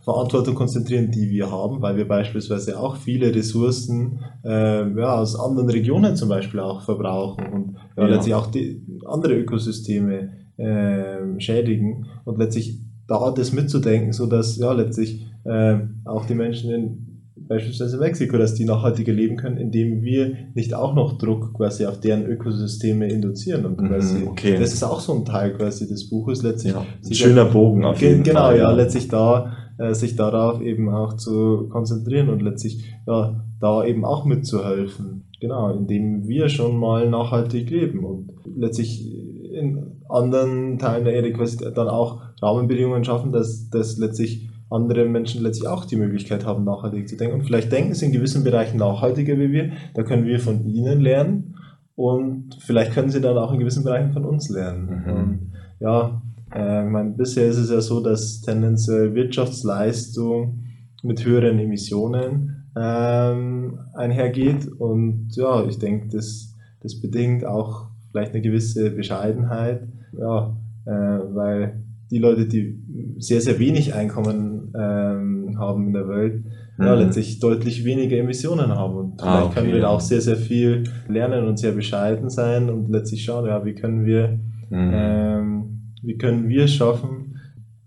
Verantwortung 0.01 0.55
konzentrieren, 0.55 1.11
die 1.11 1.31
wir 1.31 1.51
haben, 1.51 1.83
weil 1.83 1.97
wir 1.97 2.07
beispielsweise 2.07 2.79
auch 2.79 2.97
viele 2.97 3.35
Ressourcen 3.35 4.21
äh, 4.45 4.89
ja, 4.99 5.17
aus 5.17 5.39
anderen 5.39 5.69
Regionen 5.69 6.17
zum 6.17 6.29
Beispiel 6.29 6.61
auch 6.61 6.83
verbrauchen 6.83 7.47
und 7.53 7.77
ja, 7.97 8.05
ja. 8.05 8.15
letztlich 8.15 8.35
auch 8.35 8.47
die 8.47 8.85
andere 9.05 9.35
Ökosysteme 9.35 10.31
äh, 10.57 11.41
schädigen 11.41 12.07
und 12.25 12.39
letztlich 12.39 12.86
da 13.09 13.31
das 13.31 13.53
mitzudenken, 13.53 14.13
so 14.13 14.27
dass 14.27 14.57
ja 14.57 14.73
letztlich 14.73 15.27
äh, 15.45 15.79
auch 16.05 16.27
die 16.27 16.35
Menschen 16.35 16.71
in 16.71 17.07
beispielsweise 17.49 17.99
Mexiko, 17.99 18.39
dass 18.39 18.55
die 18.55 18.65
nachhaltiger 18.65 19.13
leben 19.13 19.37
können, 19.37 19.57
indem 19.57 20.03
wir 20.03 20.35
nicht 20.55 20.75
auch 20.75 20.95
noch 20.95 21.19
Druck 21.19 21.55
quasi 21.55 21.87
auf 21.87 22.01
deren 22.01 22.27
Ökosysteme 22.27 23.09
induzieren. 23.09 23.67
Und 23.67 23.81
mhm, 23.81 23.89
quasi, 23.89 24.25
okay. 24.27 24.59
das 24.59 24.73
ist 24.73 24.83
auch 24.83 25.01
so 25.01 25.15
ein 25.15 25.25
Teil 25.25 25.53
quasi 25.55 25.87
des 25.87 26.09
Buches 26.09 26.43
letztlich. 26.43 26.75
Ja, 26.75 26.85
ein 27.05 27.15
schöner 27.15 27.45
Bogen 27.45 27.85
auf 27.85 28.01
jeden 28.01 28.23
genau, 28.23 28.41
Fall. 28.41 28.57
Genau, 28.57 28.71
ja, 28.71 28.75
letztlich 28.75 29.09
da 29.09 29.53
äh, 29.79 29.95
sich 29.95 30.17
darauf 30.17 30.61
eben 30.61 30.89
auch 30.89 31.15
zu 31.15 31.69
konzentrieren 31.69 32.29
und 32.29 32.43
letztlich 32.43 32.85
ja, 33.07 33.45
da 33.61 33.85
eben 33.85 34.05
auch 34.05 34.25
mitzuhelfen. 34.25 35.25
Genau, 35.41 35.71
indem 35.71 36.27
wir 36.27 36.49
schon 36.49 36.79
mal 36.79 37.09
nachhaltig 37.11 37.69
leben 37.71 38.05
und 38.05 38.31
letztlich 38.57 39.07
in 39.53 40.01
anderen 40.09 40.79
Teilen 40.79 41.05
der 41.05 41.15
Erde 41.15 41.33
quasi 41.33 41.59
dann 41.59 41.89
auch 41.89 42.23
Rahmenbedingungen 42.43 43.05
schaffen, 43.05 43.33
dass, 43.33 43.71
dass 43.71 43.99
letztlich 43.99 44.49
andere 44.71 45.05
Menschen 45.07 45.43
letztlich 45.43 45.69
auch 45.69 45.85
die 45.85 45.97
Möglichkeit 45.97 46.45
haben, 46.45 46.65
nachhaltig 46.65 47.09
zu 47.09 47.17
denken. 47.17 47.37
Und 47.37 47.47
vielleicht 47.47 47.71
denken 47.71 47.95
sie 47.95 48.07
in 48.07 48.13
gewissen 48.13 48.45
Bereichen 48.45 48.79
nachhaltiger 48.79 49.39
wie 49.39 49.53
wir. 49.53 49.73
Da 49.95 50.03
können 50.03 50.27
wir 50.27 50.41
von 50.41 50.67
ihnen 50.67 51.01
lernen 51.01 51.55
und 51.95 52.57
vielleicht 52.61 52.93
können 52.93 53.11
sie 53.11 53.21
dann 53.21 53.39
auch 53.39 53.53
in 53.53 53.61
gewissen 53.61 53.85
Bereichen 53.85 54.13
von 54.13 54.25
uns 54.25 54.49
lernen. 54.51 55.05
Mhm. 55.05 55.13
Und 55.13 55.53
ja, 55.81 56.21
äh, 56.55 56.85
ich 56.85 56.91
meine, 56.91 57.11
bisher 57.11 57.47
ist 57.47 57.59
es 57.59 57.71
ja 57.71 57.81
so, 57.81 58.01
dass 58.01 58.41
tendenziell 58.41 59.15
Wirtschaftsleistung 59.15 60.65
mit 61.03 61.25
höheren 61.25 61.59
Emissionen 61.59 62.65
ähm, 62.77 63.79
einhergeht. 63.95 64.67
Und 64.67 65.29
ja, 65.37 65.65
ich 65.65 65.79
denke, 65.79 66.09
das, 66.09 66.55
das 66.83 67.01
bedingt 67.01 67.45
auch 67.45 67.87
vielleicht 68.11 68.33
eine 68.33 68.43
gewisse 68.43 68.91
Bescheidenheit, 68.91 69.87
ja, 70.19 70.57
äh, 70.87 70.91
weil 70.91 71.86
die 72.11 72.19
Leute, 72.19 72.47
die 72.47 72.79
sehr, 73.19 73.41
sehr 73.41 73.59
wenig 73.59 73.95
Einkommen 73.95 74.73
ähm, 74.79 75.59
haben 75.59 75.89
in 75.89 75.93
der 75.93 76.09
Welt, 76.09 76.45
mhm. 76.79 76.85
ja, 76.85 76.95
letztlich 76.95 77.41
deutlich 77.41 77.85
weniger 77.85 78.17
Emissionen 78.17 78.71
haben. 78.71 78.97
Und 78.97 79.23
ah, 79.23 79.25
vielleicht 79.25 79.47
okay, 79.47 79.55
können 79.55 79.73
wir 79.73 79.81
da 79.81 79.89
auch 79.89 80.01
sehr, 80.01 80.21
sehr 80.21 80.37
viel 80.37 80.85
lernen 81.09 81.47
und 81.47 81.59
sehr 81.59 81.73
bescheiden 81.73 82.31
sein 82.31 82.71
und 82.71 82.91
letztlich 82.91 83.25
schauen, 83.25 83.47
ja, 83.47 83.65
wie 83.65 83.75
können 83.75 84.07
wir 84.07 84.39
mhm. 84.71 84.91
ähm, 84.93 85.77
wie 86.07 86.17
können 86.17 86.49
wir 86.49 86.69
schaffen, 86.69 87.41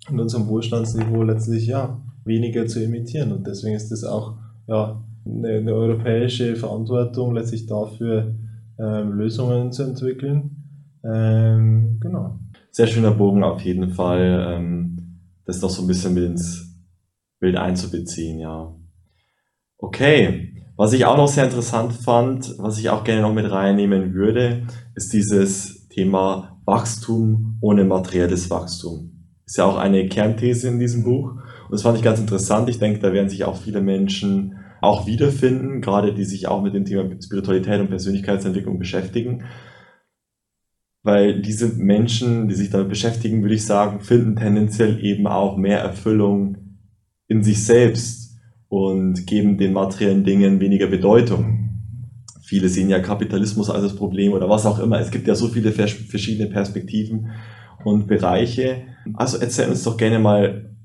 in 0.09 0.20
unserem 0.20 0.47
Wohlstandsniveau 0.47 1.24
letztlich 1.24 1.67
ja, 1.67 2.01
weniger 2.26 2.67
zu 2.67 2.84
emittieren. 2.84 3.32
Und 3.32 3.47
deswegen 3.47 3.76
ist 3.76 3.89
das 3.91 4.03
auch 4.03 4.36
ja, 4.67 5.01
eine, 5.26 5.49
eine 5.49 5.74
europäische 5.74 6.55
Verantwortung, 6.55 7.34
letztlich 7.34 7.65
dafür 7.65 8.36
ähm, 8.78 9.13
Lösungen 9.13 9.72
zu 9.72 9.84
entwickeln. 9.84 10.65
Ähm, 11.03 11.97
genau. 12.01 12.39
Sehr 12.72 12.88
schöner 12.88 13.11
Bogen 13.11 13.43
auf 13.43 13.61
jeden 13.61 13.89
Fall, 13.89 14.55
ähm, 14.55 15.20
das 15.45 15.61
noch 15.61 15.70
so 15.70 15.82
ein 15.82 15.88
bisschen 15.88 16.13
mit 16.13 16.24
ins 16.24 16.76
Bild 17.39 17.55
einzubeziehen, 17.55 18.39
ja. 18.39 18.76
Okay, 19.78 20.53
was 20.76 20.93
ich 20.93 21.05
auch 21.05 21.17
noch 21.17 21.28
sehr 21.28 21.45
interessant 21.45 21.93
fand, 21.93 22.55
was 22.57 22.80
ich 22.80 22.89
auch 22.89 23.03
gerne 23.03 23.22
noch 23.22 23.34
mit 23.34 23.51
reinnehmen 23.51 24.13
würde, 24.13 24.67
ist 24.95 25.11
dieses 25.11 25.88
Thema 25.89 26.61
Wachstum 26.65 27.57
ohne 27.61 27.84
materielles 27.84 28.49
Wachstum. 28.49 29.11
Ist 29.45 29.57
ja 29.57 29.65
auch 29.65 29.78
eine 29.78 30.07
Kernthese 30.07 30.67
in 30.67 30.80
diesem 30.80 31.03
Buch. 31.03 31.32
Und 31.32 31.72
das 31.72 31.82
fand 31.82 31.97
ich 31.97 32.03
ganz 32.03 32.20
interessant. 32.20 32.70
Ich 32.70 32.80
denke, 32.80 32.99
da 32.99 33.11
werden 33.11 33.30
sich 33.30 33.43
auch 33.43 33.57
viele 33.57 33.82
Menschen 33.82 34.57
auch 34.82 35.07
wiederfinden, 35.07 35.82
gerade 35.82 36.13
die 36.13 36.24
sich 36.24 36.47
auch 36.47 36.61
mit 36.61 36.74
dem 36.74 36.86
Thema 36.86 37.09
Spiritualität 37.22 37.82
und 37.82 37.89
Persönlichkeitsentwicklung 37.89 38.80
beschäftigen. 38.80 39.43
Weil 41.01 41.41
diese 41.41 41.69
Menschen, 41.75 42.49
die 42.49 42.55
sich 42.55 42.69
damit 42.69 42.89
beschäftigen, 42.89 43.41
würde 43.41 43.55
ich 43.55 43.65
sagen, 43.65 44.01
finden 44.01 44.35
tendenziell 44.35 45.03
eben 45.03 45.27
auch 45.27 45.55
mehr 45.57 45.79
Erfüllung 45.79 46.57
in 47.27 47.43
sich 47.43 47.63
selbst 47.63 48.37
und 48.67 49.25
geben 49.25 49.57
den 49.57 49.73
materiellen 49.73 50.23
Dingen 50.23 50.59
weniger 50.59 50.87
Bedeutung. 50.87 51.69
Viele 52.41 52.67
sehen 52.67 52.89
ja 52.89 52.99
Kapitalismus 52.99 53.69
als 53.69 53.83
das 53.83 53.95
Problem 53.95 54.33
oder 54.33 54.49
was 54.49 54.65
auch 54.65 54.79
immer. 54.79 54.99
Es 54.99 55.11
gibt 55.11 55.27
ja 55.27 55.35
so 55.35 55.47
viele 55.47 55.71
verschiedene 55.71 56.49
Perspektiven 56.49 57.29
und 57.83 58.07
Bereiche. 58.07 58.83
Also 59.13 59.37
erzähl 59.37 59.69
uns 59.69 59.83
doch 59.83 59.97
gerne 59.97 60.19
mal 60.19 60.75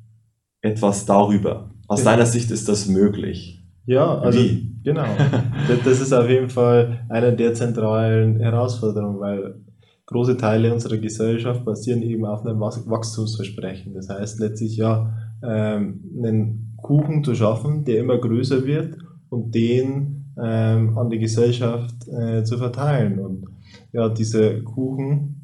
etwas 0.60 1.06
darüber. 1.06 1.70
Aus 1.88 2.04
deiner 2.04 2.26
Sicht 2.26 2.50
ist 2.50 2.68
das 2.68 2.86
möglich. 2.86 3.62
Ja, 3.86 4.18
also 4.18 4.38
Wie? 4.38 4.76
genau. 4.82 5.04
das 5.84 6.00
ist 6.00 6.12
auf 6.12 6.28
jeden 6.28 6.48
Fall 6.48 7.04
eine 7.10 7.34
der 7.34 7.52
zentralen 7.54 8.40
Herausforderungen, 8.40 9.20
weil 9.20 9.60
große 10.06 10.36
Teile 10.36 10.72
unserer 10.72 10.98
Gesellschaft 10.98 11.64
basieren 11.64 12.02
eben 12.02 12.24
auf 12.24 12.44
einem 12.44 12.60
Wachstumsversprechen. 12.60 13.94
Das 13.94 14.08
heißt 14.08 14.38
letztlich 14.40 14.76
ja, 14.76 15.12
ähm, 15.42 16.00
einen 16.16 16.76
Kuchen 16.82 17.24
zu 17.24 17.34
schaffen, 17.34 17.84
der 17.84 18.00
immer 18.00 18.18
größer 18.18 18.64
wird 18.66 18.98
und 19.30 19.54
den 19.54 20.32
ähm, 20.36 20.98
an 20.98 21.10
die 21.10 21.18
Gesellschaft 21.18 21.94
äh, 22.08 22.44
zu 22.44 22.58
verteilen. 22.58 23.18
Und 23.18 23.44
ja, 23.92 24.08
dieser 24.08 24.60
Kuchen 24.60 25.40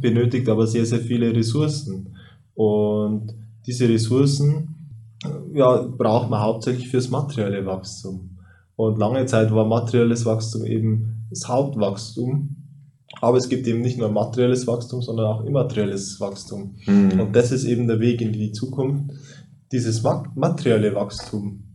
benötigt 0.00 0.48
aber 0.48 0.66
sehr, 0.66 0.86
sehr 0.86 1.00
viele 1.00 1.34
Ressourcen. 1.34 2.16
Und 2.54 3.34
diese 3.66 3.88
Ressourcen 3.88 4.72
ja, 5.52 5.82
braucht 5.82 6.30
man 6.30 6.40
hauptsächlich 6.40 6.88
fürs 6.88 7.10
materielle 7.10 7.64
Wachstum. 7.66 8.38
Und 8.76 8.98
lange 8.98 9.26
Zeit 9.26 9.54
war 9.54 9.66
materielles 9.66 10.24
Wachstum 10.26 10.64
eben 10.64 11.26
das 11.30 11.46
Hauptwachstum. 11.46 12.56
Aber 13.22 13.36
es 13.36 13.48
gibt 13.48 13.68
eben 13.68 13.82
nicht 13.82 13.98
nur 13.98 14.10
materielles 14.10 14.66
Wachstum, 14.66 15.00
sondern 15.00 15.26
auch 15.26 15.44
immaterielles 15.44 16.20
Wachstum. 16.20 16.74
Mhm. 16.86 17.20
Und 17.20 17.36
das 17.36 17.52
ist 17.52 17.64
eben 17.64 17.86
der 17.86 18.00
Weg 18.00 18.20
in 18.20 18.32
die 18.32 18.50
Zukunft, 18.50 19.14
dieses 19.70 20.02
materielle 20.34 20.94
Wachstum 20.96 21.68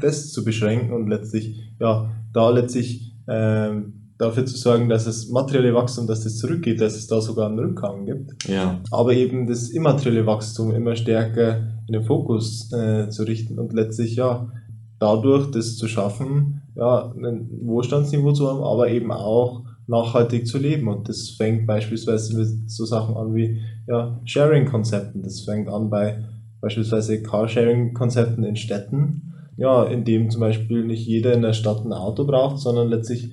das 0.00 0.30
zu 0.30 0.44
beschränken 0.44 0.92
und 0.92 1.08
letztlich, 1.08 1.58
ja, 1.80 2.10
da 2.34 2.50
letztlich 2.50 3.16
ähm, 3.28 4.12
dafür 4.18 4.44
zu 4.44 4.58
sorgen, 4.58 4.90
dass 4.90 5.06
das 5.06 5.28
materielle 5.30 5.74
Wachstum, 5.74 6.06
dass 6.06 6.22
das 6.22 6.36
zurückgeht, 6.36 6.82
dass 6.82 6.96
es 6.96 7.06
da 7.06 7.22
sogar 7.22 7.48
einen 7.48 7.58
Rückgang 7.58 8.04
gibt. 8.04 8.46
Ja. 8.46 8.82
Aber 8.90 9.14
eben 9.14 9.46
das 9.46 9.70
immaterielle 9.70 10.26
Wachstum 10.26 10.70
immer 10.74 10.96
stärker 10.96 11.62
in 11.86 11.94
den 11.94 12.04
Fokus 12.04 12.70
äh, 12.74 13.08
zu 13.08 13.22
richten 13.22 13.58
und 13.58 13.72
letztlich 13.72 14.16
ja 14.16 14.50
dadurch 14.98 15.50
das 15.50 15.76
zu 15.76 15.88
schaffen, 15.88 16.62
ja, 16.76 17.10
ein 17.16 17.48
Wohlstandsniveau 17.62 18.32
zu 18.32 18.48
haben, 18.48 18.62
aber 18.62 18.88
eben 18.88 19.12
auch 19.12 19.63
nachhaltig 19.86 20.46
zu 20.46 20.58
leben. 20.58 20.88
Und 20.88 21.08
das 21.08 21.30
fängt 21.30 21.66
beispielsweise 21.66 22.36
mit 22.36 22.70
so 22.70 22.84
Sachen 22.84 23.16
an 23.16 23.34
wie 23.34 23.60
ja, 23.86 24.20
Sharing-Konzepten. 24.24 25.22
Das 25.22 25.40
fängt 25.40 25.68
an 25.68 25.90
bei 25.90 26.24
beispielsweise 26.60 27.22
Carsharing-Konzepten 27.22 28.42
in 28.44 28.56
Städten, 28.56 29.34
ja, 29.56 29.84
in 29.84 30.04
dem 30.04 30.30
zum 30.30 30.40
Beispiel 30.40 30.84
nicht 30.84 31.06
jeder 31.06 31.34
in 31.34 31.42
der 31.42 31.52
Stadt 31.52 31.84
ein 31.84 31.92
Auto 31.92 32.24
braucht, 32.24 32.58
sondern 32.58 32.88
letztlich 32.88 33.32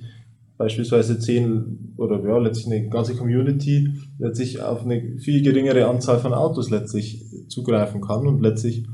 beispielsweise 0.58 1.18
zehn 1.18 1.94
oder 1.96 2.22
ja, 2.22 2.38
letztlich 2.38 2.66
eine 2.66 2.88
ganze 2.88 3.16
Community 3.16 3.88
letztlich 4.18 4.62
auf 4.62 4.84
eine 4.84 5.18
viel 5.18 5.42
geringere 5.42 5.88
Anzahl 5.88 6.18
von 6.18 6.34
Autos 6.34 6.70
letztlich 6.70 7.24
zugreifen 7.48 8.00
kann 8.00 8.26
und 8.26 8.42
letztlich 8.42 8.86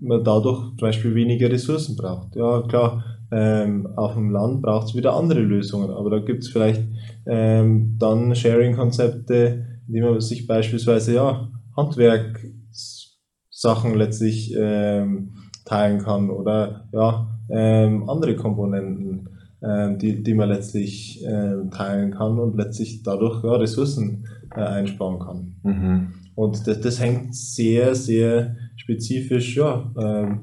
man 0.00 0.24
dadurch 0.24 0.60
zum 0.68 0.76
Beispiel 0.78 1.14
weniger 1.14 1.50
Ressourcen 1.50 1.96
braucht. 1.96 2.36
Ja, 2.36 2.62
klar, 2.62 3.04
ähm, 3.34 3.88
auf 3.96 4.14
dem 4.14 4.30
Land 4.30 4.62
braucht 4.62 4.88
es 4.88 4.94
wieder 4.94 5.14
andere 5.14 5.40
Lösungen, 5.40 5.90
aber 5.90 6.08
da 6.10 6.20
gibt 6.20 6.44
es 6.44 6.50
vielleicht 6.50 6.82
ähm, 7.26 7.96
dann 7.98 8.34
Sharing-Konzepte, 8.34 9.66
indem 9.88 10.04
man 10.04 10.20
sich 10.20 10.46
beispielsweise 10.46 11.14
ja, 11.14 11.48
Handwerkssachen 11.76 13.94
letztlich 13.94 14.54
ähm, 14.56 15.32
teilen 15.64 15.98
kann 15.98 16.30
oder 16.30 16.88
ja, 16.92 17.26
ähm, 17.50 18.08
andere 18.08 18.36
Komponenten 18.36 19.28
ähm, 19.64 19.98
die, 19.98 20.22
die 20.22 20.34
man 20.34 20.50
letztlich 20.50 21.24
äh, 21.24 21.54
teilen 21.70 22.10
kann 22.10 22.38
und 22.38 22.56
letztlich 22.56 23.02
dadurch 23.02 23.42
ja, 23.42 23.54
Ressourcen 23.54 24.26
äh, 24.54 24.60
einsparen 24.60 25.18
kann. 25.18 25.56
Mhm. 25.62 26.14
Und 26.34 26.66
das, 26.66 26.80
das 26.80 27.00
hängt 27.00 27.34
sehr, 27.34 27.94
sehr 27.94 28.56
spezifisch 28.76 29.56
ja, 29.56 29.90
ähm, 29.98 30.34
äh, 30.34 30.38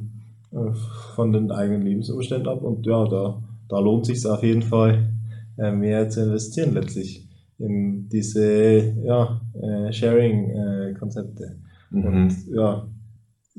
von 1.15 1.31
den 1.31 1.51
eigenen 1.51 1.83
Lebensumständen 1.83 2.47
ab 2.47 2.61
und 2.61 2.85
ja, 2.85 3.07
da, 3.07 3.41
da 3.69 3.79
lohnt 3.79 4.05
sich 4.05 4.25
auf 4.25 4.43
jeden 4.43 4.63
Fall 4.63 5.13
äh, 5.57 5.71
mehr 5.71 6.09
zu 6.09 6.23
investieren 6.23 6.73
letztlich 6.73 7.29
in 7.57 8.09
diese 8.09 8.95
ja, 9.03 9.39
äh, 9.53 9.91
Sharing-Konzepte. 9.93 11.59
Mhm. 11.91 12.05
Und 12.05 12.47
ja, 12.47 12.87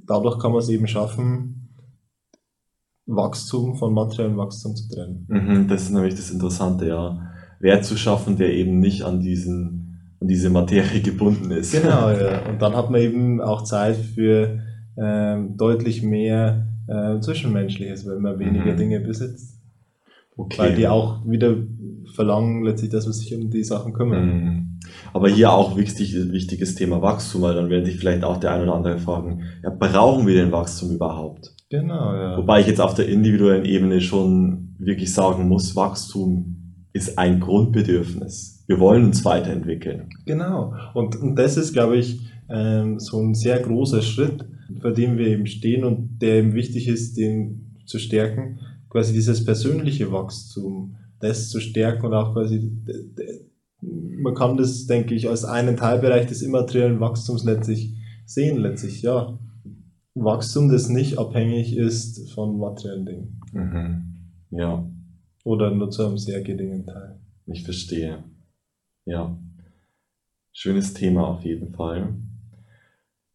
dadurch 0.06 0.38
kann 0.38 0.52
man 0.52 0.60
es 0.60 0.68
eben 0.68 0.86
schaffen, 0.86 1.68
Wachstum 3.06 3.76
von 3.76 3.94
materiellem 3.94 4.36
Wachstum 4.36 4.76
zu 4.76 4.88
trennen. 4.88 5.26
Mhm, 5.28 5.68
das 5.68 5.82
ist 5.82 5.90
nämlich 5.90 6.14
das 6.14 6.30
Interessante, 6.30 6.88
ja. 6.88 7.28
Wert 7.60 7.84
zu 7.84 7.96
schaffen, 7.96 8.36
der 8.36 8.52
eben 8.52 8.80
nicht 8.80 9.02
an 9.02 9.20
diesen, 9.20 10.16
an 10.20 10.28
diese 10.28 10.50
Materie 10.50 11.00
gebunden 11.00 11.50
ist. 11.52 11.72
Genau, 11.72 12.10
ja. 12.10 12.48
Und 12.48 12.60
dann 12.60 12.74
hat 12.74 12.90
man 12.90 13.00
eben 13.00 13.40
auch 13.40 13.62
Zeit 13.62 13.96
für 13.96 14.60
ähm, 14.96 15.56
deutlich 15.56 16.02
mehr 16.02 16.71
äh, 16.86 17.20
Zwischenmenschliches, 17.20 18.06
wenn 18.06 18.20
man 18.20 18.38
weniger 18.38 18.72
mhm. 18.72 18.76
Dinge 18.76 19.00
besitzt. 19.00 19.60
Okay. 20.36 20.58
Weil 20.58 20.74
die 20.74 20.88
auch 20.88 21.26
wieder 21.26 21.56
verlangen 22.14 22.64
letztlich, 22.64 22.90
dass 22.90 23.04
man 23.04 23.12
sich 23.12 23.34
um 23.34 23.50
die 23.50 23.64
Sachen 23.64 23.92
kümmert. 23.92 24.24
Mhm. 24.24 24.78
Aber 25.12 25.28
hier 25.28 25.52
auch 25.52 25.76
wichtig, 25.76 26.14
wichtiges 26.32 26.74
Thema 26.74 27.02
Wachstum, 27.02 27.42
weil 27.42 27.54
dann 27.54 27.70
werde 27.70 27.88
ich 27.88 27.98
vielleicht 27.98 28.24
auch 28.24 28.38
der 28.38 28.52
ein 28.52 28.62
oder 28.62 28.74
andere 28.74 28.98
fragen, 28.98 29.42
ja, 29.62 29.70
brauchen 29.70 30.26
wir 30.26 30.34
den 30.34 30.52
Wachstum 30.52 30.90
überhaupt? 30.90 31.54
Genau, 31.70 32.14
ja. 32.14 32.36
Wobei 32.36 32.60
ich 32.60 32.66
jetzt 32.66 32.80
auf 32.80 32.94
der 32.94 33.08
individuellen 33.08 33.64
Ebene 33.64 34.00
schon 34.00 34.74
wirklich 34.78 35.12
sagen 35.12 35.48
muss, 35.48 35.76
Wachstum 35.76 36.76
ist 36.92 37.18
ein 37.18 37.40
Grundbedürfnis. 37.40 38.64
Wir 38.66 38.78
wollen 38.78 39.04
uns 39.04 39.24
weiterentwickeln. 39.24 40.10
Genau. 40.26 40.74
Und, 40.94 41.16
und 41.16 41.36
das 41.36 41.56
ist, 41.56 41.72
glaube 41.72 41.96
ich, 41.96 42.20
ähm, 42.50 42.98
so 42.98 43.20
ein 43.20 43.34
sehr 43.34 43.58
großer 43.60 44.02
Schritt, 44.02 44.44
vor 44.80 44.92
dem 44.92 45.18
wir 45.18 45.26
eben 45.28 45.46
stehen 45.46 45.84
und 45.84 46.18
der 46.20 46.36
eben 46.36 46.54
wichtig 46.54 46.88
ist, 46.88 47.16
den 47.16 47.76
zu 47.86 47.98
stärken. 47.98 48.60
Quasi 48.88 49.12
dieses 49.12 49.44
persönliche 49.44 50.12
Wachstum, 50.12 50.96
das 51.20 51.48
zu 51.50 51.60
stärken 51.60 52.06
und 52.06 52.14
auch 52.14 52.34
quasi, 52.34 52.70
man 53.80 54.34
kann 54.34 54.56
das, 54.56 54.86
denke 54.86 55.14
ich, 55.14 55.28
als 55.28 55.44
einen 55.44 55.76
Teilbereich 55.76 56.26
des 56.26 56.42
immateriellen 56.42 57.00
Wachstums 57.00 57.44
letztlich 57.44 57.94
sehen, 58.26 58.58
letztlich, 58.58 59.02
ja 59.02 59.38
Wachstum, 60.14 60.70
das 60.70 60.88
nicht 60.88 61.18
abhängig 61.18 61.76
ist 61.76 62.32
von 62.32 62.58
materiellen 62.58 63.06
Dingen. 63.06 63.40
Mhm. 63.52 64.14
Ja. 64.50 64.88
Oder 65.44 65.74
nur 65.74 65.90
zu 65.90 66.06
einem 66.06 66.18
sehr 66.18 66.42
geringen 66.42 66.86
Teil. 66.86 67.18
Ich 67.46 67.64
verstehe. 67.64 68.22
Ja. 69.04 69.38
Schönes 70.52 70.92
Thema 70.92 71.26
auf 71.28 71.44
jeden 71.44 71.72
Fall. 71.72 72.14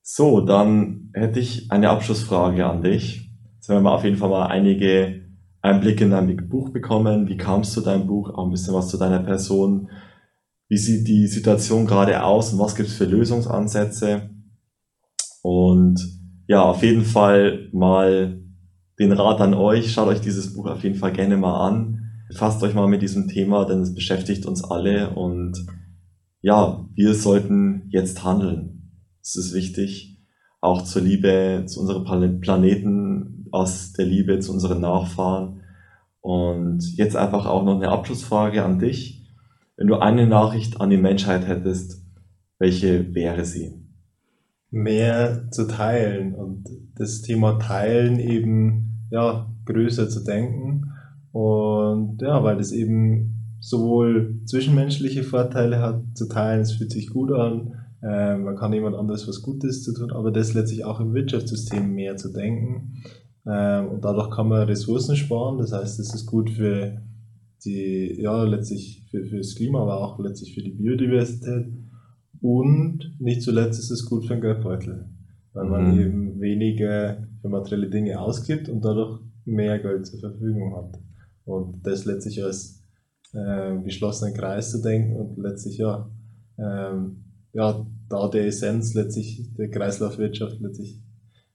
So, 0.10 0.39
dann 0.39 1.10
hätte 1.14 1.41
ich 1.41 1.70
eine 1.70 1.89
Abschlussfrage 1.89 2.66
an 2.66 2.82
dich. 2.82 3.30
Jetzt 3.55 3.68
haben 3.68 3.84
wir 3.84 3.91
auf 3.91 4.05
jeden 4.05 4.16
Fall 4.16 4.30
mal 4.30 4.45
einige 4.45 5.26
Einblicke 5.62 6.05
in 6.05 6.12
dein 6.12 6.47
Buch 6.47 6.70
bekommen. 6.70 7.28
Wie 7.28 7.36
kam 7.36 7.60
es 7.60 7.74
zu 7.74 7.82
deinem 7.82 8.08
Buch? 8.08 8.30
Auch 8.30 8.45
ein 8.45 8.51
bisschen 8.51 8.74
was 8.74 8.88
zu 8.88 8.97
deiner 8.97 9.20
Person. 9.20 9.89
Wie 10.70 10.78
sieht 10.78 11.10
die 11.10 11.28
Situation 11.28 11.86
gerade 11.86 12.24
aus 12.24 12.53
und 12.53 12.60
was 12.60 12.78
gibt 12.78 12.88
es 12.88 12.95
für 12.95 13.03
Lösungsansätze? 13.03 14.30
Und 15.43 15.99
ja, 16.47 16.62
auf 16.62 16.84
jeden 16.84 17.03
Fall 17.03 17.68
mal 17.74 18.41
den 18.99 19.12
Rat 19.12 19.41
an 19.41 19.53
euch. 19.53 19.91
Schaut 19.91 20.08
euch 20.08 20.22
dieses 20.22 20.53
Buch 20.53 20.68
auf 20.68 20.84
jeden 20.84 20.95
Fall 20.95 21.12
gerne 21.12 21.36
mal 21.36 21.68
an. 21.68 21.99
Fasst 22.34 22.64
euch 22.64 22.74
mal 22.74 22.88
mit 22.88 23.01
diesem 23.01 23.28
Thema, 23.28 23.66
denn 23.66 23.82
es 23.82 23.93
beschäftigt 23.93 24.45
uns 24.45 24.64
alle 24.64 25.10
und 25.10 25.68
ja, 26.39 26.88
wir 26.95 27.14
sollten 27.14 27.89
jetzt 27.89 28.24
handeln. 28.24 28.76
Es 29.28 29.36
ist 29.36 29.53
wichtig, 29.53 30.17
auch 30.61 30.84
zur 30.84 31.01
Liebe 31.01 31.65
zu 31.67 31.82
unserem 31.82 32.39
Planeten, 32.39 33.47
aus 33.51 33.93
der 33.93 34.05
Liebe 34.05 34.39
zu 34.39 34.51
unseren 34.53 34.82
Nachfahren. 34.82 35.61
Und 36.21 36.82
jetzt 36.97 37.15
einfach 37.15 37.45
auch 37.45 37.63
noch 37.63 37.75
eine 37.75 37.89
Abschlussfrage 37.89 38.63
an 38.63 38.80
dich. 38.80 39.25
Wenn 39.75 39.88
du 39.88 39.95
eine 39.95 40.28
Nachricht 40.28 40.82
an 40.82 40.89
die 40.89 40.97
Menschheit 40.97 41.47
hättest, 41.47 42.01
welche 42.57 43.13
wäre 43.13 43.45
sie? 43.45 43.88
mehr 44.69 45.49
zu 45.51 45.67
teilen 45.67 46.36
und 46.36 46.65
das 46.95 47.21
Thema 47.21 47.59
Teilen 47.59 48.19
eben 48.19 49.07
ja 49.11 49.49
größer 49.65 50.09
zu 50.09 50.23
denken 50.23 50.93
und 51.32 52.21
ja, 52.21 52.43
weil 52.43 52.57
das 52.57 52.71
eben 52.71 53.55
sowohl 53.59 54.39
zwischenmenschliche 54.45 55.23
Vorteile 55.23 55.80
hat 55.80 56.01
zu 56.15 56.28
teilen, 56.28 56.61
es 56.61 56.73
fühlt 56.73 56.91
sich 56.91 57.09
gut 57.09 57.32
an, 57.32 57.73
äh, 58.01 58.37
man 58.37 58.55
kann 58.55 58.73
jemand 58.73 58.95
anderes 58.95 59.27
was 59.27 59.41
Gutes 59.41 59.83
zu 59.83 59.93
tun, 59.93 60.11
aber 60.11 60.31
das 60.31 60.53
letztlich 60.53 60.85
auch 60.85 60.99
im 60.99 61.13
Wirtschaftssystem 61.13 61.93
mehr 61.93 62.17
zu 62.17 62.31
denken 62.31 63.03
äh, 63.45 63.81
und 63.81 64.03
dadurch 64.03 64.29
kann 64.31 64.49
man 64.49 64.67
Ressourcen 64.67 65.15
sparen, 65.15 65.57
das 65.57 65.71
heißt, 65.71 65.99
es 65.99 66.13
ist 66.13 66.25
gut 66.25 66.49
für 66.49 67.01
die, 67.65 68.21
ja, 68.21 68.43
letztlich 68.43 69.05
für, 69.09 69.25
für 69.25 69.37
das 69.37 69.55
Klima, 69.55 69.81
aber 69.81 69.99
auch 69.99 70.19
letztlich 70.19 70.53
für 70.53 70.61
die 70.61 70.71
Biodiversität 70.71 71.73
und 72.41 73.15
nicht 73.19 73.41
zuletzt 73.41 73.79
ist 73.79 73.91
es 73.91 74.05
gut 74.05 74.25
für 74.25 74.35
den 74.35 74.41
Geldbeutel, 74.41 75.09
weil 75.53 75.65
man 75.65 75.93
mhm. 75.93 75.99
eben 75.99 76.39
weniger 76.39 77.27
für 77.41 77.49
materielle 77.49 77.89
Dinge 77.89 78.19
ausgibt 78.19 78.69
und 78.69 78.83
dadurch 78.85 79.21
mehr 79.45 79.79
Geld 79.79 80.05
zur 80.05 80.19
Verfügung 80.19 80.75
hat. 80.75 80.99
Und 81.45 81.85
das 81.85 82.05
letztlich 82.05 82.43
als 82.43 82.83
äh, 83.33 83.77
geschlossenen 83.83 84.33
Kreis 84.33 84.71
zu 84.71 84.81
denken 84.81 85.15
und 85.15 85.37
letztlich 85.37 85.77
ja, 85.77 86.09
ähm, 86.59 87.23
ja, 87.53 87.85
da 88.09 88.27
der 88.29 88.47
Essenz 88.47 88.93
letztlich 88.93 89.53
der 89.57 89.69
Kreislaufwirtschaft 89.69 90.59
letztlich 90.59 91.01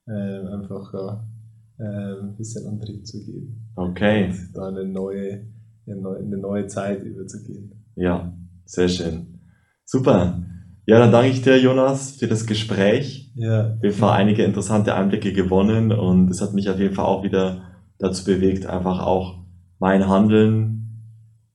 äh, 0.07 0.47
einfach 0.49 0.93
ja, 0.93 1.27
äh, 1.79 2.21
ein 2.21 2.37
bisschen 2.37 2.67
Antrieb 2.67 3.07
zu 3.07 3.25
geben. 3.25 3.71
Okay. 3.77 4.31
Und 4.31 4.51
da 4.55 4.69
eine 4.69 4.85
neue, 4.85 5.47
eine 5.87 6.39
neue 6.39 6.67
Zeit 6.67 7.03
überzugehen. 7.03 7.73
Ja, 7.97 8.37
sehr 8.65 8.89
schön. 8.89 9.39
Super. 9.85 10.43
Ja, 10.85 10.99
dann 10.99 11.13
danke 11.13 11.31
ich 11.31 11.43
dir, 11.43 11.61
Jonas, 11.61 12.17
für 12.17 12.27
das 12.27 12.47
Gespräch. 12.47 13.31
Ja. 13.37 13.77
Wir 13.81 13.93
haben 13.93 14.05
einige 14.05 14.43
interessante 14.45 14.95
Einblicke 14.95 15.33
gewonnen 15.33 15.93
und 15.93 16.29
es 16.31 16.41
hat 16.41 16.55
mich 16.55 16.69
auf 16.69 16.79
jeden 16.79 16.95
Fall 16.95 17.05
auch 17.05 17.23
wieder 17.23 17.63
dazu 17.99 18.25
bewegt, 18.25 18.67
einfach 18.67 19.01
auch 19.01 19.45
mein 19.79 20.09
Handeln, 20.09 21.09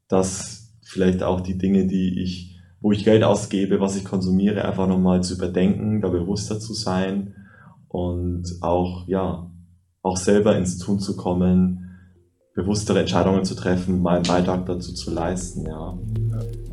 dass 0.07 0.73
vielleicht 0.81 1.23
auch 1.23 1.41
die 1.41 1.57
Dinge, 1.57 1.87
die 1.87 2.21
ich, 2.23 2.56
wo 2.81 2.91
ich 2.91 3.03
Geld 3.03 3.23
ausgebe, 3.23 3.79
was 3.79 3.95
ich 3.95 4.05
konsumiere, 4.05 4.65
einfach 4.65 4.87
nochmal 4.87 5.23
zu 5.23 5.35
überdenken, 5.35 6.01
da 6.01 6.09
bewusster 6.09 6.59
zu 6.59 6.73
sein 6.73 7.33
und 7.87 8.45
auch, 8.61 9.07
ja, 9.07 9.49
auch 10.01 10.17
selber 10.17 10.57
ins 10.57 10.77
Tun 10.77 10.99
zu 10.99 11.15
kommen, 11.15 11.83
bewusstere 12.53 12.99
Entscheidungen 13.01 13.45
zu 13.45 13.55
treffen, 13.55 14.01
meinen 14.01 14.23
Beitrag 14.23 14.65
dazu 14.65 14.93
zu 14.93 15.11
leisten, 15.11 15.65
ja. 15.67 15.97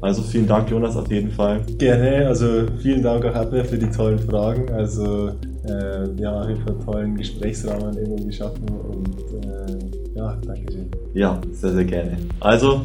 Also 0.00 0.22
vielen 0.22 0.46
Dank, 0.46 0.70
Jonas, 0.70 0.96
auf 0.96 1.11
jeden 1.11 1.30
Fall. 1.30 1.61
Gerne, 1.78 2.26
also 2.26 2.66
vielen 2.78 3.02
Dank 3.02 3.24
auch 3.24 3.34
Abwehr 3.34 3.64
für 3.64 3.78
die 3.78 3.90
tollen 3.90 4.18
Fragen. 4.18 4.70
Also 4.70 5.28
äh, 5.66 6.20
ja, 6.20 6.40
auf 6.40 6.48
jeden 6.48 6.62
Fall 6.62 6.76
tollen 6.84 7.16
Gesprächsrahmen 7.16 7.96
irgendwo 7.96 8.24
geschaffen 8.24 8.68
und 8.68 9.18
äh, 9.44 10.14
ja, 10.14 10.36
danke 10.46 10.72
schön. 10.72 10.90
Ja, 11.14 11.40
sehr, 11.52 11.72
sehr 11.72 11.84
gerne. 11.84 12.16
Also, 12.40 12.82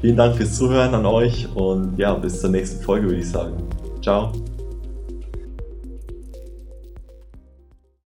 vielen 0.00 0.16
Dank 0.16 0.36
fürs 0.36 0.56
Zuhören 0.56 0.94
an 0.94 1.06
euch 1.06 1.48
und 1.54 1.98
ja, 1.98 2.14
bis 2.14 2.40
zur 2.40 2.50
nächsten 2.50 2.82
Folge 2.82 3.06
würde 3.06 3.20
ich 3.20 3.28
sagen. 3.28 3.56
Ciao. 4.02 4.32